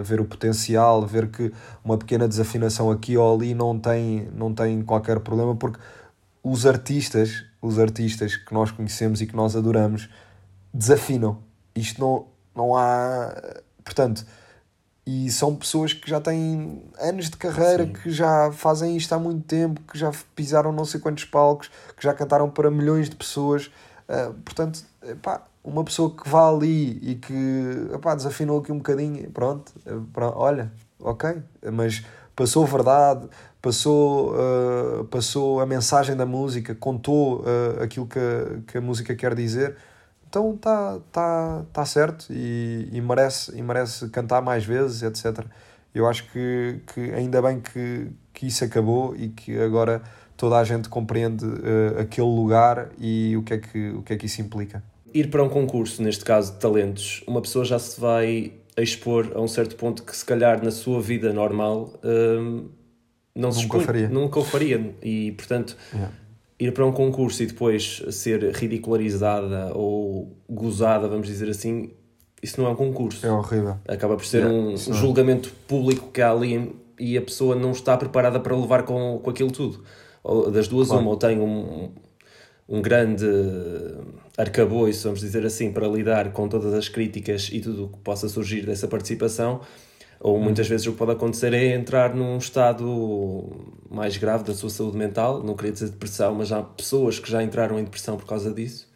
ver 0.04 0.20
o 0.20 0.26
potencial, 0.26 1.06
ver 1.06 1.30
que 1.30 1.52
uma 1.84 1.98
pequena 1.98 2.28
desafinação 2.28 2.92
aqui 2.92 3.16
ou 3.16 3.34
ali 3.34 3.54
não 3.54 3.80
tem, 3.80 4.30
não 4.36 4.54
tem 4.54 4.82
qualquer 4.82 5.20
problema, 5.22 5.56
porque 5.56 5.80
os 6.44 6.66
artistas 6.66 7.46
os 7.62 7.80
artistas 7.80 8.36
que 8.36 8.54
nós 8.54 8.72
conhecemos 8.72 9.22
e 9.22 9.28
que 9.28 9.36
nós 9.36 9.56
adoramos 9.56 10.10
desafinam. 10.74 11.40
Isto 11.76 12.02
não, 12.02 12.26
não 12.56 12.76
há. 12.76 13.34
Portanto, 13.84 14.26
e 15.12 15.32
são 15.32 15.56
pessoas 15.56 15.92
que 15.92 16.08
já 16.08 16.22
têm 16.22 16.84
anos 17.00 17.32
de 17.32 17.38
carreira, 17.38 17.84
Sim. 17.84 17.94
que 17.94 18.12
já 18.12 18.52
fazem 18.52 18.96
isto 18.96 19.12
há 19.12 19.18
muito 19.18 19.44
tempo, 19.44 19.82
que 19.92 19.98
já 19.98 20.12
pisaram 20.36 20.72
não 20.72 20.86
sei 20.86 21.00
quantos 21.00 21.26
palcos, 21.26 21.72
que 21.98 22.04
já 22.04 22.14
cantaram 22.14 22.48
para 22.48 22.70
milhões 22.70 23.10
de 23.10 23.16
pessoas. 23.16 23.72
Uh, 24.08 24.34
portanto, 24.46 24.84
uma 25.64 25.84
pessoa 25.84 26.16
que 26.16 26.30
vá 26.30 26.48
ali 26.48 27.00
e 27.02 27.16
que 27.16 27.90
epá, 27.92 28.14
desafinou 28.14 28.60
aqui 28.60 28.72
um 28.72 28.78
bocadinho, 28.78 29.32
pronto, 29.32 29.72
pronto 30.14 30.38
olha, 30.38 30.72
ok, 31.00 31.42
mas 31.74 32.06
passou 32.36 32.64
verdade, 32.68 33.28
passou, 33.60 34.36
uh, 34.36 35.06
passou 35.06 35.60
a 35.60 35.66
mensagem 35.66 36.16
da 36.16 36.26
música, 36.26 36.76
contou 36.76 37.40
uh, 37.40 37.82
aquilo 37.82 38.06
que 38.06 38.20
a, 38.20 38.72
que 38.72 38.78
a 38.78 38.82
música 38.82 39.16
quer 39.16 39.34
dizer, 39.34 39.76
então 40.30 40.54
está 40.54 41.00
tá, 41.12 41.66
tá 41.74 41.86
certo 41.86 42.28
e, 42.30 42.88
e, 42.92 43.02
merece, 43.02 43.58
e 43.58 43.62
merece 43.62 44.08
cantar 44.10 44.42
mais 44.42 44.64
vezes, 44.64 45.02
etc. 45.02 45.44
Eu 45.94 46.08
acho 46.08 46.32
que, 46.32 46.80
que 46.94 47.12
ainda 47.12 47.42
bem 47.42 47.60
que, 47.60 48.08
que 48.32 48.46
isso 48.46 48.64
acabou 48.64 49.16
e 49.16 49.30
que 49.30 49.60
agora 49.60 50.04
toda 50.38 50.58
a 50.58 50.64
gente 50.64 50.88
compreende 50.88 51.44
uh, 51.46 52.00
aquele 52.00 52.28
lugar 52.28 52.90
e 53.00 53.36
o 53.36 53.44
que, 53.44 53.54
é 53.56 53.58
que, 53.58 53.90
o 53.90 54.04
que 54.04 54.14
é 54.14 54.18
que 54.18 54.28
isso 54.28 54.40
implica. 54.42 54.84
ir 55.14 55.30
para 55.30 55.44
um 55.44 55.50
concurso, 55.50 56.02
neste 56.04 56.24
caso 56.24 56.54
de 56.54 56.60
talentos, 56.60 57.24
uma 57.28 57.42
pessoa 57.42 57.66
já 57.66 57.80
se 57.80 58.00
vai 58.00 58.54
expor 58.78 59.32
a 59.36 59.42
um 59.42 59.48
certo 59.48 59.76
ponto 59.76 60.04
que 60.04 60.16
se 60.16 60.24
calhar 60.24 60.64
na 60.64 60.72
sua 60.72 61.02
vida 61.02 61.34
normal 61.34 61.92
hum, 62.04 62.70
não 63.36 63.52
se 63.52 63.64
Nunca 63.64 63.78
expõe, 63.78 63.86
faria. 63.86 64.10
nunca 64.10 64.40
o 64.40 64.46
faria 64.46 64.96
e 65.02 65.32
portanto 65.34 65.76
Yeah. 65.94 66.14
Ir 66.60 66.74
para 66.74 66.86
um 66.86 66.92
concurso 66.92 67.42
e 67.42 67.46
depois 67.46 68.04
ser 68.12 68.54
ridicularizada 68.54 69.72
ou 69.74 70.36
gozada, 70.50 71.08
vamos 71.08 71.28
dizer 71.28 71.50
assim, 71.50 71.92
isso 72.44 72.60
não 72.60 72.68
é 72.68 72.72
um 72.72 72.76
concurso. 72.76 73.26
É 73.26 73.32
horrível. 73.32 73.78
Acaba 73.88 74.16
por 74.16 74.26
ser 74.26 74.40
Yeah, 74.40 74.54
um, 74.58 74.74
isso 74.74 74.92
um 74.92 74.94
é. 74.94 74.98
julgamento 74.98 75.54
público 75.68 76.12
que 76.12 76.22
há 76.22 76.32
ali 76.32 76.76
e 77.00 77.18
a 77.18 77.22
pessoa 77.22 77.56
não 77.56 77.72
está 77.72 77.96
preparada 77.96 78.40
para 78.40 78.56
levar 78.56 78.84
com, 78.84 79.20
com 79.24 79.30
aquilo 79.30 79.52
tudo. 79.52 79.84
Ou, 80.24 80.52
das 80.52 80.68
duas, 80.68 80.88
Claro. 80.90 81.02
uma, 81.02 81.12
ou 81.12 81.18
tem 81.18 81.40
um, 81.40 81.92
um 82.68 82.82
grande 82.82 83.26
arcabouço, 84.38 85.04
vamos 85.04 85.20
dizer 85.22 85.46
assim, 85.46 85.72
para 85.72 85.88
lidar 85.88 86.32
com 86.32 86.48
todas 86.48 86.74
as 86.74 86.88
críticas 86.90 87.50
e 87.52 87.60
tudo 87.62 87.86
o 87.86 87.88
que 87.90 87.98
possa 88.00 88.28
surgir 88.30 88.66
dessa 88.66 88.88
participação, 88.88 89.62
ou 90.20 90.36
Uhum. 90.36 90.44
muitas 90.44 90.68
vezes 90.68 90.86
o 90.88 90.92
que 90.92 90.98
pode 90.98 91.12
acontecer 91.12 91.54
é 91.54 91.74
entrar 91.76 92.14
num 92.14 92.38
estado 92.38 93.48
mais 93.90 94.18
grave 94.18 94.44
da 94.44 94.54
sua 94.54 94.70
saúde 94.70 94.98
mental, 94.98 95.44
não 95.44 95.56
queria 95.56 95.72
dizer 95.72 95.90
depressão, 95.90 96.36
mas 96.36 96.52
há 96.52 96.62
pessoas 96.62 97.20
que 97.20 97.30
já 97.30 97.42
entraram 97.44 97.80
em 97.80 97.84
depressão 97.84 98.18
por 98.18 98.26
causa 98.26 98.54
disso 98.54 98.88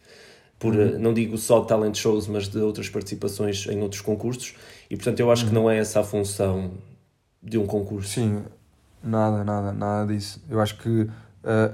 por, 0.58 0.74
Uhum. 0.74 0.80
eh, 0.94 0.98
não 0.98 1.12
digo 1.12 1.36
só 1.36 1.60
de 1.60 1.68
talent 1.68 1.96
shows, 1.96 2.26
mas 2.28 2.48
de 2.48 2.58
outras 2.58 2.88
participações 2.88 3.66
em 3.66 3.80
outros 3.82 4.00
concursos, 4.00 4.54
e 4.88 4.96
portanto 4.96 5.20
eu 5.20 5.30
acho 5.30 5.44
que 5.44 5.54
Uhum. 5.54 5.62
não 5.62 5.70
é 5.70 5.78
essa 5.78 6.00
a 6.00 6.04
função 6.04 6.70
de 7.42 7.58
um 7.58 7.66
concurso. 7.66 8.08
Sim, 8.08 8.42
nada, 9.02 9.44
nada, 9.44 9.72
nada 9.72 10.12
disso. 10.12 10.42
Eu 10.48 10.60
acho 10.60 10.78
que 10.78 10.88
uh, 10.88 11.10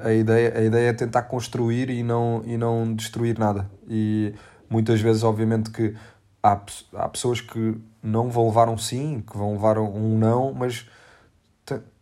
a, 0.03 0.13
ideia, 0.13 0.59
a 0.59 0.63
ideia 0.63 0.89
é 0.89 0.93
tentar 0.93 1.23
construir 1.23 1.91
e 1.91 2.03
não, 2.03 2.43
e 2.45 2.57
não 2.57 2.93
destruir 2.95 3.39
nada. 3.39 3.71
E 3.89 4.33
muitas 4.69 5.01
vezes, 5.01 5.23
obviamente, 5.23 5.71
que 5.71 5.95
há, 6.43 6.61
há 6.95 7.09
pessoas 7.09 7.41
que 7.41 7.77
não 8.03 8.31
vão 8.31 8.47
levar 8.47 8.69
um 8.69 8.79
sim, 8.79 9.23
que 9.29 9.37
vão 9.37 9.53
levar 9.53 9.79
um 9.79 10.17
não, 10.19 10.53
mas 10.55 10.87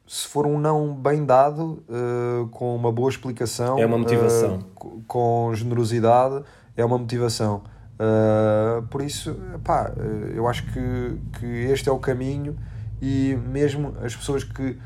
se 0.06 0.26
for 0.26 0.46
um 0.46 0.58
não 0.58 0.94
bem 0.94 1.26
dado, 1.26 1.84
uh, 1.86 2.48
com 2.48 2.74
uma 2.74 2.90
boa 2.90 3.10
explicação, 3.10 3.78
É 3.78 3.84
uma 3.84 3.98
motivação. 3.98 4.56
uh, 4.56 4.64
co- 4.74 5.02
com 5.06 5.50
generosidade, 5.54 6.42
é 6.74 6.82
uma 6.82 6.96
motivação. 6.96 7.62
Uh, 8.00 8.86
por 8.86 9.02
isso, 9.02 9.36
pá, 9.62 9.92
eu 10.34 10.48
acho 10.48 10.64
que, 10.72 11.18
que 11.38 11.46
este 11.46 11.90
é 11.90 11.92
o 11.92 11.98
caminho 11.98 12.56
e 13.02 13.36
mesmo 13.48 13.94
as 14.02 14.16
pessoas 14.16 14.44
que, 14.44 14.78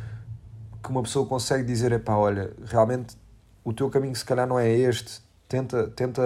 que 0.82 0.90
uma 0.90 1.02
pessoa 1.02 1.24
consegue 1.24 1.62
dizer, 1.62 1.92
epá, 1.92 2.16
olha, 2.16 2.52
realmente 2.64 3.16
o 3.62 3.72
teu 3.72 3.88
caminho 3.88 4.16
se 4.16 4.24
calhar 4.24 4.46
não 4.48 4.58
é 4.58 4.68
este, 4.68 5.20
tenta, 5.48 5.86
tenta, 5.88 6.22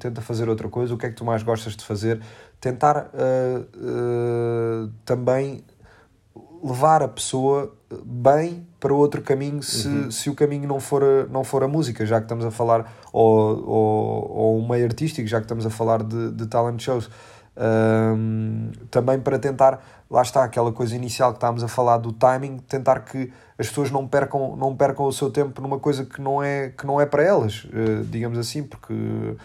tenta 0.00 0.20
fazer 0.20 0.48
outra 0.48 0.68
coisa, 0.68 0.92
o 0.92 0.98
que 0.98 1.06
é 1.06 1.10
que 1.10 1.14
tu 1.14 1.24
mais 1.24 1.44
gostas 1.44 1.76
de 1.76 1.84
fazer, 1.84 2.20
tentar 2.60 3.10
uh, 3.14 4.86
uh, 4.86 4.90
também 5.04 5.64
levar 6.62 7.02
a 7.02 7.08
pessoa 7.08 7.74
bem 8.04 8.66
para 8.78 8.94
outro 8.94 9.22
caminho 9.22 9.62
se, 9.62 10.12
se 10.12 10.30
o 10.30 10.34
caminho 10.34 10.68
não 10.68 10.78
for, 10.78 11.02
a, 11.02 11.26
não 11.26 11.42
for 11.42 11.62
a 11.62 11.68
música, 11.68 12.04
já 12.04 12.18
que 12.18 12.24
estamos 12.24 12.44
a 12.44 12.50
falar, 12.50 12.92
ou, 13.12 13.66
ou, 13.66 14.30
ou 14.30 14.58
um 14.58 14.68
meio 14.68 14.84
artístico, 14.84 15.26
já 15.26 15.38
que 15.38 15.44
estamos 15.44 15.66
a 15.66 15.70
falar 15.70 16.02
de, 16.02 16.32
de 16.32 16.46
talent 16.46 16.80
shows. 16.80 17.10
Um, 17.62 18.70
também 18.90 19.20
para 19.20 19.38
tentar, 19.38 19.84
lá 20.10 20.22
está 20.22 20.42
aquela 20.42 20.72
coisa 20.72 20.96
inicial 20.96 21.32
que 21.32 21.36
estávamos 21.36 21.62
a 21.62 21.68
falar 21.68 21.98
do 21.98 22.10
timing, 22.10 22.56
tentar 22.56 23.00
que 23.00 23.30
as 23.58 23.68
pessoas 23.68 23.90
não 23.90 24.08
percam, 24.08 24.56
não 24.56 24.74
percam 24.74 25.04
o 25.04 25.12
seu 25.12 25.30
tempo 25.30 25.60
numa 25.60 25.78
coisa 25.78 26.06
que 26.06 26.22
não 26.22 26.42
é, 26.42 26.70
que 26.70 26.86
não 26.86 26.98
é 26.98 27.04
para 27.04 27.22
elas, 27.22 27.64
uh, 27.64 28.02
digamos 28.04 28.38
assim, 28.38 28.62
porque 28.62 28.94
uh, 28.94 29.36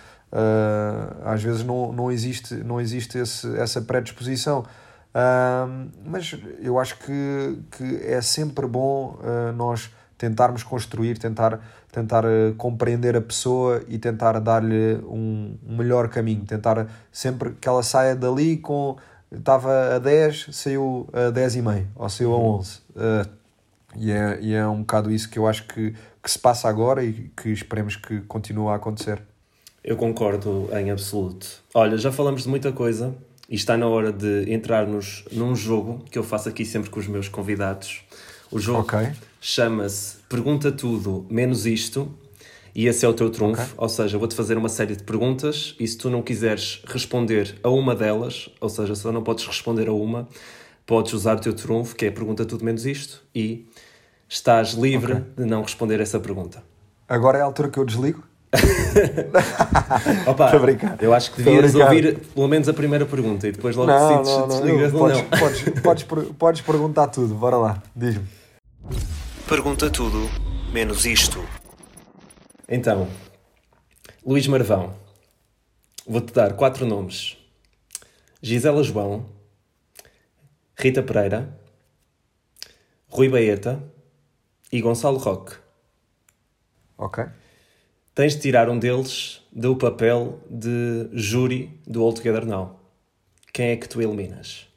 às 1.26 1.44
vezes 1.44 1.66
não, 1.66 1.92
não 1.92 2.10
existe, 2.10 2.56
não 2.56 2.80
existe 2.80 3.18
esse, 3.18 3.54
essa 3.58 3.82
predisposição. 3.82 4.64
Um, 5.14 5.90
mas 6.06 6.38
eu 6.60 6.80
acho 6.80 6.98
que, 7.00 7.60
que 7.72 8.02
é 8.06 8.22
sempre 8.22 8.66
bom 8.66 9.18
uh, 9.20 9.52
nós 9.54 9.90
tentarmos 10.18 10.64
construir, 10.64 11.18
tentar, 11.18 11.60
tentar 11.92 12.26
uh, 12.26 12.54
compreender 12.58 13.16
a 13.16 13.22
pessoa 13.22 13.84
e 13.88 13.98
tentar 13.98 14.40
dar-lhe 14.40 14.96
um, 15.08 15.58
um 15.68 15.78
melhor 15.78 16.10
caminho, 16.10 16.46
tentar 16.46 16.88
sempre 17.12 17.52
que 17.60 17.68
ela 17.68 17.84
saia 17.84 18.16
dali 18.16 18.58
com 18.58 18.96
estava 19.32 19.96
a 19.96 20.00
10, 20.00 20.48
saiu 20.52 21.08
a 21.12 21.30
10 21.30 21.56
e 21.56 21.62
meio, 21.62 21.88
ou 21.96 22.10
saiu 22.10 22.34
a 22.34 22.38
11. 22.38 22.80
Uh, 22.96 23.30
e, 23.98 24.12
é, 24.12 24.40
e 24.42 24.54
é 24.54 24.68
um 24.68 24.80
bocado 24.80 25.12
isso 25.12 25.30
que 25.30 25.40
eu 25.40 25.48
acho 25.48 25.68
que, 25.68 25.94
que 26.22 26.32
se 26.32 26.40
passa 26.40 26.68
agora 26.68 27.04
e 27.04 27.32
que 27.36 27.50
esperemos 27.50 27.96
que 27.96 28.22
continue 28.22 28.68
a 28.68 28.76
acontecer. 28.76 29.22
Eu 29.84 29.96
concordo 29.96 30.70
em 30.74 30.92
absoluto. 30.92 31.64
Olha, 31.74 31.98
já 31.98 32.12
falamos 32.12 32.44
de 32.44 32.50
muita 32.50 32.72
coisa 32.72 33.16
e 33.48 33.56
está 33.56 33.78
na 33.78 33.88
hora 33.88 34.12
de 34.12 34.52
entrarmos 34.52 35.26
num 35.32 35.56
jogo 35.56 36.04
que 36.10 36.18
eu 36.18 36.24
faço 36.24 36.50
aqui 36.50 36.66
sempre 36.66 36.90
com 36.90 37.00
os 37.00 37.08
meus 37.08 37.30
convidados. 37.30 38.04
O 38.56 38.60
jogo 38.60 38.80
Ok. 38.80 38.98
chama-se 39.42 40.16
Pergunta 40.30 40.72
Tudo 40.72 41.26
Menos 41.30 41.66
Isto 41.66 42.10
e 42.74 42.88
esse 42.88 43.06
é 43.06 43.10
o 43.10 43.14
teu 43.14 43.30
trunfo. 43.30 43.76
Ou 43.78 43.90
seja, 43.90 44.18
vou-te 44.18 44.34
fazer 44.34 44.58
uma 44.58 44.70
série 44.70 44.96
de 44.96 45.04
perguntas 45.04 45.76
e 45.78 45.86
se 45.86 45.98
tu 45.98 46.10
não 46.10 46.22
quiseres 46.22 46.82
responder 46.88 47.54
a 47.62 47.70
uma 47.70 47.94
delas, 47.94 48.48
ou 48.62 48.70
seja, 48.70 48.96
se 48.96 49.02
tu 49.02 49.12
não 49.12 49.22
podes 49.22 49.46
responder 49.46 49.90
a 49.90 49.94
uma, 49.94 50.26
podes 50.86 51.12
usar 51.12 51.36
o 51.36 51.40
teu 51.42 51.52
trunfo, 51.52 51.98
que 51.98 52.06
é 52.06 52.12
Pergunta 52.12 52.46
Tudo 52.46 52.64
Menos 52.64 52.86
Isto, 52.86 53.22
e 53.36 53.68
estás 54.30 54.70
livre 54.72 55.12
Ok. 55.16 55.26
de 55.36 55.46
não 55.46 55.62
responder 55.62 56.00
essa 56.00 56.18
pergunta. 56.18 56.64
Agora 57.10 57.38
é 57.38 57.42
a 57.42 57.44
altura 57.44 57.68
que 57.68 57.78
eu 57.78 57.84
desligo? 57.84 58.24
Opa, 60.28 60.50
eu 61.02 61.14
acho 61.14 61.34
que 61.34 61.44
devias 61.44 61.76
ouvir 61.76 62.20
pelo 62.34 62.48
menos 62.48 62.70
a 62.70 62.74
primeira 62.74 63.06
pergunta 63.06 63.50
e 63.50 63.52
depois 63.52 63.76
logo 63.76 63.92
Não, 63.92 64.08
decides 64.24 64.38
não, 64.38 64.50
se 64.50 64.62
desligas 64.62 64.94
não. 64.94 65.02
ou 65.02 65.10
não. 65.10 65.24
podes, 65.26 65.62
podes, 65.84 66.06
podes 66.40 66.62
perguntar 66.62 67.08
tudo, 67.08 67.36
bora 67.36 67.58
lá, 67.58 67.84
diz-me. 67.94 68.24
Pergunta 69.48 69.90
tudo, 69.90 70.30
menos 70.72 71.06
isto. 71.06 71.40
Então, 72.68 73.08
Luís 74.26 74.48
Marvão, 74.48 74.96
vou-te 76.08 76.34
dar 76.34 76.54
quatro 76.54 76.86
nomes: 76.86 77.38
Gisela 78.42 78.84
João, 78.84 79.26
Rita 80.78 81.04
Pereira, 81.04 81.60
Rui 83.08 83.30
Baeta 83.30 83.84
e 84.72 84.82
Gonçalo 84.82 85.18
Roque. 85.18 85.56
Ok. 86.98 87.26
Tens 88.14 88.36
de 88.36 88.42
tirar 88.42 88.70
um 88.70 88.80
deles 88.80 89.42
do 89.52 89.76
papel 89.76 90.40
de 90.50 91.10
júri 91.14 91.80
do 91.86 92.02
All 92.02 92.14
Together 92.14 92.46
Now. 92.46 92.80
Quem 93.54 93.70
é 93.70 93.78
que 93.78 93.88
tu 93.88 94.02
eliminas? 94.02 94.68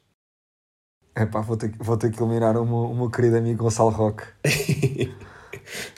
Epá, 1.21 1.41
vou 1.41 1.57
ter, 1.57 1.71
que- 1.71 1.83
vou 1.83 1.97
ter 1.97 2.11
que 2.13 2.23
eliminar 2.23 2.57
o 2.57 2.65
meu, 2.65 2.77
o 2.91 2.95
meu 2.95 3.11
querido 3.11 3.37
amigo 3.37 3.65
Gonçalo 3.65 3.91
Roque. 3.91 4.23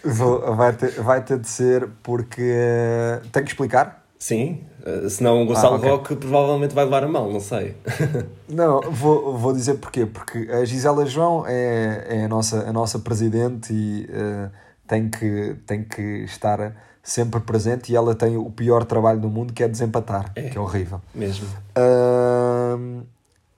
Vou- 0.04 0.54
vai, 0.56 0.72
ter, 0.72 0.90
vai 1.00 1.22
ter 1.22 1.38
de 1.38 1.48
ser 1.48 1.88
porque. 2.02 2.40
eh, 2.42 3.20
Tenho 3.30 3.44
que 3.44 3.52
explicar? 3.52 4.04
Sim, 4.18 4.64
eh, 4.84 5.08
senão 5.08 5.42
o 5.42 5.46
Gonçalo 5.46 5.74
Ah, 5.74 5.78
ok. 5.78 5.90
Roque 5.90 6.16
provavelmente 6.16 6.74
vai 6.74 6.84
levar 6.84 7.04
a 7.04 7.08
mão, 7.08 7.30
não 7.32 7.40
sei. 7.40 7.76
Não, 8.48 8.80
vou, 8.80 9.36
vou 9.38 9.52
dizer 9.52 9.74
porquê. 9.74 10.04
Porque 10.06 10.48
a 10.50 10.64
Gisela 10.64 11.06
João 11.06 11.44
é, 11.46 12.04
é 12.08 12.24
a, 12.24 12.28
nossa, 12.28 12.68
a 12.68 12.72
nossa 12.72 12.98
presidente 12.98 13.72
e 13.72 14.08
eh, 14.12 14.48
tem, 14.88 15.08
que, 15.08 15.56
tem 15.66 15.84
que 15.84 16.02
estar 16.24 16.74
sempre 17.02 17.38
presente 17.40 17.92
e 17.92 17.96
ela 17.96 18.14
tem 18.14 18.36
o 18.36 18.50
pior 18.50 18.84
trabalho 18.84 19.20
do 19.20 19.28
mundo 19.30 19.52
que 19.52 19.62
é 19.62 19.68
desempatar, 19.68 20.32
que 20.34 20.58
é 20.58 20.60
horrível. 20.60 21.00
Mesmo. 21.14 21.46
Ahm, 21.76 23.02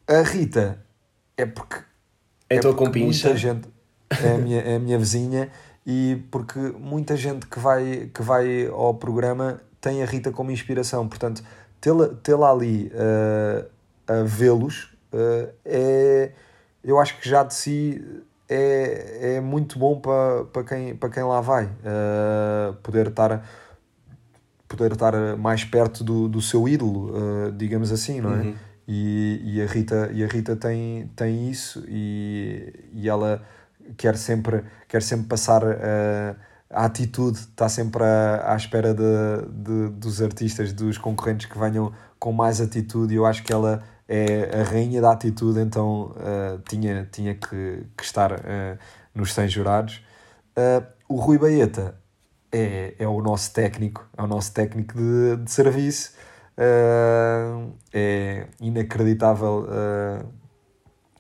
a 0.07 0.21
Rita 0.23 0.79
é 1.37 1.47
porque 1.47 1.77
É 2.49 2.59
a 2.59 2.61
tua 2.61 2.75
compincha. 2.75 3.29
Muita 3.29 3.39
gente 3.39 3.69
é 4.11 4.35
a 4.35 4.39
minha, 4.39 4.61
é 4.61 4.77
a 4.77 4.79
minha 4.79 4.99
vizinha 4.99 5.51
e 5.87 6.23
porque 6.31 6.59
muita 6.59 7.17
gente 7.17 7.47
que 7.47 7.59
vai, 7.59 8.11
que 8.13 8.23
vai 8.23 8.67
ao 8.67 8.95
programa 8.95 9.61
tem 9.81 10.03
a 10.03 10.07
Rita 10.07 10.31
como 10.31 10.51
inspiração. 10.51 11.09
Portanto, 11.09 11.43
tê-la 11.81 12.09
tê-la 12.23 12.51
ali 12.51 12.93
ah, 12.95 13.67
a 14.21 14.23
vê-los 14.23 14.95
ah, 15.13 15.49
é, 15.65 16.33
eu 16.85 16.99
acho 16.99 17.19
que 17.19 17.29
já 17.29 17.43
de 17.43 17.55
si 17.55 18.23
é, 18.49 19.37
é 19.37 19.41
muito 19.41 19.79
bom 19.79 20.01
para, 20.01 20.65
quem, 20.65 20.97
quem 20.97 21.23
lá 21.23 21.41
vai. 21.41 21.69
Ah, 21.85 22.75
poder 22.83 23.09
estar 23.09 23.43
poder 24.77 24.93
estar 24.93 25.37
mais 25.37 25.65
perto 25.65 26.03
do, 26.03 26.29
do 26.29 26.41
seu 26.41 26.67
ídolo, 26.67 27.11
uh, 27.11 27.53
digamos 27.53 27.93
assim, 27.93 28.21
não 28.21 28.33
é? 28.33 28.37
Uhum. 28.37 28.55
E, 28.87 29.41
e 29.45 29.63
a 29.63 29.67
Rita, 29.67 30.11
e 30.13 30.25
a 30.25 30.27
Rita 30.27 30.57
tem, 30.57 31.11
tem 31.15 31.49
isso 31.49 31.85
e, 31.87 32.73
e 32.93 33.09
ela 33.09 33.41
quer 33.97 34.17
sempre, 34.17 34.65
quer 34.89 35.03
sempre 35.03 35.27
passar 35.27 35.63
uh, 35.63 36.37
a 36.69 36.85
atitude, 36.85 37.39
está 37.39 37.69
sempre 37.69 38.03
à, 38.03 38.53
à 38.53 38.57
espera 38.57 38.93
de, 38.93 39.03
de, 39.51 39.89
dos 39.91 40.21
artistas, 40.21 40.73
dos 40.73 40.99
concorrentes 40.99 41.47
que 41.47 41.59
venham 41.59 41.93
com 42.19 42.33
mais 42.33 42.61
atitude 42.61 43.15
eu 43.15 43.25
acho 43.25 43.43
que 43.45 43.53
ela 43.53 43.83
é 44.09 44.61
a 44.61 44.63
rainha 44.63 45.01
da 45.01 45.13
atitude, 45.13 45.61
então 45.61 46.15
uh, 46.17 46.59
tinha, 46.69 47.09
tinha 47.11 47.35
que, 47.35 47.87
que 47.97 48.05
estar 48.05 48.33
uh, 48.33 48.79
nos 49.15 49.33
100 49.33 49.49
jurados. 49.49 50.05
Uh, 50.57 50.85
o 51.09 51.17
Rui 51.17 51.39
Baeta 51.39 51.95
é, 52.53 52.95
é 52.99 53.09
o 53.09 53.23
nosso 53.23 53.53
técnico, 53.53 54.07
é 54.17 54.23
o 54.23 54.27
nosso 54.27 54.53
técnico 54.53 54.95
de, 54.95 55.37
de 55.37 55.51
serviço. 55.51 56.13
Uh, 56.57 57.73
é 57.93 58.47
inacreditável 58.61 59.67
uh, 59.67 60.29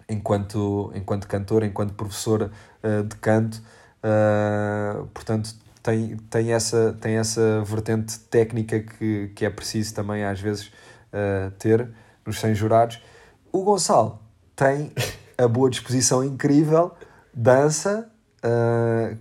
enquanto, 0.09 0.93
enquanto 0.95 1.27
cantor, 1.27 1.63
enquanto 1.63 1.95
professor 1.95 2.51
uh, 2.83 3.03
de 3.05 3.17
canto. 3.17 3.63
portanto, 5.15 5.55
tem, 5.83 6.17
tem, 6.31 6.53
essa, 6.53 6.97
tem 7.01 7.17
essa 7.17 7.63
vertente 7.65 8.19
técnica 8.21 8.81
que, 8.81 9.29
que 9.35 9.45
é 9.45 9.51
preciso 9.51 9.95
também 9.95 10.25
às 10.25 10.41
vezes 10.41 10.73
ter 11.59 11.89
nos 12.25 12.41
100 12.41 12.55
jurados. 12.55 13.03
O 13.53 13.63
Gonçalo 13.63 14.19
tem 14.57 14.93
a 15.37 15.47
boa 15.47 15.69
disposição 15.69 16.25
incrível, 16.25 16.93
dança, 17.35 18.11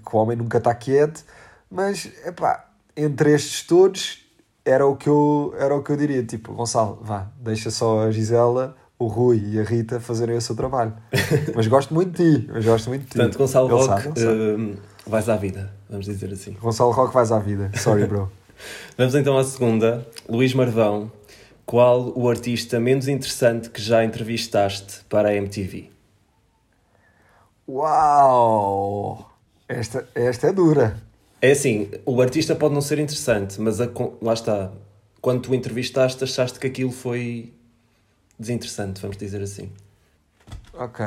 que 0.06 0.16
o 0.16 0.20
homem 0.20 0.38
nunca 0.38 0.58
está 0.58 0.74
quieto, 0.74 1.26
mas 1.70 2.10
epá, 2.26 2.70
entre 2.96 3.34
estes 3.34 3.64
todos 3.64 4.21
era 4.66 4.86
o 4.86 4.96
que 4.96 5.10
eu, 5.10 5.54
era 5.58 5.76
o 5.76 5.84
que 5.84 5.92
eu 5.92 5.98
diria, 5.98 6.24
tipo, 6.24 6.54
Gonçalo, 6.54 7.00
vá, 7.02 7.28
deixa 7.40 7.72
só 7.72 8.02
a 8.02 8.12
Gisela, 8.12 8.76
o 8.98 9.08
Rui 9.08 9.42
e 9.44 9.60
a 9.60 9.64
Rita 9.64 10.00
fazerem 10.00 10.36
o 10.36 10.42
seu 10.42 10.56
trabalho. 10.56 10.94
mas 11.56 11.68
gosto 11.68 11.94
muito 11.94 12.12
de 12.12 12.40
ti, 12.40 12.50
mas 12.52 12.64
gosto 12.64 12.90
muito 12.90 13.02
de 13.02 13.08
ti. 13.08 13.18
Portanto, 13.18 13.38
Gonçalo 13.38 13.68
Ele 13.68 13.88
Roque, 13.88 14.20
sabe, 14.20 14.42
uh, 14.42 14.78
vais 15.08 15.30
à 15.30 15.36
vida, 15.36 15.74
vamos 15.90 16.06
dizer 16.06 16.32
assim. 16.32 16.54
Gonçalo 16.54 16.92
Roque, 16.92 17.14
vais 17.14 17.32
à 17.32 17.40
vida, 17.40 17.72
sorry 17.76 18.06
bro. 18.06 18.32
vamos 18.98 19.16
então 19.16 19.38
à 19.38 19.44
segunda, 19.44 20.08
Luís 20.30 20.54
Marvão, 20.54 21.12
qual 21.66 22.12
o 22.16 22.30
artista 22.30 22.80
menos 22.80 23.08
interessante 23.08 23.70
que 23.70 23.82
já 23.82 24.04
entrevistaste 24.04 25.04
para 25.10 25.30
a 25.30 25.36
MTV? 25.36 25.90
Uau! 27.68 29.32
Esta, 29.68 30.08
esta 30.14 30.48
é 30.48 30.54
dura. 30.54 31.11
É 31.42 31.52
assim, 31.52 31.90
o 32.06 32.22
artista 32.22 32.56
pode 32.56 32.74
não 32.74 32.82
ser 32.82 33.00
interessante, 33.00 33.60
mas 33.60 33.82
a, 33.82 33.90
lá 34.22 34.34
está. 34.34 34.72
Quando 35.20 35.42
tu 35.42 35.56
entrevistaste, 35.56 36.24
achaste 36.24 36.60
que 36.60 36.68
aquilo 36.68 36.92
foi 36.92 37.52
desinteressante, 38.38 39.02
vamos 39.02 39.18
dizer 39.18 39.42
assim. 39.42 39.72
Ok. 40.74 41.06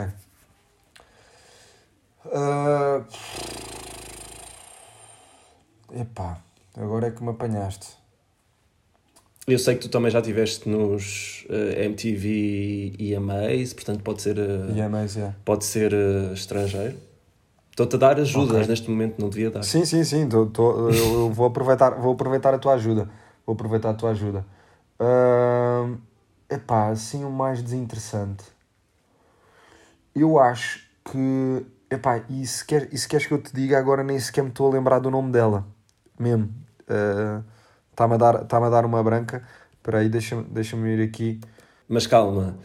Uh... 2.27 3.05
Epá, 6.01 6.43
agora 6.77 7.09
é 7.09 7.11
que 7.13 7.23
me 7.23 7.31
apanhaste. 7.31 7.89
Eu 9.47 9.59
sei 9.59 9.75
que 9.75 9.83
tu 9.83 9.89
também 9.89 10.11
já 10.11 10.21
estiveste 10.21 10.69
nos 10.69 11.45
uh, 11.51 11.53
eh, 11.53 11.85
MTV 11.85 12.95
e 12.99 13.13
EMAs, 13.13 13.75
portanto 13.75 14.03
pode 14.03 14.23
ser. 14.23 14.39
Uh, 14.39 14.77
EMAs, 14.77 15.17
yeah. 15.17 15.37
Pode 15.45 15.65
ser 15.65 15.93
uh, 15.93 16.33
estrangeiro. 16.33 16.97
Estou-te 17.75 17.97
a 17.97 17.99
dar 17.99 18.21
ajudas 18.21 18.55
okay. 18.55 18.69
neste 18.69 18.89
momento, 18.89 19.21
não 19.21 19.29
devia 19.29 19.51
dar. 19.51 19.65
Sim, 19.65 19.85
sim, 19.85 20.05
sim. 20.05 20.29
Tô, 20.29 20.47
tô, 20.47 20.91
eu 20.91 21.29
vou 21.33 21.47
aproveitar, 21.47 21.91
vou 21.97 22.13
aproveitar 22.13 22.55
a 22.55 22.59
tua 22.59 22.75
ajuda. 22.75 23.11
Vou 23.45 23.55
aproveitar 23.55 23.91
a 23.91 23.95
tua 23.95 24.11
ajuda. 24.11 24.47
Uh, 24.97 25.99
epá, 26.49 26.91
assim 26.91 27.25
o 27.25 27.31
mais 27.31 27.61
desinteressante. 27.61 28.45
Eu 30.15 30.39
acho 30.39 30.85
que. 31.05 31.67
Epá, 31.91 32.23
e 32.31 32.47
se, 32.47 32.65
quer, 32.65 32.89
e 32.93 32.97
se 32.97 33.09
queres 33.09 33.27
que 33.27 33.35
eu 33.35 33.43
te 33.43 33.53
diga 33.53 33.77
agora, 33.77 34.05
nem 34.05 34.21
sequer 34.21 34.43
me 34.43 34.51
estou 34.51 34.71
a 34.71 34.73
lembrar 34.73 35.01
do 35.01 35.11
nome 35.11 35.33
dela. 35.33 35.67
Mesmo. 36.17 36.55
Está-me 37.91 38.13
uh, 38.13 38.15
a, 38.15 38.19
dar, 38.19 38.45
tá 38.45 38.65
a 38.65 38.71
dar 38.71 38.85
uma 38.87 39.03
branca. 39.03 39.43
Espera 39.73 39.99
aí, 39.99 40.09
deixa-me 40.09 40.45
deixa 40.45 40.77
ir 40.77 41.03
aqui. 41.03 41.41
Mas 41.89 42.07
calma 42.07 42.57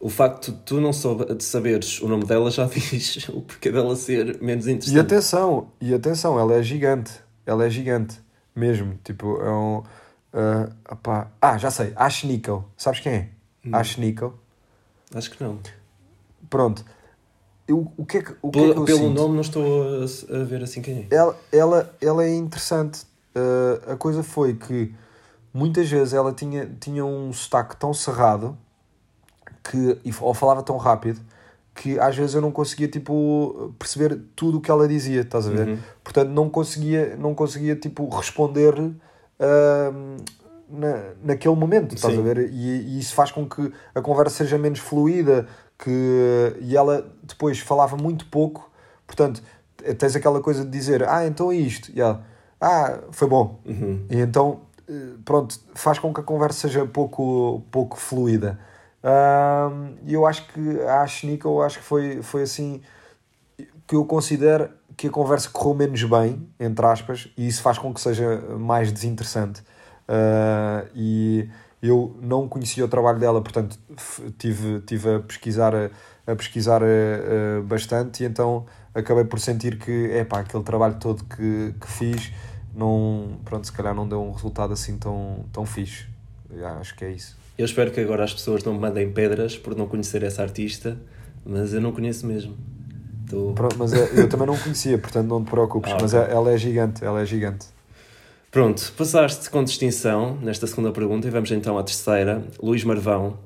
o 0.00 0.08
facto 0.08 0.52
de 0.52 0.58
tu 0.58 0.80
não 0.80 0.92
soube, 0.92 1.34
de 1.34 1.42
saberes 1.42 2.00
o 2.00 2.08
nome 2.08 2.24
dela 2.24 2.50
já 2.50 2.66
diz 2.70 3.28
o 3.28 3.42
porquê 3.42 3.70
dela 3.70 3.96
ser 3.96 4.40
menos 4.40 4.66
interessante. 4.66 4.96
E 4.96 5.00
atenção, 5.00 5.68
e 5.80 5.94
atenção, 5.94 6.38
ela 6.38 6.54
é 6.54 6.62
gigante. 6.62 7.12
Ela 7.44 7.66
é 7.66 7.70
gigante. 7.70 8.20
Mesmo. 8.54 8.98
Tipo, 9.04 9.40
é 9.40 9.50
um. 9.50 9.78
Uh, 9.78 10.70
opá. 10.90 11.30
Ah, 11.40 11.56
já 11.56 11.70
sei. 11.70 11.92
Ash 11.96 12.24
Nickel. 12.24 12.64
Sabes 12.76 13.00
quem 13.00 13.12
é? 13.12 13.28
Hum. 13.64 13.70
Ash 13.72 13.96
Nickel. 13.96 14.34
Acho 15.14 15.30
que 15.30 15.42
não. 15.42 15.58
Pronto. 16.50 16.84
Eu, 17.66 17.92
o 17.96 18.04
que 18.04 18.18
é 18.18 18.22
que, 18.22 18.34
o 18.40 18.50
que, 18.50 18.58
é 18.58 18.72
que 18.72 18.78
eu 18.78 18.84
Pelo 18.84 18.98
sinto? 18.98 19.14
nome 19.14 19.34
não 19.34 19.40
estou 19.40 19.84
a, 19.84 20.40
a, 20.40 20.44
ver 20.44 20.62
assim 20.62 20.80
quem 20.80 21.06
é. 21.10 21.14
Ela, 21.14 21.38
ela, 21.52 21.96
ela 22.00 22.24
é 22.24 22.34
interessante. 22.34 23.02
Uh, 23.34 23.92
a 23.92 23.96
coisa 23.96 24.22
foi 24.22 24.54
que 24.54 24.94
muitas 25.52 25.88
vezes 25.88 26.14
ela 26.14 26.32
tinha, 26.32 26.70
tinha 26.80 27.04
um 27.04 27.32
sotaque 27.32 27.76
tão 27.76 27.92
cerrado 27.92 28.56
que 29.70 29.98
ou 30.20 30.34
falava 30.34 30.62
tão 30.62 30.76
rápido 30.76 31.20
que 31.74 31.98
às 32.00 32.16
vezes 32.16 32.34
eu 32.34 32.40
não 32.40 32.50
conseguia 32.50 32.88
tipo 32.88 33.72
perceber 33.78 34.20
tudo 34.34 34.58
o 34.58 34.60
que 34.60 34.70
ela 34.70 34.88
dizia, 34.88 35.20
estás 35.20 35.46
a 35.46 35.50
ver? 35.50 35.68
Uhum. 35.68 35.78
Portanto, 36.02 36.28
não 36.30 36.50
conseguia, 36.50 37.16
não 37.16 37.34
conseguia 37.34 37.76
tipo 37.76 38.08
responder 38.08 38.74
uh, 38.80 38.96
na, 40.68 41.12
naquele 41.22 41.54
momento, 41.54 41.94
estás 41.94 42.14
Sim. 42.14 42.20
a 42.20 42.22
ver? 42.22 42.50
E, 42.50 42.96
e, 42.96 42.98
isso 42.98 43.14
faz 43.14 43.30
com 43.30 43.48
que 43.48 43.72
a 43.94 44.00
conversa 44.00 44.38
seja 44.38 44.58
menos 44.58 44.80
fluida, 44.80 45.46
que 45.78 46.56
e 46.60 46.76
ela 46.76 47.08
depois 47.22 47.60
falava 47.60 47.96
muito 47.96 48.26
pouco, 48.26 48.68
portanto, 49.06 49.40
tens 49.96 50.16
aquela 50.16 50.40
coisa 50.40 50.64
de 50.64 50.70
dizer, 50.70 51.08
ah, 51.08 51.24
então 51.26 51.52
é 51.52 51.54
isto, 51.54 51.92
e 51.94 52.00
ela, 52.00 52.24
ah, 52.60 52.98
foi 53.12 53.28
bom. 53.28 53.60
Uhum. 53.64 54.04
E 54.10 54.18
então, 54.18 54.62
eh, 54.88 55.14
pronto, 55.24 55.58
faz 55.74 56.00
com 56.00 56.12
que 56.12 56.20
a 56.20 56.24
conversa 56.24 56.68
seja 56.68 56.84
pouco, 56.84 57.62
pouco 57.70 57.96
fluida. 57.96 58.58
E 60.04 60.12
eu 60.12 60.26
acho 60.26 60.46
que 60.48 60.80
a 60.82 61.06
eu 61.44 61.62
acho 61.62 61.78
que 61.78 61.84
foi, 61.84 62.22
foi 62.22 62.42
assim 62.42 62.82
que 63.86 63.94
eu 63.94 64.04
considero 64.04 64.70
que 64.96 65.06
a 65.06 65.10
conversa 65.10 65.48
correu 65.48 65.74
menos 65.74 66.02
bem, 66.02 66.46
entre 66.58 66.84
aspas, 66.84 67.28
e 67.36 67.46
isso 67.46 67.62
faz 67.62 67.78
com 67.78 67.94
que 67.94 68.00
seja 68.00 68.40
mais 68.58 68.92
desinteressante. 68.92 69.62
Uh, 70.08 70.88
e 70.94 71.48
eu 71.80 72.16
não 72.20 72.48
conhecia 72.48 72.84
o 72.84 72.88
trabalho 72.88 73.18
dela, 73.18 73.40
portanto 73.40 73.78
tive, 74.36 74.80
tive 74.80 75.14
a 75.14 75.20
pesquisar, 75.20 75.72
a 75.74 76.36
pesquisar 76.36 76.82
uh, 76.82 77.62
bastante 77.62 78.24
e 78.24 78.26
então 78.26 78.66
acabei 78.92 79.24
por 79.24 79.38
sentir 79.38 79.78
que 79.78 79.90
epá, 80.12 80.40
aquele 80.40 80.64
trabalho 80.64 80.96
todo 80.98 81.22
que, 81.24 81.74
que 81.80 81.86
fiz 81.86 82.32
não, 82.74 83.38
pronto, 83.44 83.66
se 83.66 83.72
calhar 83.72 83.94
não 83.94 84.08
deu 84.08 84.22
um 84.22 84.32
resultado 84.32 84.72
assim 84.72 84.98
tão, 84.98 85.44
tão 85.52 85.64
fixe. 85.64 86.06
acho 86.80 86.94
que 86.96 87.04
é 87.04 87.10
isso. 87.10 87.37
Eu 87.58 87.64
espero 87.64 87.90
que 87.90 87.98
agora 87.98 88.22
as 88.22 88.32
pessoas 88.32 88.62
não 88.62 88.72
me 88.72 88.78
mandem 88.78 89.10
pedras 89.10 89.58
por 89.58 89.74
não 89.74 89.88
conhecer 89.88 90.22
essa 90.22 90.42
artista, 90.42 90.96
mas 91.44 91.74
eu 91.74 91.80
não 91.80 91.90
conheço 91.90 92.24
mesmo. 92.24 92.56
Tô... 93.28 93.52
Pronto, 93.52 93.74
mas 93.76 93.92
é, 93.92 94.10
eu 94.14 94.28
também 94.28 94.46
não 94.46 94.56
conhecia, 94.56 94.96
portanto 94.96 95.26
não 95.26 95.44
te 95.44 95.50
preocupes. 95.50 95.90
Ah, 95.92 95.98
mas 96.00 96.14
okay. 96.14 96.28
É, 96.28 96.36
ela 96.36 96.52
é 96.52 96.56
gigante, 96.56 97.04
ela 97.04 97.20
é 97.20 97.26
gigante. 97.26 97.66
Pronto, 98.52 98.92
passaste 98.96 99.50
com 99.50 99.64
distinção 99.64 100.38
nesta 100.40 100.68
segunda 100.68 100.92
pergunta 100.92 101.26
e 101.26 101.30
vamos 101.32 101.50
então 101.50 101.76
à 101.76 101.82
terceira. 101.82 102.44
Luís 102.62 102.84
Marvão, 102.84 103.36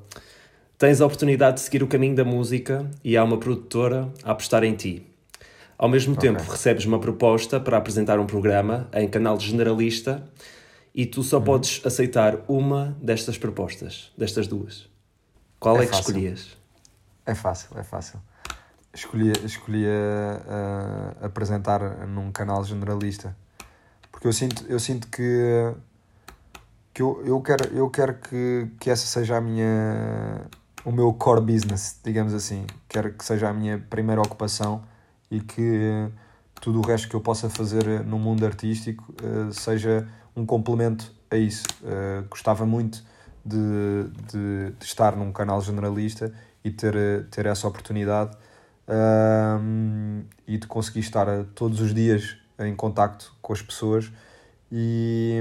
tens 0.77 1.01
a 1.01 1.07
oportunidade 1.07 1.55
de 1.55 1.61
seguir 1.61 1.81
o 1.81 1.87
caminho 1.87 2.15
da 2.15 2.23
música 2.23 2.85
e 3.03 3.17
há 3.17 3.23
uma 3.23 3.39
produtora 3.39 4.09
a 4.23 4.31
apostar 4.31 4.63
em 4.63 4.75
ti. 4.75 5.07
Ao 5.75 5.89
mesmo 5.89 6.13
okay. 6.13 6.29
tempo, 6.29 6.51
recebes 6.51 6.85
uma 6.85 6.99
proposta 6.99 7.59
para 7.59 7.77
apresentar 7.77 8.19
um 8.19 8.27
programa 8.27 8.87
em 8.93 9.07
canal 9.07 9.39
generalista 9.39 10.23
e 10.93 11.05
tu 11.05 11.23
só 11.23 11.37
uhum. 11.37 11.43
podes 11.43 11.81
aceitar 11.85 12.37
uma 12.47 12.95
destas 13.01 13.37
propostas, 13.37 14.11
destas 14.17 14.47
duas. 14.47 14.87
Qual 15.59 15.77
é, 15.81 15.85
é 15.85 15.87
que 15.87 15.95
escolhias? 15.95 16.57
É 17.25 17.33
fácil, 17.33 17.69
é 17.77 17.83
fácil. 17.83 18.19
Escolhia, 18.93 19.33
escolhia 19.43 19.89
uh, 19.89 21.25
apresentar 21.25 22.05
num 22.07 22.31
canal 22.31 22.63
generalista. 22.63 23.35
Porque 24.11 24.27
eu 24.27 24.33
sinto, 24.33 24.63
eu 24.67 24.79
sinto 24.79 25.07
que, 25.07 25.73
que 26.93 27.01
eu, 27.01 27.23
eu 27.25 27.41
quero, 27.41 27.73
eu 27.73 27.89
quero 27.89 28.13
que, 28.15 28.67
que 28.79 28.89
essa 28.91 29.07
seja 29.07 29.37
a 29.37 29.41
minha, 29.41 30.45
o 30.85 30.91
meu 30.91 31.11
core 31.13 31.41
business, 31.41 31.99
digamos 32.03 32.35
assim. 32.35 32.67
Quero 32.87 33.13
que 33.13 33.25
seja 33.25 33.49
a 33.49 33.53
minha 33.53 33.79
primeira 33.89 34.21
ocupação 34.21 34.83
e 35.31 35.39
que 35.39 36.07
tudo 36.61 36.79
o 36.79 36.85
resto 36.85 37.09
que 37.09 37.15
eu 37.15 37.21
possa 37.21 37.49
fazer 37.49 38.05
no 38.05 38.19
mundo 38.19 38.45
artístico 38.45 39.11
uh, 39.23 39.51
seja 39.51 40.07
um 40.35 40.45
complemento 40.45 41.11
a 41.29 41.37
isso. 41.37 41.65
Uh, 41.81 42.27
gostava 42.29 42.65
muito 42.65 43.03
de, 43.45 43.57
de, 44.31 44.71
de, 44.71 44.85
estar 44.85 45.15
num 45.15 45.31
canal 45.31 45.61
generalista 45.61 46.33
e 46.63 46.71
ter, 46.71 47.27
ter 47.29 47.45
essa 47.45 47.67
oportunidade 47.67 48.35
uh, 48.87 50.23
e 50.47 50.57
de 50.57 50.67
conseguir 50.67 51.01
estar 51.01 51.27
todos 51.55 51.81
os 51.81 51.93
dias 51.93 52.37
em 52.59 52.75
contacto 52.75 53.35
com 53.41 53.51
as 53.51 53.61
pessoas 53.61 54.11
e, 54.75 55.39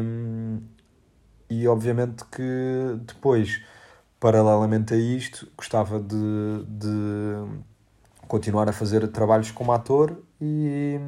e 1.48 1.66
obviamente 1.66 2.22
que 2.26 2.98
depois, 3.06 3.62
paralelamente 4.20 4.92
a 4.92 4.96
isto, 4.98 5.50
gostava 5.56 5.98
de, 5.98 6.64
de 6.68 7.62
continuar 8.28 8.68
a 8.68 8.72
fazer 8.74 9.08
trabalhos 9.08 9.50
como 9.50 9.72
ator 9.72 10.22
e, 10.38 10.98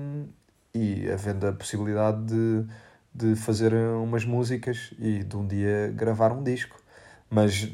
e 0.75 1.11
havendo 1.11 1.49
a 1.49 1.53
possibilidade 1.53 2.25
de 2.25 2.67
de 3.15 3.37
fazer 3.37 3.73
umas 3.75 4.25
músicas 4.25 4.93
e 4.99 5.23
de 5.23 5.37
um 5.37 5.47
dia 5.47 5.93
gravar 5.95 6.33
um 6.33 6.43
disco. 6.43 6.77
Mas 7.31 7.69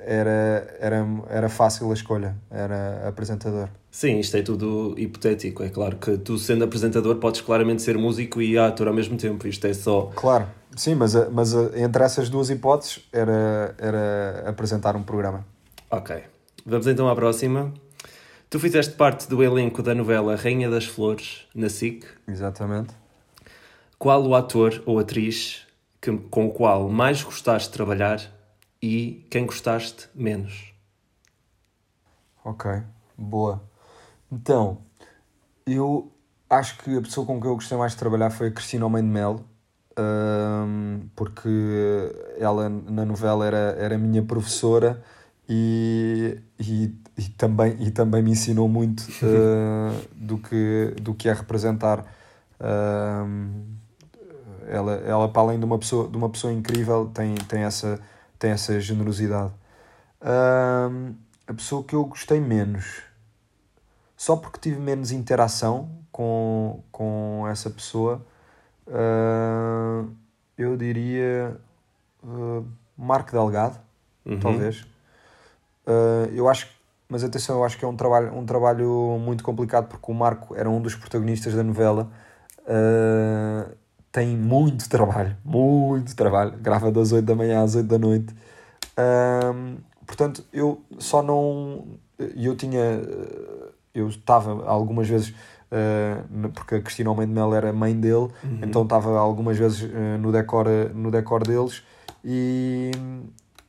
era, 0.00 0.76
era, 0.78 1.06
era 1.28 1.48
fácil 1.48 1.90
a 1.90 1.94
escolha, 1.94 2.36
era 2.50 3.08
apresentador. 3.08 3.68
Sim, 3.90 4.18
isto 4.20 4.36
é 4.36 4.42
tudo 4.42 4.94
hipotético. 4.96 5.62
É 5.62 5.68
claro 5.68 5.96
que 5.96 6.18
tu, 6.18 6.38
sendo 6.38 6.64
apresentador, 6.64 7.16
podes 7.16 7.40
claramente 7.40 7.82
ser 7.82 7.98
músico 7.98 8.40
e 8.40 8.56
ator 8.56 8.88
ao 8.88 8.94
mesmo 8.94 9.16
tempo. 9.16 9.46
Isto 9.48 9.66
é 9.66 9.74
só 9.74 10.12
claro. 10.14 10.46
Sim, 10.76 10.94
mas, 10.94 11.14
mas 11.30 11.52
entre 11.74 12.02
essas 12.04 12.28
duas 12.30 12.48
hipóteses 12.48 13.00
era, 13.12 13.74
era 13.78 14.44
apresentar 14.46 14.94
um 14.96 15.02
programa. 15.02 15.44
Ok. 15.90 16.22
Vamos 16.64 16.86
então 16.86 17.08
à 17.08 17.14
próxima. 17.14 17.72
Tu 18.48 18.58
fizeste 18.60 18.94
parte 18.94 19.28
do 19.28 19.42
elenco 19.42 19.82
da 19.82 19.94
novela 19.94 20.36
Rainha 20.36 20.70
das 20.70 20.84
Flores, 20.84 21.46
na 21.54 21.68
SIC. 21.68 22.06
Exatamente. 22.28 23.01
Qual 24.02 24.26
o 24.26 24.34
ator 24.34 24.82
ou 24.84 24.98
atriz 24.98 25.64
que, 26.00 26.10
com 26.28 26.48
o 26.48 26.50
qual 26.50 26.88
mais 26.88 27.22
gostaste 27.22 27.68
de 27.68 27.74
trabalhar 27.74 28.20
e 28.82 29.24
quem 29.30 29.46
gostaste 29.46 30.08
menos? 30.12 30.74
Ok, 32.44 32.82
boa. 33.16 33.62
Então, 34.28 34.78
eu 35.64 36.10
acho 36.50 36.78
que 36.78 36.98
a 36.98 37.00
pessoa 37.00 37.24
com 37.24 37.40
quem 37.40 37.48
eu 37.48 37.54
gostei 37.54 37.78
mais 37.78 37.92
de 37.92 37.98
trabalhar 37.98 38.30
foi 38.30 38.48
a 38.48 38.50
Cristina 38.50 38.86
Homem 38.86 39.04
de 39.04 39.08
Melo, 39.08 39.44
um, 39.96 41.02
porque 41.14 41.48
ela 42.40 42.68
na 42.68 43.04
novela 43.04 43.46
era, 43.46 43.76
era 43.78 43.96
minha 43.96 44.24
professora 44.24 45.00
e, 45.48 46.40
e, 46.58 46.92
e 47.16 47.28
também, 47.38 47.76
e 47.78 47.92
também 47.92 48.20
me 48.20 48.32
ensinou 48.32 48.68
muito 48.68 49.02
uh, 49.02 49.94
do, 50.12 50.38
que, 50.38 50.92
do 51.00 51.14
que 51.14 51.28
é 51.28 51.32
representar. 51.32 52.04
Um, 52.60 53.80
ela, 54.68 54.94
ela, 55.06 55.28
para 55.28 55.42
além 55.42 55.58
de 55.58 55.64
uma 55.64 55.78
pessoa, 55.78 56.08
de 56.08 56.16
uma 56.16 56.28
pessoa 56.28 56.52
incrível, 56.52 57.10
tem, 57.12 57.34
tem, 57.34 57.62
essa, 57.62 58.00
tem 58.38 58.50
essa 58.50 58.78
generosidade. 58.80 59.52
A 61.46 61.54
pessoa 61.54 61.82
que 61.82 61.94
eu 61.94 62.04
gostei 62.04 62.40
menos, 62.40 63.02
só 64.16 64.36
porque 64.36 64.60
tive 64.60 64.78
menos 64.78 65.10
interação 65.10 65.90
com, 66.12 66.80
com 66.92 67.44
essa 67.50 67.68
pessoa, 67.68 68.24
uh, 68.86 70.08
eu 70.56 70.76
diria 70.76 71.56
uh, 72.22 72.64
Marco 72.96 73.32
Delgado, 73.32 73.78
uhum. 74.24 74.38
talvez. 74.38 74.82
Uh, 75.86 76.30
eu 76.32 76.48
acho, 76.48 76.68
mas 77.08 77.24
atenção, 77.24 77.56
eu 77.56 77.64
acho 77.64 77.76
que 77.76 77.84
é 77.84 77.88
um 77.88 77.96
trabalho, 77.96 78.32
um 78.36 78.46
trabalho 78.46 79.18
muito 79.18 79.42
complicado 79.42 79.88
porque 79.88 80.10
o 80.10 80.14
Marco 80.14 80.54
era 80.54 80.70
um 80.70 80.80
dos 80.80 80.94
protagonistas 80.94 81.54
da 81.54 81.64
novela. 81.64 82.08
Uh, 82.60 83.81
tem 84.12 84.36
muito 84.36 84.88
trabalho, 84.90 85.34
muito 85.42 86.14
trabalho. 86.14 86.52
Grava 86.60 86.92
das 86.92 87.12
8 87.12 87.24
da 87.24 87.34
manhã 87.34 87.64
às 87.64 87.74
8 87.74 87.86
da 87.86 87.98
noite. 87.98 88.34
Um, 89.54 89.78
portanto, 90.06 90.44
eu 90.52 90.82
só 90.98 91.22
não. 91.22 91.86
Eu 92.36 92.54
tinha. 92.54 93.00
Eu 93.94 94.08
estava 94.08 94.64
algumas 94.66 95.08
vezes. 95.08 95.34
Uh, 95.72 96.50
porque 96.50 96.74
a 96.74 96.82
Cristina 96.82 97.08
Almeida 97.08 97.32
Mel 97.32 97.54
era 97.54 97.72
mãe 97.72 97.98
dele, 97.98 98.28
uhum. 98.44 98.58
então 98.60 98.82
estava 98.82 99.18
algumas 99.18 99.56
vezes 99.56 99.80
uh, 99.80 100.18
no, 100.20 100.30
decor, 100.30 100.66
no 100.94 101.10
decor 101.10 101.42
deles 101.46 101.82
e, 102.22 102.90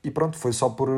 e 0.03 0.11
pronto, 0.11 0.37
foi 0.37 0.51
só 0.51 0.69
por, 0.69 0.89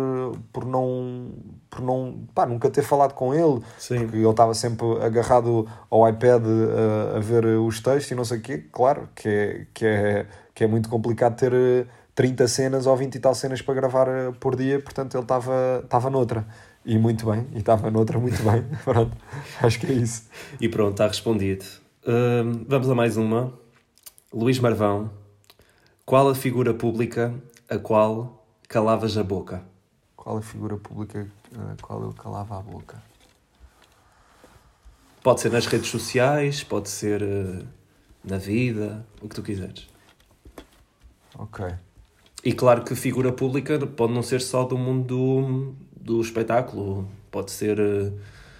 por 0.51 0.65
não, 0.65 1.31
por 1.69 1.81
não 1.81 2.25
pá, 2.33 2.45
nunca 2.45 2.69
ter 2.71 2.81
falado 2.81 3.13
com 3.13 3.33
ele, 3.33 3.61
Sim. 3.77 3.99
porque 3.99 4.17
ele 4.17 4.27
estava 4.27 4.53
sempre 4.55 4.85
agarrado 5.01 5.67
ao 5.91 6.09
iPad 6.09 6.43
a, 6.43 7.17
a, 7.17 7.19
ver 7.19 7.45
os 7.45 7.79
textos 7.79 8.11
e 8.11 8.15
não 8.15 8.25
sei 8.25 8.39
o 8.39 8.41
quê. 8.41 8.65
Claro 8.71 9.07
que 9.13 9.29
é, 9.29 9.67
que, 9.73 9.85
é, 9.85 10.25
que 10.55 10.63
é 10.63 10.67
muito 10.67 10.89
complicado 10.89 11.37
ter 11.37 11.87
30 12.15 12.47
cenas 12.47 12.87
ou 12.87 12.97
20 12.97 13.15
e 13.15 13.19
tal 13.19 13.35
cenas 13.35 13.61
para 13.61 13.75
gravar 13.75 14.07
eh, 14.07 14.31
por 14.39 14.55
dia, 14.55 14.79
portanto 14.79 15.15
ele 15.15 15.23
estava, 15.23 15.81
estava 15.83 16.09
noutra. 16.09 16.47
E 16.83 16.97
muito 16.97 17.29
bem, 17.29 17.47
e 17.53 17.59
estava 17.59 17.91
noutra 17.91 18.17
muito 18.17 18.41
bem. 18.41 18.63
pronto, 18.83 19.15
acho 19.61 19.79
que 19.79 19.85
é 19.85 19.93
isso. 19.93 20.23
E 20.59 20.67
pronto, 20.67 20.91
está 20.91 21.07
respondido. 21.07 21.65
Uh, 22.03 22.65
vamos 22.67 22.89
a 22.89 22.95
mais 22.95 23.17
uma. 23.17 23.53
Luís 24.33 24.59
Marvão, 24.59 25.11
qual 26.05 26.29
a 26.29 26.35
figura 26.35 26.73
pública 26.73 27.33
a 27.69 27.77
qual 27.77 28.34
calavas 28.67 29.17
a 29.17 29.23
boca? 29.23 29.63
Qual 30.15 30.37
a 30.37 30.41
figura 30.41 30.77
pública 30.77 31.27
a 31.53 31.81
qual 31.81 32.01
eu 32.01 32.13
calava 32.13 32.57
a 32.57 32.61
boca? 32.61 33.01
Pode 35.21 35.41
ser 35.41 35.51
nas 35.51 35.65
redes 35.65 35.89
sociais, 35.89 36.63
pode 36.63 36.89
ser 36.89 37.21
uh, 37.21 37.65
na 38.23 38.37
vida, 38.37 39.05
o 39.21 39.27
que 39.27 39.35
tu 39.35 39.41
quiseres. 39.41 39.87
Ok. 41.37 41.65
E 42.43 42.53
claro 42.53 42.83
que 42.83 42.95
figura 42.95 43.31
pública 43.31 43.79
pode 43.87 44.13
não 44.13 44.21
ser 44.21 44.41
só 44.41 44.63
do 44.63 44.77
mundo 44.77 45.05
do, 45.05 45.75
do 45.99 46.21
espetáculo, 46.21 47.07
pode 47.31 47.51
ser. 47.51 47.79
Uh, 47.79 48.13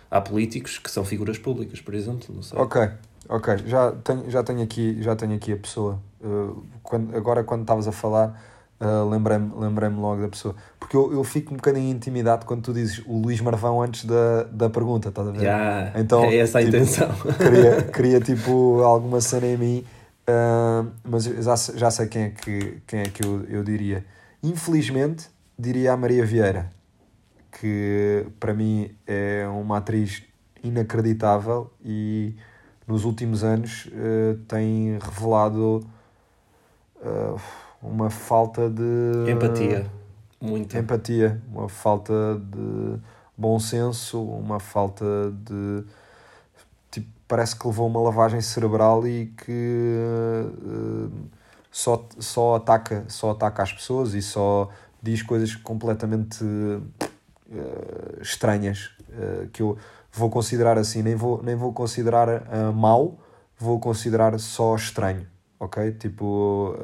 há 0.10 0.22
políticos 0.22 0.78
que 0.78 0.90
são 0.90 1.04
figuras 1.04 1.38
públicas, 1.38 1.82
por 1.82 1.94
exemplo, 1.94 2.34
não 2.34 2.42
sei. 2.42 2.58
Ok, 2.58 2.90
ok. 3.30 3.58
Já 3.66 3.92
tenho, 3.92 4.30
já 4.30 4.44
tenho, 4.44 4.64
aqui, 4.64 5.02
já 5.02 5.16
tenho 5.16 5.36
aqui 5.36 5.54
a 5.54 5.58
pessoa. 5.58 6.00
Uh, 6.22 6.64
quando, 6.82 7.16
agora, 7.16 7.44
quando 7.44 7.62
estavas 7.62 7.88
a 7.88 7.92
falar 7.92 8.55
Uh, 8.78 9.08
lembrei-me 9.10 9.54
lembrei 9.56 9.90
logo 9.90 10.22
da 10.22 10.28
pessoa. 10.28 10.54
Porque 10.78 10.98
eu, 10.98 11.14
eu 11.14 11.24
fico 11.24 11.54
um 11.54 11.58
bocadinho 11.58 11.90
intimidado 11.90 12.46
quando 12.46 12.62
tu 12.62 12.74
dizes 12.74 13.02
o 13.06 13.18
Luís 13.18 13.40
Marvão 13.40 13.82
antes 13.82 14.04
da, 14.04 14.44
da 14.44 14.70
pergunta, 14.70 15.10
estás 15.10 15.28
a 15.28 15.32
ver? 15.32 15.44
Yeah, 15.44 15.98
então, 16.00 16.26
é 16.26 16.38
essa 16.38 16.60
a 16.60 16.62
tipo, 16.62 16.76
intenção. 16.76 17.10
Queria, 17.38 17.82
queria 17.84 18.20
tipo 18.20 18.82
alguma 18.82 19.22
cena 19.22 19.48
em 19.48 19.58
mim, 19.58 19.86
uh, 20.30 20.92
mas 21.06 21.24
já, 21.24 21.56
já 21.56 21.90
sei 21.90 22.08
quem 22.08 22.24
é 22.24 22.30
que, 22.32 22.82
quem 22.86 23.00
é 23.00 23.06
que 23.06 23.26
eu, 23.26 23.46
eu 23.46 23.64
diria. 23.64 24.06
Infelizmente, 24.44 25.30
diria 25.58 25.94
a 25.94 25.98
Maria 25.98 26.26
Vieira, 26.26 26.70
que 27.60 28.28
para 28.42 28.54
mim 28.54 28.92
é 29.08 29.48
uma 29.48 29.78
atriz 29.78 30.22
inacreditável 30.62 31.72
e 31.84 32.36
nos 32.86 33.06
últimos 33.06 33.42
anos 33.42 33.86
uh, 33.86 34.38
tem 34.50 35.00
revelado. 35.00 35.88
Uh, 36.98 37.40
uma 37.90 38.10
falta 38.10 38.70
de. 38.70 39.32
Empatia. 39.32 39.90
Muita. 40.42 40.78
Empatia, 40.78 41.42
uma 41.52 41.70
falta 41.70 42.14
de 42.40 43.00
bom 43.38 43.60
senso, 43.60 44.22
uma 44.24 44.60
falta 44.60 45.06
de. 45.32 45.84
Tipo, 46.92 47.08
parece 47.28 47.56
que 47.56 47.68
levou 47.68 47.88
uma 47.88 48.02
lavagem 48.02 48.42
cerebral 48.42 49.08
e 49.08 49.28
que 49.38 49.98
uh, 50.64 51.12
só, 51.72 52.08
só, 52.20 52.56
ataca, 52.56 53.06
só 53.08 53.32
ataca 53.32 53.64
as 53.64 53.74
pessoas 53.74 54.14
e 54.14 54.22
só 54.22 54.70
diz 55.02 55.22
coisas 55.22 55.56
completamente 55.56 56.44
uh, 56.44 58.22
estranhas 58.22 58.92
uh, 59.10 59.48
que 59.50 59.62
eu 59.62 59.78
vou 60.12 60.30
considerar 60.30 60.78
assim, 60.78 61.02
nem 61.02 61.16
vou, 61.16 61.42
nem 61.44 61.56
vou 61.56 61.74
considerar 61.74 62.30
uh, 62.30 62.74
mau, 62.74 63.20
vou 63.58 63.80
considerar 63.80 64.38
só 64.40 64.76
estranho, 64.76 65.28
ok? 65.60 65.92
Tipo 65.94 66.76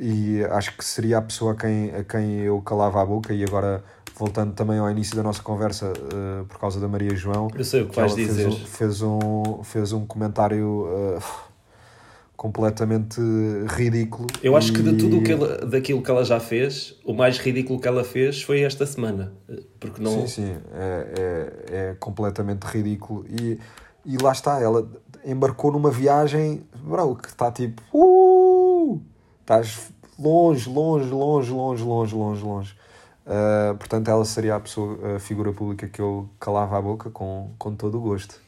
e 0.00 0.42
acho 0.50 0.76
que 0.76 0.84
seria 0.84 1.18
a 1.18 1.22
pessoa 1.22 1.52
a 1.52 1.54
quem, 1.54 1.94
a 1.94 2.02
quem 2.02 2.38
eu 2.40 2.60
calava 2.62 3.02
a 3.02 3.04
boca. 3.04 3.34
E 3.34 3.44
agora 3.44 3.84
voltando 4.20 4.52
também 4.52 4.78
ao 4.78 4.90
início 4.90 5.16
da 5.16 5.22
nossa 5.22 5.42
conversa 5.42 5.92
uh, 5.92 6.44
por 6.44 6.58
causa 6.58 6.78
da 6.78 6.86
Maria 6.86 7.14
João 7.16 7.48
eu 7.54 7.64
sei 7.64 7.82
o 7.82 7.88
que, 7.88 7.96
vais 7.96 8.14
dizer. 8.14 8.50
fez, 8.50 8.58
fez, 8.68 9.02
um, 9.02 9.62
fez 9.64 9.92
um 9.92 10.04
comentário 10.04 10.86
uh, 10.86 11.22
completamente 12.36 13.18
ridículo 13.68 14.26
eu 14.42 14.56
acho 14.56 14.72
e... 14.72 14.74
que 14.74 14.82
de 14.82 14.96
tudo 14.96 15.22
que 15.22 15.32
ela, 15.32 15.64
daquilo 15.64 16.02
que 16.02 16.10
ela 16.10 16.22
já 16.22 16.38
fez 16.38 16.98
o 17.02 17.14
mais 17.14 17.38
ridículo 17.38 17.80
que 17.80 17.88
ela 17.88 18.04
fez 18.04 18.42
foi 18.42 18.60
esta 18.60 18.84
semana. 18.84 19.32
Porque 19.78 20.02
não 20.02 20.26
sim, 20.26 20.26
sim, 20.26 20.56
é, 20.74 21.14
é, 21.18 21.90
é 21.90 21.96
completamente 21.98 22.64
ridículo. 22.64 23.24
E, 23.26 23.58
e 24.04 24.18
lá 24.22 24.32
está, 24.32 24.60
ela 24.60 24.86
embarcou 25.24 25.72
numa 25.72 25.90
viagem 25.90 26.62
bro, 26.82 27.16
que 27.16 27.28
está 27.28 27.50
tipo 27.50 27.82
uh, 27.92 28.49
estás 29.50 29.92
longe, 30.16 30.68
longe, 30.68 31.10
longe, 31.10 31.50
longe, 31.50 31.82
longe, 31.82 32.14
longe, 32.14 32.44
longe. 32.44 32.74
Uh, 33.26 33.76
portanto, 33.76 34.08
ela 34.08 34.24
seria 34.24 34.54
a, 34.54 34.60
pessoa, 34.60 35.16
a 35.16 35.18
figura 35.18 35.52
pública 35.52 35.88
que 35.88 36.00
eu 36.00 36.28
calava 36.38 36.78
a 36.78 36.80
boca 36.82 37.10
com, 37.10 37.52
com 37.58 37.74
todo 37.74 37.98
o 37.98 38.00
gosto. 38.00 38.40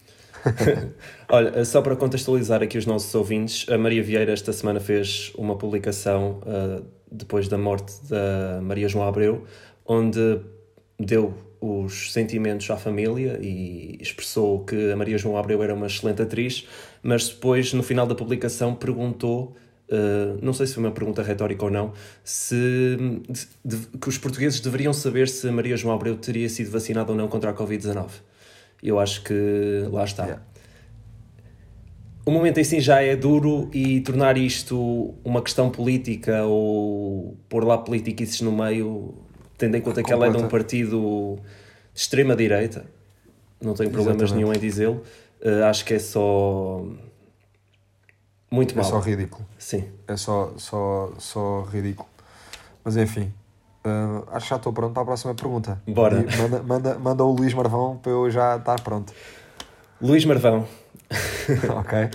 Olha, 1.28 1.64
só 1.64 1.82
para 1.82 1.96
contextualizar 1.96 2.62
aqui 2.62 2.78
os 2.78 2.86
nossos 2.86 3.12
ouvintes, 3.14 3.68
a 3.68 3.76
Maria 3.76 4.02
Vieira 4.02 4.32
esta 4.32 4.52
semana 4.52 4.80
fez 4.80 5.32
uma 5.36 5.56
publicação 5.56 6.40
uh, 6.42 6.84
depois 7.10 7.48
da 7.48 7.58
morte 7.58 7.92
da 8.08 8.60
Maria 8.62 8.88
João 8.88 9.06
Abreu, 9.06 9.44
onde 9.84 10.40
deu 10.98 11.34
os 11.60 12.12
sentimentos 12.12 12.68
à 12.70 12.76
família 12.76 13.38
e 13.40 13.96
expressou 14.00 14.64
que 14.64 14.90
a 14.90 14.96
Maria 14.96 15.16
João 15.16 15.36
Abreu 15.36 15.62
era 15.62 15.74
uma 15.74 15.86
excelente 15.86 16.22
atriz, 16.22 16.66
mas 17.02 17.28
depois, 17.28 17.72
no 17.72 17.82
final 17.82 18.06
da 18.06 18.16
publicação, 18.16 18.74
perguntou 18.74 19.54
Uh, 19.92 20.38
não 20.40 20.54
sei 20.54 20.66
se 20.66 20.72
foi 20.72 20.82
uma 20.82 20.90
pergunta 20.90 21.22
retórica 21.22 21.66
ou 21.66 21.70
não, 21.70 21.92
se 22.24 22.96
de, 23.28 23.46
de, 23.62 23.86
que 23.98 24.08
os 24.08 24.16
portugueses 24.16 24.58
deveriam 24.58 24.90
saber 24.90 25.28
se 25.28 25.50
Maria 25.50 25.76
João 25.76 25.94
Abreu 25.94 26.16
teria 26.16 26.48
sido 26.48 26.70
vacinada 26.70 27.12
ou 27.12 27.18
não 27.18 27.28
contra 27.28 27.50
a 27.50 27.54
Covid-19. 27.54 28.08
Eu 28.82 28.98
acho 28.98 29.22
que 29.22 29.34
lá 29.90 30.04
está. 30.04 30.22
Yeah. 30.24 30.42
O 32.24 32.30
momento 32.30 32.58
em 32.58 32.64
si 32.64 32.80
já 32.80 33.02
é 33.02 33.14
duro 33.14 33.68
e 33.70 34.00
tornar 34.00 34.38
isto 34.38 35.14
uma 35.22 35.42
questão 35.42 35.68
política 35.68 36.42
ou 36.44 37.36
pôr 37.50 37.62
lá 37.62 37.76
politiquices 37.76 38.40
no 38.40 38.50
meio, 38.50 39.14
tendo 39.58 39.76
em 39.76 39.80
conta 39.82 40.02
que 40.02 40.10
ela 40.10 40.26
é 40.26 40.30
de 40.30 40.38
um 40.38 40.48
partido 40.48 41.38
de 41.92 42.00
extrema-direita, 42.00 42.86
não 43.60 43.74
tenho 43.74 43.90
problemas 43.90 44.22
Exatamente. 44.22 44.46
nenhum 44.46 44.56
em 44.56 44.58
dizê-lo, 44.58 45.02
uh, 45.44 45.64
acho 45.64 45.84
que 45.84 45.94
é 45.94 45.98
só 45.98 46.86
Muito 48.52 48.74
é 48.74 48.76
mal. 48.76 48.84
só 48.84 48.98
ridículo. 49.00 49.46
Sim. 49.58 49.88
É 50.06 50.14
só, 50.16 50.52
só, 50.58 51.10
só 51.18 51.62
ridículo. 51.62 52.08
Mas 52.84 52.98
enfim, 52.98 53.32
ah, 53.82 54.22
acho 54.32 54.44
que 54.46 54.50
já 54.50 54.56
estou 54.56 54.72
pronto 54.74 54.92
para 54.92 55.02
a 55.02 55.06
próxima 55.06 55.34
pergunta. 55.34 55.80
Bora. 55.88 56.20
E 56.20 56.36
Manda, 56.36 56.62
manda, 56.62 56.98
manda 56.98 57.24
o 57.24 57.32
Luís 57.32 57.54
Marvão 57.54 57.96
para 57.96 58.12
eu 58.12 58.30
já 58.30 58.56
estar 58.56 58.80
pronto. 58.82 59.12
Luís 60.00 60.24
Marvão, 60.26 60.68
ok? 61.78 62.10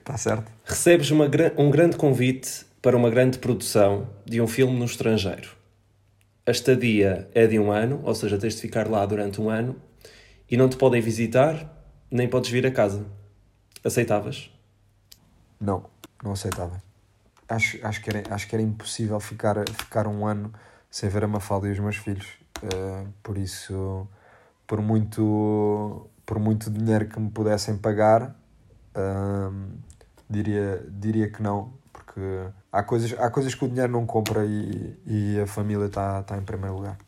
Está 0.00 0.16
certo. 0.16 0.50
recebes 0.64 1.10
uma, 1.10 1.28
um 1.56 1.70
grande 1.70 1.96
convite 1.96 2.66
para 2.82 2.96
uma 2.96 3.10
grande 3.10 3.38
produção 3.38 4.08
de 4.24 4.40
um 4.40 4.46
filme 4.48 4.76
no 4.78 4.84
estrangeiro. 4.84 5.50
A 6.46 6.50
estadia 6.50 7.28
é 7.34 7.46
de 7.46 7.58
um 7.58 7.70
ano, 7.70 8.00
ou 8.04 8.14
seja, 8.14 8.38
tens 8.38 8.54
de 8.54 8.60
ficar 8.62 8.88
lá 8.88 9.04
durante 9.04 9.40
um 9.40 9.50
ano 9.50 9.76
e 10.50 10.56
não 10.56 10.68
te 10.68 10.76
podem 10.76 11.00
visitar, 11.00 11.72
nem 12.10 12.28
podes 12.28 12.50
vir 12.50 12.66
a 12.66 12.70
casa. 12.70 13.04
Aceitavas? 13.84 14.50
Não, 15.60 15.84
não 16.22 16.32
aceitava. 16.32 16.82
Acho, 17.48 17.78
acho, 17.86 18.02
que, 18.02 18.10
era, 18.10 18.34
acho 18.34 18.48
que 18.48 18.56
era 18.56 18.62
impossível 18.62 19.20
ficar, 19.20 19.56
ficar 19.70 20.06
um 20.06 20.26
ano 20.26 20.52
sem 20.90 21.08
ver 21.08 21.24
a 21.24 21.28
Mafalda 21.28 21.68
e 21.68 21.72
os 21.72 21.78
meus 21.78 21.96
filhos. 21.96 22.26
Ah, 22.62 23.04
por 23.22 23.38
isso, 23.38 24.06
por 24.66 24.80
muito, 24.80 26.08
por 26.24 26.38
muito 26.38 26.70
dinheiro 26.70 27.06
que 27.06 27.20
me 27.20 27.30
pudessem 27.30 27.76
pagar, 27.76 28.34
ah, 28.94 29.50
diria, 30.28 30.84
diria 30.88 31.30
que 31.30 31.42
não. 31.42 31.72
Porque 31.92 32.20
há 32.72 32.82
coisas, 32.82 33.12
há 33.18 33.30
coisas 33.30 33.54
que 33.54 33.64
o 33.64 33.68
dinheiro 33.68 33.92
não 33.92 34.06
compra 34.06 34.44
e, 34.44 34.98
e 35.06 35.40
a 35.40 35.46
família 35.46 35.86
está 35.86 36.22
tá 36.22 36.36
em 36.36 36.42
primeiro 36.42 36.76
lugar. 36.76 36.98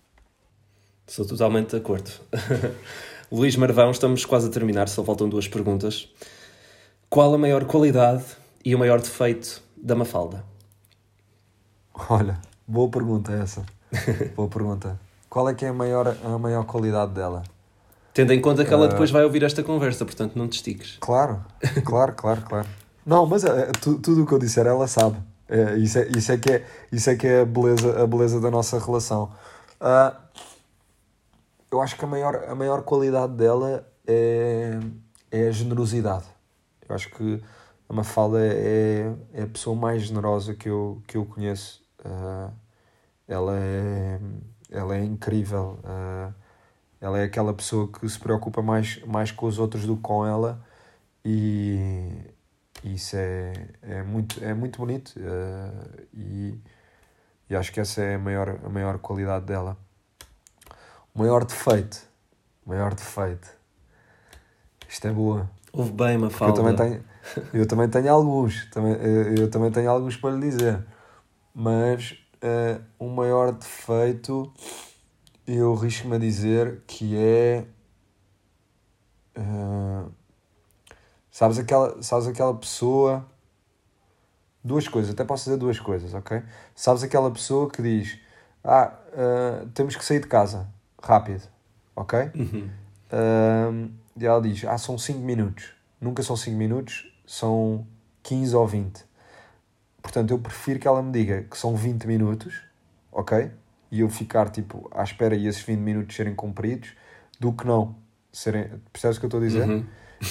Sou 1.06 1.26
totalmente 1.26 1.70
de 1.70 1.76
acordo. 1.76 2.10
Luís 3.32 3.56
Marvão, 3.56 3.90
estamos 3.90 4.24
quase 4.24 4.48
a 4.48 4.50
terminar, 4.50 4.88
só 4.88 5.02
faltam 5.02 5.28
duas 5.28 5.48
perguntas. 5.48 6.12
Qual 7.08 7.32
a 7.34 7.38
maior 7.38 7.64
qualidade 7.64 8.24
e 8.64 8.74
o 8.74 8.78
maior 8.78 9.00
defeito 9.00 9.62
da 9.76 9.94
Mafalda? 9.94 10.44
Olha, 12.08 12.38
boa 12.66 12.88
pergunta 12.90 13.32
essa. 13.32 13.64
boa 14.36 14.48
pergunta. 14.48 14.98
Qual 15.28 15.48
é 15.48 15.54
que 15.54 15.64
é 15.64 15.68
a 15.68 15.72
maior, 15.72 16.16
a 16.24 16.38
maior 16.38 16.64
qualidade 16.64 17.12
dela? 17.12 17.42
Tendo 18.14 18.32
em 18.32 18.40
conta 18.40 18.64
que 18.64 18.72
ela 18.72 18.86
Ah. 18.86 18.88
depois 18.88 19.10
vai 19.10 19.24
ouvir 19.24 19.42
esta 19.42 19.62
conversa, 19.62 20.04
portanto 20.04 20.36
não 20.36 20.48
te 20.48 20.54
estiques. 20.56 20.96
Claro, 21.00 21.44
claro, 21.84 22.12
claro, 22.14 22.42
claro. 22.42 22.68
Não, 23.04 23.26
mas 23.26 23.44
é, 23.44 23.66
tu- 23.80 23.98
tudo 23.98 24.22
o 24.22 24.26
que 24.26 24.32
eu 24.32 24.38
disser 24.38 24.66
ela 24.66 24.86
sabe. 24.86 25.16
É, 25.48 25.76
isso, 25.76 25.98
é, 25.98 26.08
isso, 26.08 26.32
é 26.32 26.36
que 26.36 26.50
é, 26.52 26.66
isso 26.92 27.08
é 27.10 27.16
que 27.16 27.26
é 27.26 27.40
a 27.42 27.44
beleza, 27.46 28.02
a 28.02 28.06
beleza 28.06 28.40
da 28.40 28.50
nossa 28.50 28.78
relação. 28.78 29.32
Ah, 29.80 30.14
eu 31.70 31.80
acho 31.80 31.96
que 31.96 32.04
a 32.04 32.08
maior, 32.08 32.44
a 32.48 32.54
maior 32.54 32.82
qualidade 32.82 33.32
dela 33.34 33.86
é, 34.06 34.78
é 35.30 35.48
a 35.48 35.50
generosidade. 35.50 36.24
Eu 36.88 36.94
acho 36.94 37.10
que 37.10 37.42
a 37.88 37.92
Mafalda 37.92 38.38
é, 38.40 39.14
é 39.32 39.42
a 39.42 39.46
pessoa 39.46 39.74
mais 39.74 40.02
generosa 40.02 40.54
que 40.54 40.68
eu, 40.68 41.02
que 41.06 41.16
eu 41.16 41.24
conheço. 41.24 41.82
Ah, 42.04 42.50
ela, 43.26 43.56
é, 43.58 44.20
ela 44.70 44.96
é 44.96 45.04
incrível. 45.04 45.78
Ah, 45.84 46.32
ela 47.00 47.18
é 47.18 47.24
aquela 47.24 47.54
pessoa 47.54 47.88
que 47.90 48.08
se 48.08 48.18
preocupa 48.18 48.60
mais, 48.60 49.02
mais 49.04 49.30
com 49.30 49.46
os 49.46 49.58
outros 49.58 49.86
do 49.86 49.96
que 49.96 50.02
com 50.02 50.26
ela 50.26 50.60
e 51.24 52.10
isso 52.84 53.16
é, 53.16 53.52
é, 53.82 54.02
muito, 54.02 54.42
é 54.42 54.54
muito 54.54 54.78
bonito 54.78 55.12
eh, 55.18 56.06
e, 56.14 56.58
e 57.50 57.56
acho 57.56 57.72
que 57.72 57.80
essa 57.80 58.00
é 58.02 58.14
a 58.14 58.18
maior, 58.18 58.58
a 58.64 58.68
maior 58.68 58.98
qualidade 58.98 59.44
dela. 59.44 59.76
O 61.14 61.18
maior 61.18 61.44
defeito, 61.44 61.98
o 62.64 62.70
maior 62.70 62.94
defeito, 62.94 63.48
isto 64.88 65.06
é 65.06 65.12
boa. 65.12 65.50
Ouve 65.72 65.92
bem, 65.92 66.18
Porque 66.18 66.32
Mafalda. 66.34 66.60
eu 66.60 66.64
também 66.64 66.76
tenho, 66.76 67.04
eu 67.52 67.66
também 67.66 67.88
tenho 67.88 68.12
alguns, 68.12 68.66
também, 68.70 68.92
eu, 68.94 69.34
eu 69.34 69.50
também 69.50 69.70
tenho 69.70 69.90
alguns 69.90 70.16
para 70.16 70.34
lhe 70.34 70.40
dizer, 70.40 70.84
mas 71.54 72.18
eh, 72.40 72.80
o 72.98 73.08
maior 73.08 73.52
defeito 73.52 74.52
eu 75.46 75.74
risco-me 75.74 76.16
a 76.16 76.18
dizer 76.18 76.82
que 76.86 77.16
é 77.16 77.64
eh, 79.34 80.04
sabes, 81.30 81.58
aquela, 81.58 82.02
sabes 82.02 82.26
aquela 82.26 82.54
pessoa 82.54 83.26
duas 84.62 84.86
coisas, 84.86 85.12
até 85.12 85.24
posso 85.24 85.44
dizer 85.44 85.56
duas 85.56 85.80
coisas, 85.80 86.12
ok? 86.14 86.42
Sabes 86.74 87.02
aquela 87.02 87.30
pessoa 87.30 87.70
que 87.70 87.80
diz 87.82 88.18
ah, 88.62 88.92
eh, 89.12 89.66
temos 89.74 89.96
que 89.96 90.04
sair 90.04 90.20
de 90.20 90.26
casa 90.26 90.68
rápido, 91.02 91.48
ok? 91.96 92.30
Uhum. 92.34 92.70
Ahm, 93.10 93.90
e 94.16 94.26
ela 94.26 94.40
diz: 94.40 94.64
Ah, 94.64 94.78
são 94.78 94.98
5 94.98 95.20
minutos. 95.20 95.72
Nunca 96.00 96.22
são 96.22 96.36
5 96.36 96.56
minutos, 96.56 97.07
são 97.28 97.86
15 98.22 98.56
ou 98.56 98.66
20. 98.66 99.04
Portanto, 100.00 100.30
eu 100.30 100.38
prefiro 100.38 100.80
que 100.80 100.88
ela 100.88 101.02
me 101.02 101.12
diga 101.12 101.42
que 101.42 101.58
são 101.58 101.76
20 101.76 102.06
minutos, 102.06 102.54
ok? 103.12 103.50
E 103.92 104.00
eu 104.00 104.08
ficar 104.08 104.48
tipo 104.48 104.88
à 104.90 105.02
espera 105.02 105.36
e 105.36 105.46
esses 105.46 105.60
20 105.60 105.78
minutos 105.78 106.16
serem 106.16 106.34
cumpridos, 106.34 106.90
do 107.38 107.52
que 107.52 107.66
não 107.66 107.94
serem. 108.32 108.70
Percebes 108.90 109.18
o 109.18 109.20
que 109.20 109.26
eu 109.26 109.28
estou 109.28 109.40
a 109.40 109.44
dizer? 109.44 109.68
Uhum. 109.68 109.84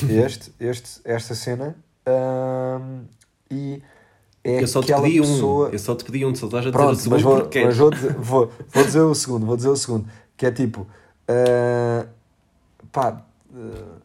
Este, 0.10 0.52
este, 0.60 1.02
esta 1.06 1.36
cena. 1.36 1.76
ahm, 2.06 3.06
e 3.50 3.82
é 4.44 4.64
Eu 4.64 4.68
só 4.68 4.82
te 4.82 4.94
pedi 4.94 5.22
um. 5.22 5.24
pessoa. 5.24 5.70
Eu 5.70 5.80
só 5.80 5.96
te 5.96 6.04
pedi 6.04 6.26
um, 6.26 6.34
só 6.34 6.48
estás 6.48 6.66
a 6.66 6.70
dizer 6.70 6.70
o 6.70 6.72
Pronto, 6.72 6.96
segundo 7.00 7.14
mas, 7.14 7.22
vou, 7.22 7.42
porque 7.42 7.64
mas 7.64 7.78
vou, 7.78 7.92
dizer, 7.92 8.14
vou, 8.14 8.52
vou 8.70 8.84
dizer 8.84 9.02
o 9.02 9.16
segundo, 9.16 9.46
vou 9.46 9.56
dizer 9.56 9.70
o 9.70 9.78
segundo, 9.78 10.10
que 10.36 10.46
é 10.46 10.52
tipo, 10.52 10.88
ah, 11.28 12.08
pá, 12.92 13.24
ah, 13.54 13.97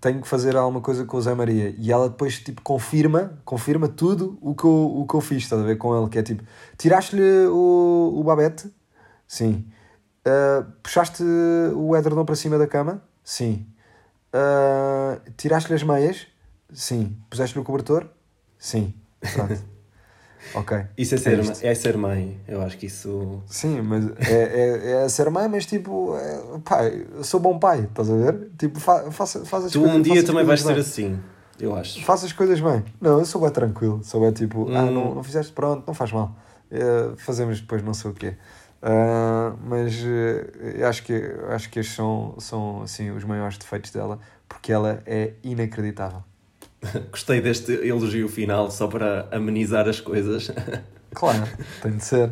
tenho 0.00 0.20
que 0.20 0.28
fazer 0.28 0.56
alguma 0.56 0.80
coisa 0.80 1.04
com 1.04 1.16
o 1.16 1.20
Zé 1.20 1.34
Maria 1.34 1.74
e 1.76 1.90
ela 1.90 2.08
depois 2.08 2.38
tipo 2.40 2.62
confirma, 2.62 3.38
confirma 3.44 3.88
tudo 3.88 4.38
o 4.40 4.54
que 4.54 4.64
eu, 4.64 5.00
o 5.00 5.06
que 5.06 5.14
eu 5.14 5.20
fiz, 5.20 5.42
estás 5.42 5.60
a 5.60 5.64
ver 5.64 5.76
com 5.76 5.96
ele, 5.98 6.08
que 6.08 6.18
é 6.18 6.22
tipo, 6.22 6.42
tiraste-lhe 6.76 7.46
o, 7.48 8.14
o 8.16 8.24
babete? 8.24 8.72
Sim. 9.26 9.66
Ah, 10.24 10.66
puxaste 10.82 11.22
o 11.22 11.96
edredom 11.96 12.24
para 12.24 12.34
cima 12.34 12.58
da 12.58 12.66
cama? 12.66 13.02
Sim. 13.24 13.66
Ah, 14.32 15.20
tiraste-lhe 15.36 15.74
as 15.74 15.82
meias? 15.82 16.26
Sim. 16.72 17.16
Puseste-lhe 17.30 17.62
o 17.62 17.64
cobertor? 17.64 18.08
Sim. 18.58 18.94
Pronto. 19.32 19.58
ok. 20.54 20.78
Isso 20.96 21.14
é 21.14 21.18
ser, 21.18 21.38
isto. 21.40 21.64
é 21.64 21.74
ser 21.74 21.96
mãe. 21.96 22.40
Eu 22.46 22.62
acho 22.62 22.76
que 22.78 22.86
isso. 22.86 23.42
Sim, 23.46 23.80
mas 23.82 24.04
é, 24.28 24.32
é, 24.32 25.04
é 25.04 25.08
ser 25.08 25.30
mãe, 25.30 25.48
mas 25.48 25.66
tipo, 25.66 26.16
é, 26.16 27.04
eu 27.16 27.24
sou 27.24 27.38
bom 27.40 27.58
pai, 27.58 27.80
estás 27.84 28.10
a 28.10 28.16
ver? 28.16 28.50
Tipo, 28.58 28.78
fa, 28.80 29.10
faça, 29.10 29.44
faz 29.44 29.66
as 29.66 29.72
Tu 29.72 29.80
coisas- 29.80 29.96
um 29.96 30.02
dia 30.02 30.14
faça 30.16 30.26
também 30.26 30.44
vais 30.44 30.60
ser 30.62 30.78
assim. 30.78 31.18
Eu 31.60 31.74
acho. 31.74 32.04
Faça 32.04 32.24
as 32.26 32.32
coisas 32.32 32.60
bem. 32.60 32.84
Não, 33.00 33.18
eu 33.18 33.24
sou 33.24 33.40
bem 33.40 33.50
tranquilo, 33.50 34.00
sou 34.04 34.20
bem 34.20 34.30
tipo, 34.32 34.68
ah, 34.72 34.82
Hum. 34.84 34.90
não, 34.92 35.14
não 35.16 35.22
fizeste, 35.24 35.52
pronto, 35.52 35.84
não 35.86 35.94
faz 35.94 36.12
mal. 36.12 36.36
É, 36.70 36.78
fazemos 37.16 37.60
depois 37.60 37.82
não 37.82 37.92
sei 37.94 38.10
o 38.10 38.14
quê. 38.14 38.34
Ah, 38.80 39.54
mas 39.66 39.92
eu 40.04 40.86
acho 40.88 41.02
que, 41.02 41.14
acho 41.50 41.68
que 41.68 41.80
estes 41.80 41.96
são, 41.96 42.34
são 42.38 42.82
assim, 42.82 43.10
os 43.10 43.24
maiores 43.24 43.58
defeitos 43.58 43.90
dela, 43.90 44.20
porque 44.48 44.70
ela 44.72 45.02
é 45.04 45.32
inacreditável. 45.42 46.22
Gostei 47.10 47.40
deste 47.40 47.72
elogio 47.72 48.28
final 48.28 48.70
só 48.70 48.86
para 48.86 49.28
amenizar 49.30 49.88
as 49.88 50.00
coisas. 50.00 50.50
Claro, 51.14 51.48
tem 51.82 51.96
de 51.96 52.04
ser. 52.04 52.30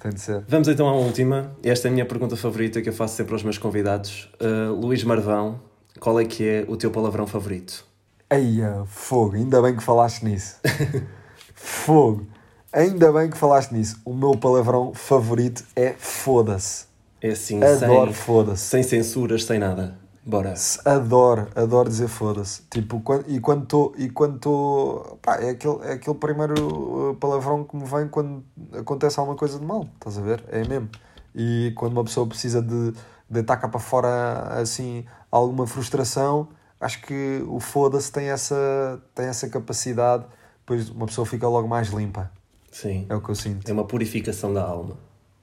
Tem 0.00 0.10
de 0.10 0.20
ser. 0.20 0.42
Vamos 0.48 0.68
então 0.68 0.88
à 0.88 0.94
última. 0.94 1.54
Esta 1.62 1.86
é 1.86 1.90
a 1.90 1.92
minha 1.92 2.06
pergunta 2.06 2.34
favorita 2.34 2.80
que 2.80 2.88
eu 2.88 2.92
faço 2.92 3.14
sempre 3.14 3.34
aos 3.34 3.42
meus 3.42 3.58
convidados. 3.58 4.32
Uh, 4.40 4.72
Luís 4.72 5.04
Marvão, 5.04 5.60
qual 6.00 6.18
é 6.18 6.24
que 6.24 6.48
é 6.48 6.64
o 6.66 6.76
teu 6.78 6.90
palavrão 6.90 7.26
favorito? 7.26 7.84
Eia, 8.30 8.82
fogo, 8.86 9.36
ainda 9.36 9.60
bem 9.62 9.76
que 9.76 9.82
falaste 9.82 10.24
nisso. 10.24 10.56
fogo, 11.54 12.26
ainda 12.72 13.12
bem 13.12 13.30
que 13.30 13.36
falaste 13.36 13.72
nisso. 13.72 14.00
O 14.04 14.14
meu 14.14 14.32
palavrão 14.32 14.92
favorito 14.94 15.62
é 15.76 15.94
foda-se. 15.96 16.86
É 17.20 17.30
assim, 17.30 17.62
Adoro 17.62 18.12
sem, 18.12 18.14
foda-se. 18.14 18.64
sem 18.64 18.82
censuras, 18.82 19.44
sem 19.44 19.58
nada. 19.58 19.98
Bora. 20.26 20.54
Adoro, 20.84 21.46
adoro 21.54 21.88
dizer 21.88 22.08
foda-se. 22.08 22.62
Tipo, 22.68 23.00
quando, 23.00 23.30
e 23.30 23.38
quando 23.38 23.62
estou. 23.62 23.94
E 23.96 24.10
quando 24.10 24.36
estou. 24.36 25.20
Pá, 25.22 25.36
é 25.36 25.50
aquele, 25.50 25.78
é 25.84 25.92
aquele 25.92 26.16
primeiro 26.16 27.10
uh, 27.10 27.14
palavrão 27.14 27.62
que 27.62 27.76
me 27.76 27.84
vem 27.84 28.08
quando 28.08 28.42
acontece 28.72 29.20
alguma 29.20 29.38
coisa 29.38 29.56
de 29.56 29.64
mal. 29.64 29.88
Estás 29.94 30.18
a 30.18 30.22
ver? 30.22 30.42
É 30.48 30.66
mesmo. 30.66 30.90
E 31.32 31.72
quando 31.76 31.92
uma 31.92 32.02
pessoa 32.02 32.26
precisa 32.26 32.60
de 32.60 32.92
deitar 33.30 33.56
cá 33.56 33.68
para 33.68 33.78
fora 33.78 34.60
assim 34.60 35.04
alguma 35.30 35.64
frustração, 35.64 36.48
acho 36.80 37.02
que 37.02 37.44
o 37.46 37.60
foda-se 37.60 38.10
tem 38.10 38.28
essa, 38.28 39.00
tem 39.14 39.26
essa 39.26 39.48
capacidade. 39.48 40.24
Depois 40.58 40.90
uma 40.90 41.06
pessoa 41.06 41.24
fica 41.24 41.46
logo 41.46 41.68
mais 41.68 41.90
limpa. 41.90 42.32
Sim. 42.72 43.06
É 43.08 43.14
o 43.14 43.20
que 43.20 43.28
eu 43.28 43.34
sinto. 43.36 43.68
É 43.68 43.72
uma 43.72 43.84
purificação 43.84 44.52
da 44.52 44.64
alma. 44.64 44.96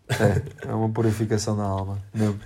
É, 0.09 0.67
é 0.67 0.73
uma 0.73 0.89
purificação 0.89 1.55
da 1.55 1.63
alma. 1.63 1.99
Mesmo. 2.13 2.37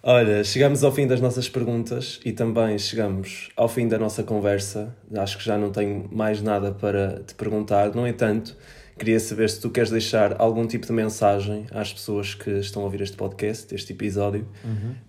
Olha, 0.00 0.44
chegamos 0.44 0.84
ao 0.84 0.92
fim 0.92 1.08
das 1.08 1.20
nossas 1.20 1.48
perguntas 1.48 2.20
e 2.24 2.30
também 2.30 2.78
chegamos 2.78 3.50
ao 3.56 3.68
fim 3.68 3.88
da 3.88 3.98
nossa 3.98 4.22
conversa. 4.22 4.94
Acho 5.16 5.38
que 5.38 5.44
já 5.44 5.58
não 5.58 5.72
tenho 5.72 6.08
mais 6.12 6.40
nada 6.40 6.70
para 6.72 7.20
te 7.24 7.34
perguntar. 7.34 7.92
No 7.92 8.06
entanto, 8.06 8.56
queria 8.96 9.18
saber 9.18 9.50
se 9.50 9.60
tu 9.60 9.70
queres 9.70 9.90
deixar 9.90 10.40
algum 10.40 10.68
tipo 10.68 10.86
de 10.86 10.92
mensagem 10.92 11.66
às 11.72 11.92
pessoas 11.92 12.32
que 12.32 12.48
estão 12.60 12.82
a 12.82 12.84
ouvir 12.84 13.00
este 13.00 13.16
podcast, 13.16 13.74
este 13.74 13.92
episódio. 13.92 14.46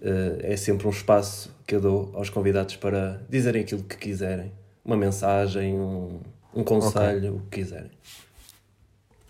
Eh, 0.02 0.54
é 0.54 0.58
sempre 0.58 0.88
um 0.88 0.92
espaço 0.92 1.56
que 1.68 1.76
eu 1.76 1.82
dou 1.82 2.12
aos 2.16 2.32
convidados 2.32 2.76
para 2.76 3.22
dizerem 3.30 3.62
aquilo 3.62 3.84
que 3.84 3.96
quiserem. 3.96 4.52
Uma 4.84 4.98
mensagem, 4.98 5.76
um... 5.76 6.20
um 6.52 6.64
conselho, 6.64 7.36
o 7.36 7.40
que 7.42 7.60
quiserem. 7.60 7.92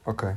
Ok. 0.06 0.30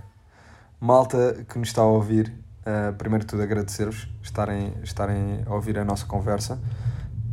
Malta 0.81 1.47
que 1.49 1.61
nos 1.61 1.69
está 1.69 1.83
a 1.83 1.87
ouvir, 1.87 2.42
uh, 2.63 2.93
primeiro 2.95 3.25
de 3.25 3.31
tudo 3.31 3.43
agradecer-vos 3.43 4.09
estarem, 4.23 4.75
estarem 4.83 5.43
a 5.47 5.55
ouvir 5.55 5.79
a 5.79 5.85
nossa 5.85 6.07
conversa. 6.07 6.59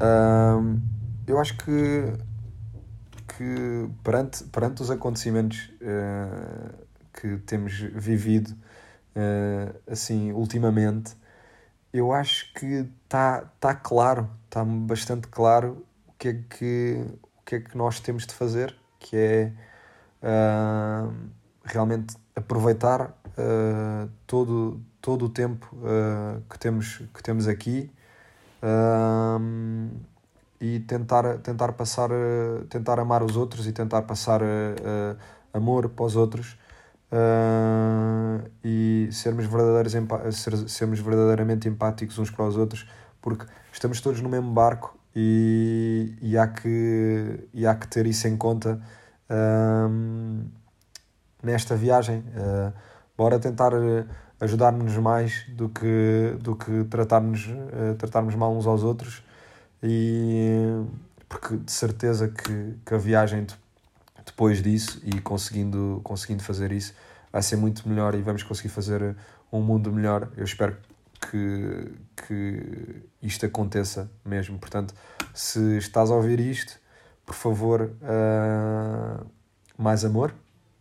Uh, 0.02 0.80
eu 1.28 1.40
acho 1.40 1.58
que, 1.58 2.14
que 3.28 3.90
perante, 4.04 4.44
perante 4.46 4.82
os 4.82 4.92
acontecimentos 4.92 5.72
uh, 5.82 6.74
que 7.14 7.38
temos 7.38 7.74
vivido 7.74 8.56
assim 9.92 10.32
ultimamente, 10.32 11.14
eu 11.92 12.14
acho 12.14 12.54
que 12.54 12.88
está 13.04 13.52
tá 13.60 13.76
claro, 13.76 14.30
está 14.46 14.64
bastante 14.64 15.28
claro 15.28 15.86
o 16.08 16.14
que, 16.14 16.28
é 16.30 16.34
que, 16.50 17.06
o 17.42 17.44
que 17.44 17.56
é 17.56 17.60
que 17.60 17.78
nós 17.78 18.00
temos 18.00 18.26
de 18.26 18.34
fazer, 18.34 18.74
que 18.98 19.18
é 19.18 19.52
realmente 21.66 22.16
aproveitar 22.34 23.14
todo, 24.26 24.80
todo 25.02 25.26
o 25.26 25.30
tempo 25.30 25.68
uh, 25.76 26.42
que, 26.50 26.60
temos, 26.60 27.02
que 27.14 27.24
temos 27.24 27.48
aqui 27.48 27.92
uh, 28.62 29.90
e 30.60 30.80
tentar, 30.82 31.38
tentar 31.40 31.74
passar, 31.74 32.10
tentar 32.70 33.00
amar 33.00 33.24
os 33.24 33.36
outros 33.38 33.66
e 33.66 33.72
tentar 33.72 34.02
passar 34.02 34.42
amor 35.54 35.88
para 35.88 36.06
os 36.06 36.18
outros 36.18 36.58
e 38.62 39.08
sermos, 39.10 39.46
verdadeiros, 39.46 39.94
sermos 40.68 41.00
verdadeiramente 41.00 41.70
empáticos 41.70 42.20
uns 42.20 42.30
para 42.30 42.46
os 42.46 42.58
outros 42.58 42.86
porque 43.22 43.46
estamos 43.72 44.02
todos 44.02 44.20
no 44.20 44.28
mesmo 44.28 44.52
barco 44.52 45.00
e, 45.16 46.14
e, 46.22 46.38
há, 46.38 46.46
que, 46.46 47.48
e 47.54 47.66
há 47.66 47.74
que 47.74 47.88
ter 47.88 48.06
isso 48.06 48.28
em 48.28 48.36
conta 48.36 48.82
nesta 51.42 51.76
viagem. 51.76 52.20
Uh, 52.20 52.74
bora 53.18 53.40
tentar 53.40 53.74
eh, 54.40 54.46
ajudar-nos 54.46 54.96
mais 54.98 55.46
do 55.50 55.70
que, 55.70 56.36
do 56.40 56.56
que 56.56 56.84
tratarmos, 56.86 57.48
uh, 57.48 57.96
tratarmos 57.98 58.36
mal 58.36 58.56
uns 58.56 58.66
aos 58.68 58.84
outros. 58.84 59.24
E 59.82 60.84
porque 61.28 61.58
de 61.58 61.72
certeza 61.72 62.28
que, 62.28 62.76
que 62.86 62.94
a 62.94 62.98
viagem 62.98 63.46
depois 64.26 64.62
disso 64.62 65.02
e 65.04 65.22
conseguindo, 65.22 66.02
conseguindo 66.04 66.44
fazer 66.44 66.72
isso 66.72 66.94
vai 67.32 67.42
ser 67.42 67.56
muito 67.56 67.88
melhor 67.88 68.16
e 68.16 68.22
vamos 68.22 68.44
conseguir 68.44 68.70
fazer 68.70 69.16
um 69.52 69.62
mundo 69.62 69.92
melhor. 69.92 70.30
Eu 70.36 70.44
espero 70.44 70.76
que, 71.30 71.94
que 72.28 73.04
isto 73.22 73.46
aconteça 73.46 74.10
mesmo. 74.26 74.58
Portanto, 74.58 74.94
se 75.34 75.78
estás 75.78 76.10
a 76.10 76.16
ouvir 76.16 76.40
isto, 76.40 76.80
por 77.26 77.36
favor, 77.36 77.92
uh, 78.02 79.26
mais 79.78 80.04
amor, 80.04 80.34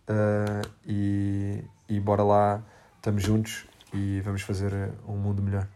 Uh, 0.08 0.64
e, 0.86 1.62
e 1.86 2.00
bora 2.00 2.22
lá, 2.22 2.62
estamos 3.08 3.22
juntos 3.22 3.64
e 3.94 4.20
vamos 4.20 4.42
fazer 4.42 4.70
um 5.08 5.16
mundo 5.16 5.42
melhor. 5.42 5.66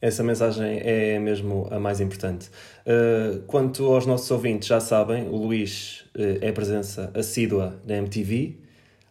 Essa 0.00 0.22
mensagem 0.22 0.80
é 0.84 1.18
mesmo 1.18 1.66
a 1.68 1.80
mais 1.80 2.00
importante. 2.00 2.48
Uh, 2.86 3.42
quanto 3.48 3.84
aos 3.92 4.06
nossos 4.06 4.30
ouvintes, 4.30 4.68
já 4.68 4.78
sabem, 4.78 5.28
o 5.28 5.34
Luís 5.34 6.04
uh, 6.14 6.38
é 6.40 6.52
presença 6.52 7.10
assídua 7.12 7.80
da 7.84 7.96
MTV. 7.96 8.56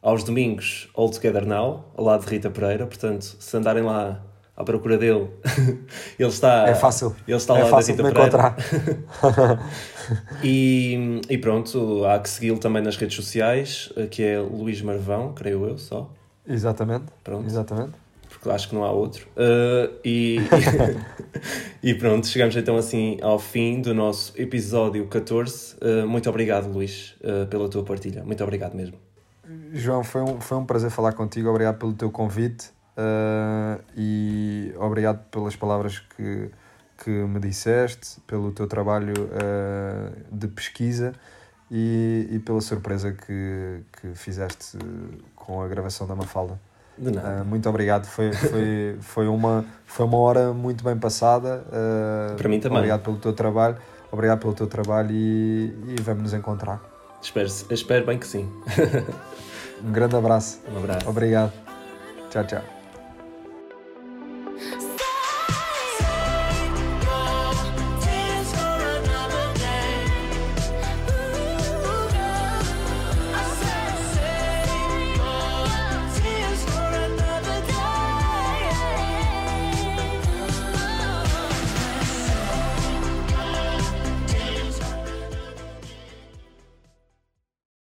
Aos 0.02 0.24
domingos, 0.24 0.90
All 0.96 1.10
Together 1.10 1.46
Now, 1.46 1.92
ao 1.98 2.06
lado 2.06 2.24
de 2.24 2.32
Rita 2.32 2.50
Pereira. 2.50 2.88
Portanto, 2.88 3.36
se 3.38 3.58
andarem 3.58 3.84
lá 3.84 4.24
à 4.56 4.64
procura 4.64 4.98
dele. 4.98 5.28
ele 6.18 6.30
está. 6.30 6.70
É 6.70 6.76
fácil. 6.76 7.14
Ele 7.28 7.36
está 7.36 7.58
é 7.58 7.64
lá 7.64 7.70
fácil 7.70 7.98
da 7.98 8.04
de 8.04 8.10
encontrar. 8.10 8.56
e, 10.42 11.20
e 11.30 11.38
pronto, 11.38 12.06
há 12.06 12.20
que 12.20 12.30
segui-lo 12.30 12.58
também 12.58 12.82
nas 12.82 12.96
redes 12.96 13.18
sociais, 13.18 13.92
que 14.12 14.24
é 14.24 14.40
Luís 14.40 14.82
Marvão, 14.82 15.34
creio 15.34 15.68
eu 15.68 15.78
só. 15.78 16.10
Exatamente. 16.48 17.06
Pronto. 17.24 17.46
Exatamente. 17.46 17.94
Porque 18.30 18.50
acho 18.50 18.70
que 18.70 18.76
não 18.76 18.84
há 18.84 18.92
outro. 18.92 19.28
Uh, 19.36 19.98
e, 20.04 20.38
e 21.82 21.94
pronto, 21.94 22.28
chegamos 22.28 22.56
então 22.56 22.78
assim 22.78 23.18
ao 23.22 23.40
fim 23.40 23.82
do 23.82 23.94
nosso 23.94 24.34
episódio 24.40 25.08
14. 25.08 25.76
Uh, 25.76 26.08
muito 26.08 26.30
obrigado, 26.30 26.72
Luís, 26.72 27.16
uh, 27.22 27.48
pela 27.48 27.70
tua 27.70 27.84
partilha. 27.84 28.24
Muito 28.24 28.44
obrigado 28.44 28.76
mesmo. 28.76 28.98
João, 29.74 30.04
foi 30.04 30.22
um, 30.22 30.42
foi 30.42 30.58
um 30.58 30.66
prazer 30.66 30.92
falar 30.92 31.14
contigo. 31.14 31.50
Obrigado 31.50 31.78
pelo 31.78 31.94
teu 31.94 32.12
convite. 32.12 32.70
Uh, 32.98 33.82
e 33.96 34.74
obrigado 34.78 35.24
pelas 35.30 35.56
palavras 35.56 36.00
que, 36.00 36.50
que 37.04 37.10
me 37.10 37.40
disseste, 37.40 38.20
pelo 38.26 38.52
teu 38.52 38.68
trabalho 38.68 39.14
uh, 39.14 40.36
de 40.36 40.48
pesquisa 40.48 41.14
e, 41.72 42.28
e 42.32 42.40
pela 42.40 42.62
surpresa 42.62 43.12
que, 43.12 43.82
que 44.00 44.16
fizeste 44.16 44.78
com 45.36 45.62
a 45.62 45.68
gravação 45.68 46.08
da 46.08 46.16
Mafalda. 46.16 46.60
De 46.98 47.12
nada. 47.12 47.42
Uh, 47.42 47.46
muito 47.46 47.70
obrigado, 47.70 48.06
foi, 48.06 48.32
foi, 48.34 48.98
foi, 49.02 49.28
uma, 49.28 49.66
foi 49.86 50.06
uma 50.06 50.18
hora 50.18 50.54
muito 50.54 50.84
bem 50.84 50.98
passada. 50.98 51.64
Para 52.36 52.50
mim 52.50 52.60
também. 52.60 52.78
Obrigado 52.78 53.04
pelo 53.04 53.18
teu 53.18 53.34
trabalho, 53.34 53.78
obrigado 54.12 54.40
pelo 54.40 54.54
teu 54.54 54.68
trabalho 54.68 55.12
e, 55.12 55.74
e 55.88 56.02
vamos 56.02 56.24
nos 56.24 56.34
encontrar. 56.34 56.82
Espero, 57.22 57.48
espero 57.48 58.06
bem 58.06 58.18
que 58.18 58.28
sim. 58.28 58.50
um 59.84 59.92
grande 59.92 60.16
abraço. 60.16 60.60
Um 60.74 60.78
abraço. 60.78 61.10
Obrigado. 61.10 61.54
Tchau, 62.30 62.44
tchau. 62.46 62.77